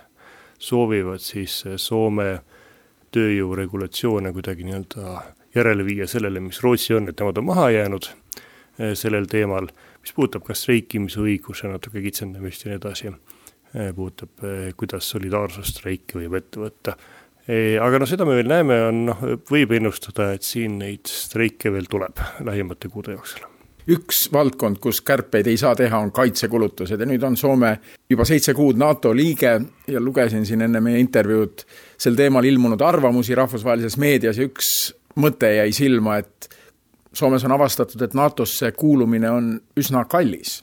soovivad 0.62 1.24
siis 1.24 1.64
Soome 1.82 2.30
tööjõuregulatsioone 3.16 4.32
kuidagi 4.36 4.66
nii-öelda 4.68 5.22
järele 5.56 5.86
viia 5.86 6.08
sellele, 6.08 6.42
mis 6.44 6.62
Rootsi 6.64 6.96
on, 6.96 7.10
et 7.12 7.20
nemad 7.20 7.42
on 7.42 7.48
maha 7.50 7.70
jäänud 7.76 8.08
eh, 8.12 8.94
sellel 8.98 9.28
teemal, 9.32 9.68
mis 10.02 10.16
puudutab 10.16 10.46
ka 10.48 10.56
streikimisõiguse 10.58 11.72
natuke 11.72 12.04
kitsendamist 12.04 12.66
ja 12.66 12.72
nii 12.72 12.80
edasi, 12.80 13.12
eh, 13.76 13.92
puudutab, 13.96 14.34
eh, 14.48 14.70
kuidas 14.80 15.12
solidaarsusstreiki 15.16 16.22
võib 16.24 16.40
ette 16.40 16.64
võtta. 16.64 16.98
aga 17.52 18.00
noh, 18.00 18.08
seda 18.08 18.24
me 18.24 18.36
veel 18.38 18.48
näeme, 18.48 18.76
on 18.88 19.00
noh, 19.10 19.24
võib 19.50 19.74
ennustada, 19.76 20.30
et 20.38 20.46
siin 20.46 20.78
neid 20.80 21.10
streike 21.10 21.74
veel 21.74 21.90
tuleb 21.90 22.22
lähimate 22.48 22.88
kuude 22.94 23.18
jooksul 23.18 23.51
üks 23.90 24.28
valdkond, 24.34 24.78
kus 24.82 25.02
kärpeid 25.02 25.48
ei 25.48 25.58
saa 25.58 25.76
teha, 25.76 25.98
on 25.98 26.12
kaitsekulutused 26.12 27.00
ja 27.00 27.08
nüüd 27.10 27.24
on 27.26 27.38
Soome 27.38 27.76
juba 28.10 28.26
seitse 28.28 28.54
kuud 28.54 28.78
NATO 28.78 29.16
liige 29.16 29.54
ja 29.88 30.02
lugesin 30.02 30.46
siin 30.46 30.62
enne 30.62 30.82
meie 30.82 31.00
intervjuud 31.02 31.66
sel 31.98 32.16
teemal 32.16 32.46
ilmunud 32.46 32.82
arvamusi 32.82 33.36
rahvusvahelises 33.36 33.98
meedias 33.98 34.38
ja 34.38 34.48
üks 34.50 34.92
mõte 35.22 35.56
jäi 35.56 35.72
silma, 35.76 36.18
et 36.22 36.50
Soomes 37.14 37.44
on 37.44 37.52
avastatud, 37.52 38.02
et 38.02 38.14
NATO-sse 38.16 38.72
kuulumine 38.72 39.32
on 39.32 39.48
üsna 39.78 40.06
kallis. 40.06 40.62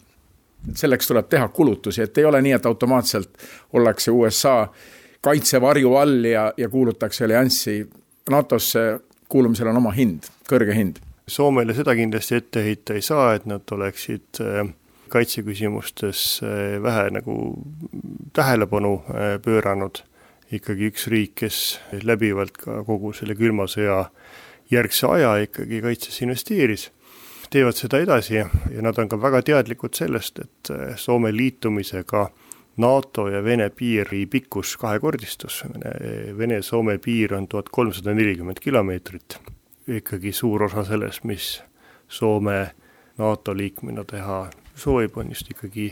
selleks 0.75 1.07
tuleb 1.07 1.29
teha 1.29 1.49
kulutusi, 1.49 2.03
et 2.03 2.19
ei 2.19 2.25
ole 2.25 2.41
nii, 2.43 2.53
et 2.53 2.67
automaatselt 2.67 3.39
ollakse 3.73 4.11
USA 4.11 4.69
kaitsevarju 5.21 5.95
all 5.97 6.25
ja, 6.25 6.53
ja 6.57 6.69
kuulutakse 6.69 7.25
allianssi. 7.25 7.91
NATO-sse 8.31 9.01
kuulumisel 9.29 9.69
on 9.69 9.77
oma 9.77 9.93
hind, 9.93 10.27
kõrge 10.51 10.75
hind. 10.75 10.99
Soomele 11.29 11.75
seda 11.77 11.93
kindlasti 11.97 12.39
ette 12.39 12.63
heita 12.65 12.95
ei 12.97 13.03
saa, 13.05 13.35
et 13.37 13.45
nad 13.49 13.69
oleksid 13.75 14.41
äh, 14.41 14.63
kaitseküsimustes 15.13 16.41
äh, 16.43 16.79
vähe 16.83 17.09
nagu 17.13 17.35
tähelepanu 18.37 18.95
äh, 19.13 19.35
pööranud. 19.45 20.03
Ikkagi 20.49 20.89
üks 20.89 21.05
riik, 21.13 21.35
kes 21.43 21.59
läbivalt 22.09 22.57
ka 22.57 22.79
kogu 22.87 23.13
selle 23.13 23.35
külma 23.37 23.67
sõja 23.69 24.07
järgse 24.73 25.11
aja 25.13 25.35
ikkagi 25.45 25.83
kaitsesse 25.85 26.25
investeeris, 26.25 26.87
teevad 27.53 27.77
seda 27.77 28.01
edasi 28.01 28.39
ja 28.39 28.47
nad 28.85 28.97
on 28.97 29.11
ka 29.13 29.19
väga 29.21 29.43
teadlikud 29.45 29.93
sellest, 29.97 30.41
et 30.41 30.73
Soome 30.97 31.35
liitumisega 31.37 32.25
NATO 32.81 33.27
ja 33.29 33.45
Vene 33.45 33.69
piiri 33.69 34.25
pikkus 34.25 34.79
kahekordistus, 34.81 35.61
Vene-Soome 36.39 36.97
piir 37.05 37.37
on 37.37 37.49
tuhat 37.49 37.69
kolmsada 37.69 38.17
nelikümmend 38.17 38.65
kilomeetrit, 38.65 39.37
ikkagi 39.89 40.33
suur 40.33 40.63
osa 40.63 40.85
sellest, 40.85 41.25
mis 41.25 41.63
Soome 42.09 42.71
NATO 43.19 43.57
liikmena 43.57 44.05
teha 44.05 44.51
soovib, 44.75 45.17
on 45.17 45.29
just 45.29 45.51
ikkagi 45.51 45.91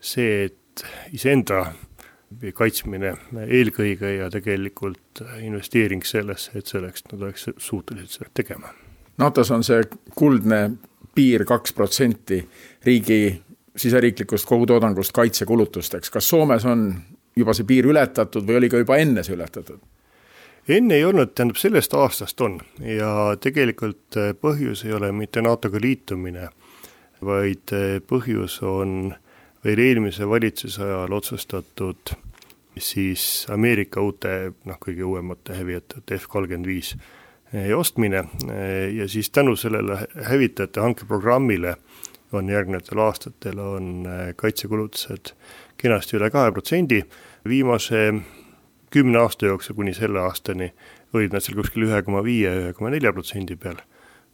see, 0.00 0.44
et 0.44 0.84
iseenda 1.12 1.62
kaitsmine 2.54 3.14
eelkõige 3.46 4.10
ja 4.18 4.30
tegelikult 4.30 5.22
investeering 5.40 6.04
sellesse, 6.04 6.52
et 6.58 6.66
selleks 6.66 7.06
nad 7.12 7.22
oleks 7.22 7.48
suutelised 7.56 8.18
seda 8.18 8.30
tegema. 8.34 8.72
NATO-s 9.18 9.50
on 9.54 9.64
see 9.64 9.80
kuldne 10.14 10.60
piir 11.14 11.46
kaks 11.48 11.72
protsenti 11.72 12.42
riigi 12.84 13.20
siseriiklikust 13.76 14.48
kogutoodangust 14.48 15.12
kaitsekulutusteks, 15.16 16.10
kas 16.10 16.28
Soomes 16.28 16.64
on 16.68 16.90
juba 17.36 17.54
see 17.56 17.68
piir 17.68 17.88
ületatud 17.88 18.44
või 18.44 18.60
oli 18.60 18.72
ka 18.72 18.80
juba 18.82 18.98
enne 19.00 19.24
see 19.24 19.36
ületatud? 19.36 19.80
Enne 20.68 20.94
ei 20.98 21.04
olnud, 21.04 21.34
tähendab 21.34 21.60
sellest 21.60 21.94
aastast 21.94 22.40
on. 22.40 22.60
Ja 22.80 23.36
tegelikult 23.40 24.18
põhjus 24.40 24.84
ei 24.86 24.92
ole 24.96 25.12
mitte 25.12 25.42
NATO-ga 25.42 25.80
liitumine, 25.82 26.48
vaid 27.24 27.72
põhjus 28.08 28.58
on 28.66 29.14
veel 29.64 29.82
eelmise 29.82 30.28
valitsuse 30.28 30.82
ajal 30.84 31.12
otsustatud 31.16 32.16
siis 32.78 33.46
Ameerika 33.50 34.02
uute, 34.04 34.52
noh, 34.68 34.78
kõige 34.82 35.04
uuemate 35.06 35.56
hävitajate 35.56 36.18
F 36.18 36.28
kolmkümmend 36.28 36.68
viis 36.68 36.92
ostmine 37.76 38.24
ja 38.92 39.06
siis 39.08 39.30
tänu 39.30 39.56
sellele 39.56 40.02
hävitajate 40.28 40.80
hankeprogrammile 40.80 41.76
on 42.32 42.48
järgnevatel 42.48 43.00
aastatel, 43.00 43.58
on 43.62 44.08
kaitsekulutused 44.36 45.32
kenasti 45.78 46.18
üle 46.18 46.30
kahe 46.30 46.50
protsendi, 46.52 47.00
viimase 47.48 48.10
kümne 48.90 49.18
aasta 49.18 49.46
jooksul 49.46 49.74
kuni 49.74 49.94
selle 49.94 50.20
aastani 50.20 50.72
olid 51.14 51.34
nad 51.34 51.44
seal 51.44 51.58
kuskil 51.58 51.86
ühe 51.86 52.00
koma 52.06 52.22
viie, 52.26 52.50
ühe 52.60 52.72
koma 52.76 52.92
nelja 52.94 53.12
protsendi 53.14 53.56
peal. 53.60 53.80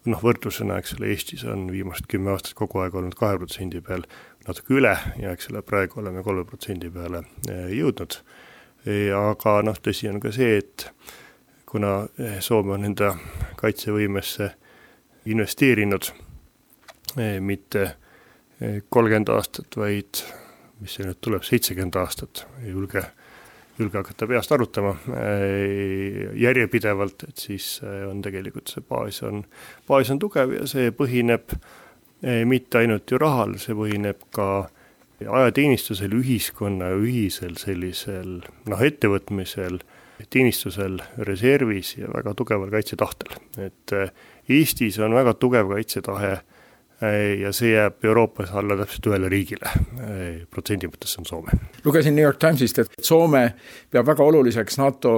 noh, 0.02 0.18
võrdlusena, 0.18 0.80
eks 0.82 0.96
ole, 0.96 1.12
Eestis 1.14 1.44
on 1.46 1.68
viimased 1.70 2.08
kümme 2.10 2.32
aastat 2.32 2.56
kogu 2.58 2.80
aeg 2.82 2.96
olnud 2.98 3.14
kahe 3.14 3.36
protsendi 3.38 3.78
peal, 3.86 4.02
natuke 4.48 4.74
üle 4.74 4.96
ja 5.22 5.30
eks 5.30 5.52
ole, 5.52 5.62
praegu 5.62 6.00
oleme 6.02 6.24
kolme 6.26 6.42
protsendi 6.48 6.90
peale 6.90 7.22
eh, 7.46 7.68
jõudnud. 7.76 8.18
aga 9.18 9.52
noh, 9.62 9.78
tõsi 9.78 10.10
on 10.10 10.18
ka 10.20 10.32
see, 10.34 10.58
et 10.58 10.88
kuna 11.70 12.08
eh, 12.18 12.40
Soome 12.42 12.74
on 12.74 12.84
enda 12.90 13.12
kaitsevõimesse 13.62 14.50
investeerinud 15.30 16.10
eh, 17.22 17.38
mitte 17.38 17.92
kolmkümmend 18.90 19.30
aastat, 19.30 19.78
vaid 19.78 20.24
mis 20.82 20.98
see 20.98 21.06
nüüd 21.06 21.22
tuleb, 21.22 21.46
seitsekümmend 21.46 21.96
aastat, 22.02 22.44
ei 22.62 22.74
julge 22.74 23.06
julge 23.82 24.00
hakata 24.00 24.28
peast 24.30 24.52
arutama 24.54 24.94
äh, 25.12 26.34
järjepidevalt, 26.38 27.26
et 27.28 27.42
siis 27.42 27.80
äh, 27.84 28.02
on 28.08 28.22
tegelikult 28.24 28.72
see 28.72 28.84
baas 28.88 29.22
on, 29.26 29.44
baas 29.88 30.10
on 30.12 30.20
tugev 30.22 30.54
ja 30.56 30.66
see 30.70 30.92
põhineb 30.96 31.56
äh, 31.56 32.42
mitte 32.48 32.82
ainult 32.82 33.10
ju 33.10 33.20
rahal, 33.20 33.56
see 33.62 33.76
põhineb 33.78 34.22
ka 34.34 34.48
ajateenistusel, 35.22 36.14
ühiskonna 36.18 36.90
ühisel 36.98 37.54
sellisel 37.60 38.40
noh, 38.70 38.80
ettevõtmisel, 38.82 39.78
teenistusel, 40.32 40.98
reservis 41.28 41.96
ja 41.98 42.10
väga 42.10 42.34
tugeval 42.38 42.70
kaitsetahtel. 42.74 43.36
et 43.62 43.94
Eestis 44.50 44.98
on 44.98 45.14
väga 45.14 45.34
tugev 45.38 45.70
kaitsetahe 45.70 46.40
ja 47.40 47.50
see 47.52 47.72
jääb 47.72 48.04
Euroopas 48.06 48.52
alla 48.54 48.76
täpselt 48.78 49.08
ühele 49.10 49.30
riigile, 49.32 49.70
protsendi 50.50 50.90
mõttes 50.90 51.16
on 51.18 51.26
Soome. 51.26 51.58
lugesin 51.84 52.14
New 52.14 52.24
York 52.24 52.38
Timesist, 52.38 52.78
et 52.78 52.92
Soome 53.02 53.48
peab 53.90 54.06
väga 54.06 54.24
oluliseks 54.24 54.78
NATO 54.78 55.16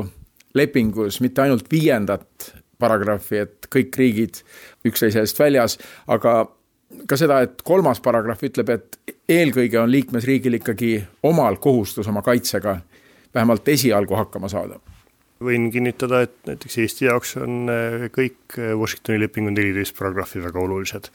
lepingus 0.54 1.20
mitte 1.20 1.42
ainult 1.44 1.68
viiendat 1.70 2.54
paragrahvi, 2.78 3.40
et 3.44 3.68
kõik 3.72 3.96
riigid 3.98 4.40
üksteise 4.86 5.22
eest 5.24 5.38
väljas, 5.38 5.78
aga 6.10 6.44
ka 7.08 7.18
seda, 7.18 7.40
et 7.44 7.62
kolmas 7.66 8.00
paragrahv 8.04 8.42
ütleb, 8.46 8.70
et 8.74 9.14
eelkõige 9.30 9.80
on 9.80 9.92
liikmesriigil 9.92 10.60
ikkagi 10.60 10.96
omal 11.26 11.58
kohustus 11.62 12.08
oma 12.10 12.22
kaitsega 12.22 12.78
vähemalt 13.34 13.68
esialgu 13.68 14.16
hakkama 14.18 14.50
saada. 14.52 14.78
Võin 15.44 15.66
kinnitada, 15.74 16.22
et 16.24 16.36
näiteks 16.46 16.78
Eesti 16.78 17.08
jaoks 17.08 17.34
on 17.42 17.66
kõik 18.14 18.54
Washingtoni 18.54 19.18
lepingu 19.20 19.50
neliteist 19.52 19.96
paragrahvi 19.98 20.44
väga 20.44 20.62
olulised 20.62 21.10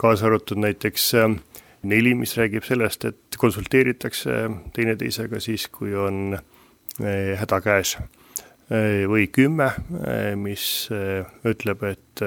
kaasa 0.00 0.26
arvatud 0.26 0.60
näiteks 0.60 1.14
äh, 1.14 1.34
neli, 1.82 2.14
mis 2.16 2.32
räägib 2.38 2.64
sellest, 2.64 3.04
et 3.04 3.36
konsulteeritakse 3.38 4.36
teineteisega 4.76 5.40
siis, 5.44 5.66
kui 5.72 5.92
on 5.96 6.38
äh, 6.38 7.36
häda 7.40 7.60
käes. 7.64 7.96
Äh, 8.70 9.04
või 9.10 9.26
kümme, 9.32 9.72
mis 10.40 10.64
ütleb, 11.44 11.82
et 11.90 12.22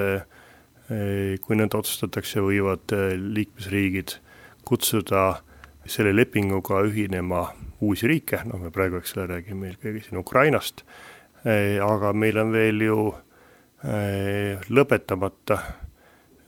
kui 1.41 1.55
nõnda 1.55 1.79
otsustatakse, 1.79 2.41
võivad 2.43 2.91
liikmesriigid 3.15 4.17
kutsuda 4.67 5.21
selle 5.87 6.11
lepinguga 6.13 6.81
ühinema 6.85 7.45
uusi 7.83 8.09
riike, 8.11 8.41
noh, 8.49 8.59
me 8.59 8.71
praegu, 8.75 8.99
eks 8.99 9.15
ole, 9.15 9.29
räägime 9.31 9.71
eelkõige 9.71 10.03
siin 10.03 10.19
Ukrainast, 10.19 10.83
aga 11.87 12.11
meil 12.13 12.41
on 12.43 12.51
veel 12.53 12.83
ju 12.83 12.97
lõpetamata 14.75 15.61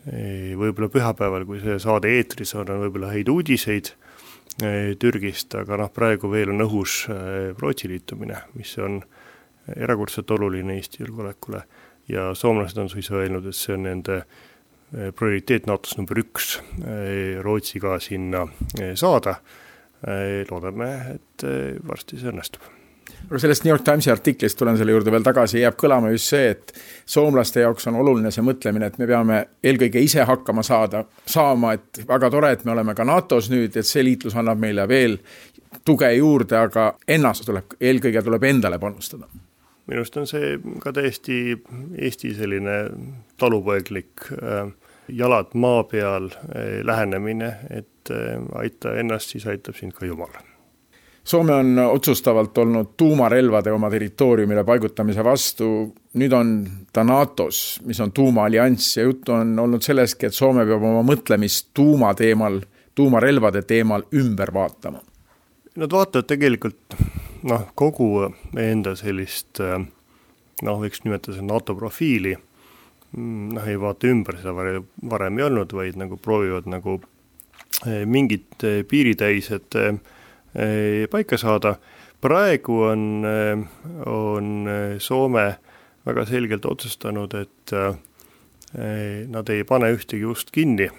võib-olla 0.06 0.90
pühapäeval, 0.94 1.46
kui 1.50 1.60
see 1.64 1.80
saade 1.82 2.12
eetris 2.18 2.54
on, 2.56 2.70
on 2.70 2.84
võib-olla 2.86 3.10
häid 3.14 3.30
uudiseid 3.32 3.94
Türgist, 5.02 5.56
aga 5.58 5.80
noh, 5.82 5.90
praegu 5.92 6.30
veel 6.32 6.54
on 6.54 6.64
õhus 6.64 7.02
Rootsi 7.60 7.90
liitumine, 7.92 8.38
mis 8.56 8.76
on 8.80 9.02
erakordselt 9.76 10.32
oluline 10.32 10.78
Eesti 10.78 11.02
julgeolekule 11.04 11.64
ja 12.08 12.30
soomlased 12.38 12.78
on 12.80 12.90
suisa 12.92 13.18
öelnud, 13.18 13.50
et 13.50 13.58
see 13.58 13.74
on 13.76 13.84
nende 13.90 14.22
prioriteet 15.18 15.68
NATO-s 15.68 15.98
number 15.98 16.22
üks, 16.22 16.56
Rootsi 17.44 17.82
ka 17.84 17.98
sinna 18.00 18.46
saada. 18.96 19.40
loodame, 20.52 20.90
et 21.16 21.44
varsti 21.88 22.20
see 22.22 22.30
õnnestub 22.30 22.85
aga 23.30 23.40
sellest 23.40 23.66
New 23.66 23.72
York 23.72 23.84
Timesi 23.86 24.12
artiklist 24.12 24.58
tulen 24.60 24.78
selle 24.78 24.94
juurde 24.94 25.14
veel 25.14 25.26
tagasi, 25.26 25.60
jääb 25.62 25.78
kõlama 25.80 26.12
just 26.14 26.32
see, 26.34 26.52
et 26.54 26.74
soomlaste 27.10 27.64
jaoks 27.64 27.88
on 27.90 28.00
oluline 28.02 28.32
see 28.34 28.46
mõtlemine, 28.46 28.90
et 28.90 29.00
me 29.02 29.08
peame 29.10 29.42
eelkõige 29.64 30.04
ise 30.06 30.26
hakkama 30.28 30.64
saada, 30.66 31.04
saama, 31.30 31.74
et 31.78 32.04
väga 32.08 32.30
tore, 32.34 32.52
et 32.56 32.66
me 32.66 32.76
oleme 32.76 32.96
ka 32.98 33.08
NATO-s 33.08 33.50
nüüd, 33.54 33.76
et 33.76 33.88
see 33.88 34.06
liitlus 34.06 34.38
annab 34.38 34.62
meile 34.62 34.88
veel 34.90 35.18
tuge 35.86 36.12
juurde, 36.16 36.58
aga 36.58 36.94
ennast 37.08 37.46
tuleb, 37.48 37.78
eelkõige 37.82 38.24
tuleb 38.26 38.48
endale 38.52 38.80
panustada. 38.80 39.30
Minu 39.86 40.02
arust 40.02 40.18
on 40.18 40.26
see 40.26 40.56
ka 40.82 40.94
täiesti 40.96 41.60
Eesti 42.02 42.34
selline 42.34 42.80
talupoeglik 43.38 44.32
äh, 44.34 44.72
jalad 45.14 45.54
maa 45.54 45.84
peal 45.90 46.32
äh, 46.34 46.82
lähenemine, 46.84 47.54
et 47.70 48.10
äh, 48.10 48.42
aita 48.58 48.96
ennast, 48.98 49.36
siis 49.36 49.46
aitab 49.50 49.78
sind 49.78 49.94
ka 49.94 50.10
Jumal 50.10 50.34
Soome 51.26 51.54
on 51.54 51.80
otsustavalt 51.80 52.58
olnud 52.58 52.92
tuumarelvade 52.98 53.72
oma 53.74 53.90
territooriumile 53.90 54.62
paigutamise 54.64 55.24
vastu, 55.26 55.68
nüüd 56.22 56.34
on 56.38 56.52
ta 56.94 57.02
NATO-s, 57.04 57.80
mis 57.86 58.00
on 58.00 58.12
tuumaallianss 58.14 58.98
ja 58.98 59.08
juttu 59.08 59.34
on 59.34 59.56
olnud 59.60 59.82
sellestki, 59.82 60.30
et 60.30 60.38
Soome 60.38 60.68
peab 60.70 60.86
oma 60.86 61.02
mõtlemist 61.02 61.72
tuumateemal, 61.74 62.60
tuumarelvade 62.96 63.64
teemal 63.66 64.06
ümber 64.14 64.54
vaatama. 64.54 65.02
Nad 65.82 65.98
vaatavad 65.98 66.30
tegelikult 66.30 66.94
noh, 67.50 67.66
kogu 67.76 68.10
enda 68.62 68.94
sellist 68.96 69.64
noh, 69.66 70.82
võiks 70.82 71.02
nimetada 71.08 71.40
seda 71.40 71.48
NATO 71.50 71.76
profiili, 71.76 72.36
noh, 73.18 73.66
ei 73.66 73.80
vaata 73.82 74.14
ümber, 74.14 74.38
seda 74.44 74.54
varem, 74.54 74.86
varem 75.10 75.42
ei 75.42 75.48
olnud, 75.48 75.74
vaid 75.74 75.98
nagu 76.00 76.22
proovivad 76.22 76.70
nagu 76.70 77.00
eh, 77.86 78.04
mingid 78.06 78.62
eh, 78.62 78.84
piiritäised 78.88 79.80
äh, 79.82 79.98
paika 81.12 81.38
saada. 81.38 81.76
praegu 82.22 82.82
on, 82.82 83.26
on 84.06 84.68
Soome 84.98 85.56
väga 86.06 86.26
selgelt 86.26 86.66
otsustanud, 86.66 87.34
et 87.34 87.74
nad 89.28 89.50
ei 89.50 89.64
pane 89.64 89.92
ühtegi 89.94 90.26
ust 90.26 90.52
kinni. 90.52 90.90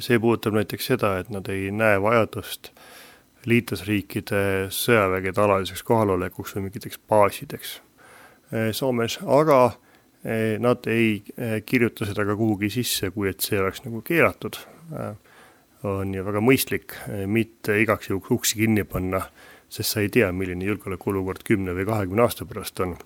see 0.00 0.18
puudutab 0.18 0.54
näiteks 0.56 0.86
seda, 0.86 1.18
et 1.20 1.28
nad 1.30 1.48
ei 1.52 1.70
näe 1.70 2.00
vajadust 2.00 2.70
liitlasriikide 3.44 4.70
sõjavägede 4.72 5.42
alaliseks 5.44 5.82
kohalolekuks 5.84 6.54
või 6.56 6.68
mingiteks 6.68 7.00
baasideks 7.08 7.80
Soomes, 8.72 9.18
aga 9.26 9.74
nad 10.62 10.86
ei 10.88 11.20
kirjuta 11.66 12.06
seda 12.08 12.24
ka 12.24 12.36
kuhugi 12.36 12.70
sisse, 12.72 13.10
kui 13.10 13.28
et 13.28 13.44
see 13.44 13.58
oleks 13.60 13.82
nagu 13.84 14.00
keelatud 14.04 14.56
on 15.84 16.14
ju 16.14 16.24
väga 16.24 16.40
mõistlik 16.44 16.96
eh, 17.08 17.24
mitte 17.30 17.76
igaks 17.82 18.08
juhuks 18.10 18.32
uksi 18.32 18.60
kinni 18.62 18.84
panna, 18.88 19.24
sest 19.72 19.94
sa 19.94 20.02
ei 20.04 20.10
tea, 20.12 20.30
milline 20.32 20.64
julgeolekuolukord 20.64 21.44
kümne 21.46 21.74
või 21.76 21.86
kahekümne 21.88 22.24
aasta 22.24 22.46
pärast 22.48 22.80
on. 22.80 22.96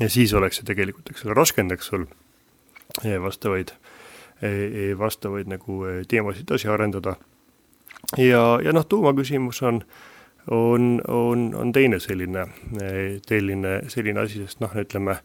ja 0.00 0.08
siis 0.10 0.34
oleks 0.34 0.60
see 0.60 0.68
tegelikult, 0.68 1.10
eks 1.10 1.24
ole, 1.26 1.36
raskendaks 1.38 1.92
sul 1.92 2.06
eh, 3.04 3.18
vastavaid, 3.22 3.74
eh, 4.44 4.92
vastavaid 4.98 5.48
nagu 5.52 5.82
teemasid 6.08 6.50
edasi 6.50 6.68
arendada. 6.68 7.16
ja, 8.18 8.58
ja 8.64 8.72
noh, 8.72 8.86
tuumaküsimus 8.86 9.62
on, 9.62 9.82
on, 10.50 11.00
on, 11.08 11.52
on 11.54 11.72
teine 11.72 12.00
selline, 12.00 12.46
selline, 13.28 13.78
selline 13.88 14.20
asi, 14.20 14.44
sest 14.44 14.60
noh, 14.60 14.74
ütleme 14.76 15.16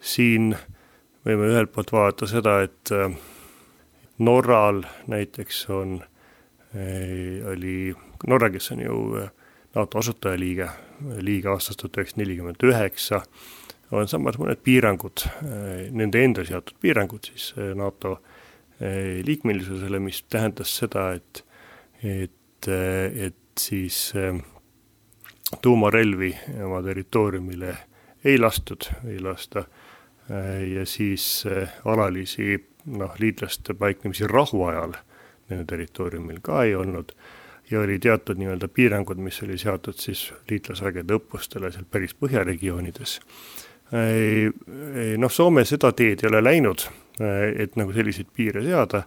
siin 0.00 0.54
võime 1.24 1.52
ühelt 1.52 1.70
poolt 1.72 1.92
vaadata 1.92 2.26
seda, 2.28 2.58
et 2.66 2.90
Norral 4.18 4.82
näiteks 5.10 5.62
on 5.72 6.02
oli 7.50 7.94
Norra, 8.26 8.50
kes 8.50 8.70
on 8.72 8.80
ju 8.80 9.16
äh, 9.16 9.30
NATO 9.74 9.98
asutajaliige, 9.98 10.68
liige 11.20 11.48
aastast 11.52 11.80
tuhat 11.82 11.98
üheksasada 11.98 12.22
nelikümmend 12.22 12.64
üheksa, 12.64 13.20
on 13.94 14.08
samas 14.08 14.38
mõned 14.40 14.62
piirangud, 14.64 15.26
äh, 15.26 15.84
nende 15.92 16.22
enda 16.24 16.44
seatud 16.46 16.78
piirangud 16.80 17.30
siis 17.30 17.52
äh, 17.58 17.74
NATO 17.78 18.18
liikmelisusele, 19.24 20.00
mis 20.02 20.24
tähendas 20.28 20.72
seda, 20.80 21.04
et, 21.14 21.44
et, 22.02 22.66
et 22.66 23.60
siis 23.62 24.10
tuumarelvi 25.62 26.32
oma 26.66 26.80
territooriumile 26.82 27.70
ei 28.26 28.34
lastud, 28.42 28.88
ei 29.06 29.20
lasta 29.22 29.62
ja 30.74 30.82
siis 30.90 31.44
alalisi 31.86 32.58
noh, 32.98 33.14
liitlaste 33.22 33.78
paiknemisi 33.78 34.26
rahuajal 34.26 34.98
nende 35.54 35.70
territooriumil 35.70 36.42
ka 36.44 36.64
ei 36.66 36.74
olnud 36.74 37.14
ja 37.70 37.80
oli 37.80 37.98
teatud 37.98 38.38
nii-öelda 38.38 38.68
piirangud, 38.68 39.20
mis 39.20 39.42
oli 39.42 39.58
seatud 39.58 39.96
siis 39.98 40.26
liitlasvägede 40.50 41.16
õppustele 41.16 41.70
seal 41.72 41.86
päris 41.90 42.14
põhjaregioonides. 42.20 43.20
noh, 45.18 45.32
Soome 45.32 45.64
seda 45.64 45.92
teed 45.92 46.24
ei 46.24 46.28
ole 46.28 46.42
läinud, 46.44 46.86
et 47.56 47.76
nagu 47.80 47.92
selliseid 47.92 48.28
piire 48.34 48.62
seada, 48.64 49.04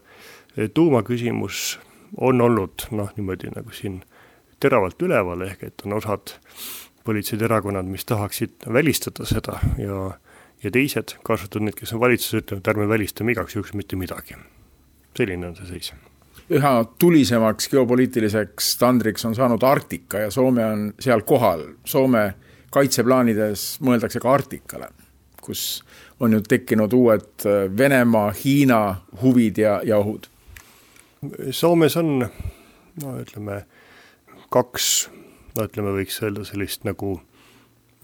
tuumaküsimus 0.73 1.79
on 2.17 2.41
olnud 2.41 2.87
noh, 2.91 3.11
niimoodi 3.17 3.51
nagu 3.53 3.73
siin 3.75 4.01
teravalt 4.59 5.01
üleval, 5.01 5.43
ehk 5.45 5.67
et 5.69 5.85
on 5.85 5.97
osad 5.99 6.33
poliitilised 7.05 7.45
erakonnad, 7.45 7.85
mis 7.85 8.05
tahaksid 8.05 8.67
välistada 8.73 9.25
seda 9.25 9.59
ja 9.77 10.15
ja 10.63 10.71
teised, 10.73 11.13
kaasa 11.21 11.45
arvatud 11.45 11.67
need, 11.67 11.75
kes 11.77 11.93
on 11.93 12.01
valitsuses, 12.01 12.41
ütlevad, 12.41 12.69
ärme 12.71 12.87
välistame 12.89 13.35
igaks 13.35 13.55
juhuks 13.55 13.75
mitte 13.77 13.95
midagi. 13.95 14.39
selline 15.17 15.47
on 15.47 15.55
see 15.55 15.65
seis 15.69 15.93
üha 16.49 16.73
tulisemaks 16.99 17.69
geopoliitiliseks 17.69 18.77
tandriks 18.79 19.25
on 19.25 19.35
saanud 19.35 19.63
Arktika 19.63 20.19
ja 20.25 20.31
Soome 20.31 20.65
on 20.65 20.93
seal 20.99 21.21
kohal. 21.27 21.63
Soome 21.85 22.33
kaitseplaanides 22.71 23.77
mõeldakse 23.83 24.21
ka 24.23 24.31
Arktikale, 24.33 24.89
kus 25.43 25.83
on 26.19 26.33
ju 26.33 26.41
tekkinud 26.41 26.93
uued 26.93 27.45
äh, 27.45 27.65
Venemaa, 27.77 28.31
Hiina 28.43 28.81
huvid 29.21 29.59
ja, 29.61 29.79
ja 29.85 29.99
ohud. 29.99 30.29
Soomes 31.51 31.97
on 31.97 32.19
no 33.03 33.15
ütleme, 33.21 33.61
kaks, 34.53 35.09
no 35.57 35.67
ütleme, 35.67 35.93
võiks 35.99 36.21
öelda 36.23 36.45
sellist 36.47 36.85
nagu 36.87 37.17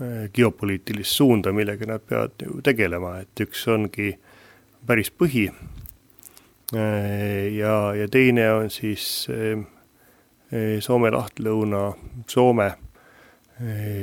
äh, 0.01 0.27
geopoliitilist 0.33 1.15
suunda, 1.15 1.53
millega 1.55 1.87
nad 1.89 2.03
peavad 2.09 2.43
ju 2.43 2.59
tegelema, 2.65 3.19
et 3.23 3.45
üks 3.45 3.63
ongi 3.71 4.15
päris 4.87 5.13
põhi 5.15 5.47
ja, 7.57 7.95
ja 7.95 8.07
teine 8.07 8.51
on 8.53 8.69
siis 8.69 9.27
äh, 9.29 9.59
äh, 10.53 10.79
Soome 10.79 11.11
laht, 11.11 11.39
Lõuna-Soome. 11.39 12.71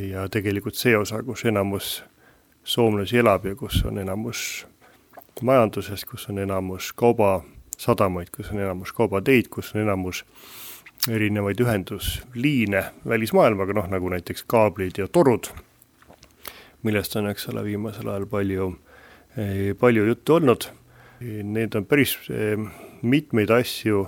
Ja 0.08 0.28
tegelikult 0.30 0.78
see 0.78 0.94
osa, 0.96 1.18
kus 1.26 1.42
enamus 1.44 2.04
soomlasi 2.64 3.18
elab 3.18 3.44
ja 3.44 3.56
kus 3.58 3.80
on 3.84 3.98
enamus 3.98 4.64
majandusest, 5.42 6.06
kus 6.08 6.28
on 6.30 6.38
enamus 6.38 6.92
kaubasadamaid, 6.96 8.30
kus 8.30 8.52
on 8.54 8.62
enamus 8.62 8.94
kaubateid, 8.94 9.50
kus 9.50 9.74
on 9.74 9.82
enamus 9.82 10.22
erinevaid 11.10 11.60
ühendusliine 11.60 12.84
välismaailmaga, 13.08 13.74
noh 13.74 13.90
nagu 13.90 14.14
näiteks 14.14 14.46
kaablid 14.46 15.02
ja 15.02 15.08
torud, 15.08 15.50
millest 16.86 17.18
on, 17.18 17.28
eks 17.34 17.50
ole, 17.50 17.66
viimasel 17.66 18.08
ajal 18.08 18.28
palju, 18.30 18.70
palju 19.82 20.06
juttu 20.12 20.38
olnud 20.38 20.70
Need 21.20 21.74
on 21.76 21.84
päris 21.84 22.14
eh, 22.32 22.56
mitmeid 23.02 23.50
asju, 23.52 24.06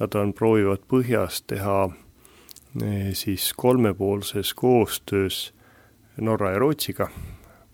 nad 0.00 0.14
on, 0.18 0.32
proovivad 0.34 0.82
põhjas 0.90 1.44
teha 1.46 1.84
eh, 2.82 3.12
siis 3.14 3.52
kolmepoolses 3.54 4.54
koostöös 4.58 5.52
Norra 6.18 6.50
ja 6.56 6.58
Rootsiga. 6.58 7.06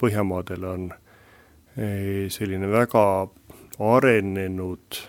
Põhjamaadel 0.00 0.68
on 0.68 0.90
eh, 0.92 2.28
selline 2.28 2.68
väga 2.68 3.06
arenenud 3.80 5.00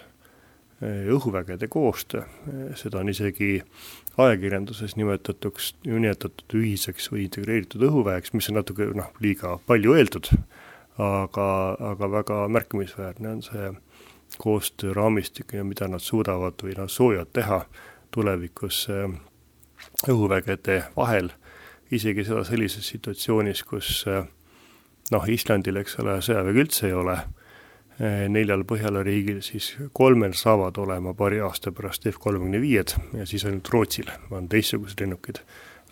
õhuvägede 0.86 1.68
koostöö, 1.72 2.26
seda 2.78 3.00
on 3.00 3.10
isegi 3.10 3.62
ajakirjanduses 4.20 4.98
nimetatuks, 5.00 5.70
nimetatud 5.88 6.56
ühiseks 6.60 7.08
või 7.12 7.24
integreeritud 7.26 7.84
õhuväeks, 7.88 8.34
mis 8.36 8.50
on 8.52 8.60
natuke 8.60 8.90
noh, 8.94 9.08
liiga 9.24 9.56
palju 9.68 9.96
öeldud 9.96 10.30
aga, 10.98 11.78
aga 11.80 12.12
väga 12.12 12.48
märkimisväärne 12.48 13.30
on 13.30 13.42
see 13.44 13.72
koostööraamistik 14.42 15.54
ja 15.54 15.64
mida 15.64 15.88
nad 15.88 16.04
suudavad 16.04 16.60
või 16.64 16.76
nad 16.78 16.92
soovivad 16.92 17.32
teha 17.36 17.62
tulevikus 18.16 18.86
äh, 18.90 19.10
õhuvägede 20.10 20.82
vahel, 20.96 21.32
isegi 21.92 22.26
seda 22.26 22.44
sellises 22.48 22.88
situatsioonis, 22.94 23.64
kus 23.64 24.04
äh, 24.08 24.26
noh, 25.12 25.28
Islandil, 25.30 25.82
eks 25.84 26.00
ole, 26.04 26.20
sõjaväge 26.26 26.64
üldse 26.66 26.88
ei 26.90 26.96
ole, 26.96 27.20
äh, 28.00 28.26
neljal 28.32 28.66
Põhjala 28.68 29.04
riigil, 29.04 29.42
siis 29.46 29.74
kolmel 29.94 30.36
saavad 30.36 30.80
olema 30.82 31.14
paari 31.14 31.40
aasta 31.44 31.76
pärast 31.76 32.08
F-kolmekümne 32.12 32.62
viied 32.64 32.96
ja 33.20 33.28
siis 33.28 33.46
ainult 33.46 33.70
Rootsil 33.72 34.12
on 34.32 34.50
teistsugused 34.50 35.04
lennukid. 35.04 35.44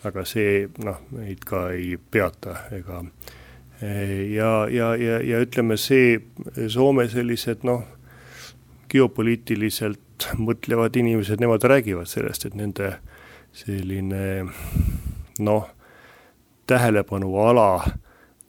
aga 0.04 0.26
see 0.28 0.68
noh, 0.84 0.98
meid 1.16 1.46
ka 1.48 1.70
ei 1.72 1.96
peata 2.12 2.58
ega 2.76 2.98
äh, 3.00 3.38
ja, 4.34 4.52
ja, 4.70 4.94
ja, 4.96 5.20
ja 5.24 5.42
ütleme, 5.44 5.78
see 5.78 6.20
Soome 6.72 7.08
sellised 7.12 7.66
noh, 7.68 7.84
geopoliitiliselt 8.92 10.28
mõtlevad 10.38 10.96
inimesed, 11.00 11.42
nemad 11.42 11.66
räägivad 11.68 12.08
sellest, 12.08 12.46
et 12.48 12.56
nende 12.56 12.96
selline 13.54 14.46
noh, 15.44 15.70
tähelepanuala 16.70 17.68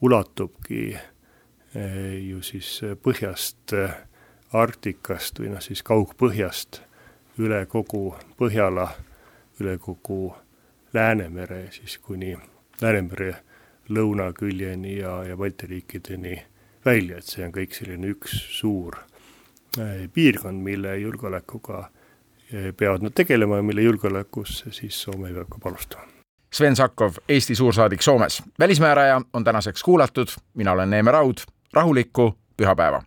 ulatubki 0.04 0.94
eh, 0.94 2.14
ju 2.28 2.42
siis 2.44 2.80
põhjast, 3.02 3.76
Arktikast 4.54 5.40
või 5.42 5.48
noh, 5.50 5.62
siis 5.64 5.80
kaugpõhjast 5.82 6.84
üle 7.42 7.64
kogu 7.66 8.12
Põhjala, 8.38 8.86
üle 9.58 9.78
kogu 9.82 10.34
Läänemere, 10.94 11.72
siis 11.74 11.98
kuni 11.98 12.36
Läänemere 12.78 13.32
lõunaküljeni 13.88 14.98
ja, 14.98 15.24
ja 15.24 15.36
Balti 15.36 15.66
riikideni 15.66 16.38
välja, 16.84 17.18
et 17.18 17.28
see 17.28 17.44
on 17.46 17.52
kõik 17.54 17.76
selline 17.76 18.12
üks 18.14 18.34
suur 18.58 18.96
äh, 19.78 20.04
piirkond, 20.12 20.62
mille 20.64 20.96
julgeolekuga 21.00 21.84
äh, 21.84 22.72
peavad 22.76 23.04
nad 23.04 23.14
tegelema 23.16 23.60
ja 23.60 23.66
mille 23.66 23.86
julgeolekusse 23.86 24.72
siis 24.72 25.02
Soome 25.02 25.32
peab 25.32 25.48
ka 25.52 25.62
panustama. 25.62 26.10
Sven 26.54 26.76
Sakkov, 26.76 27.18
Eesti 27.28 27.54
suursaadik 27.54 28.02
Soomes. 28.02 28.42
välismääraja 28.58 29.20
on 29.32 29.44
tänaseks 29.44 29.82
kuulatud, 29.82 30.28
mina 30.54 30.72
olen 30.72 30.90
Neeme 30.90 31.10
Raud, 31.10 31.42
rahulikku 31.72 32.34
pühapäeva! 32.56 33.02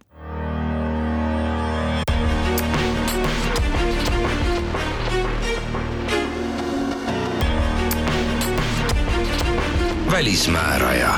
Välismääraja 10.18 11.14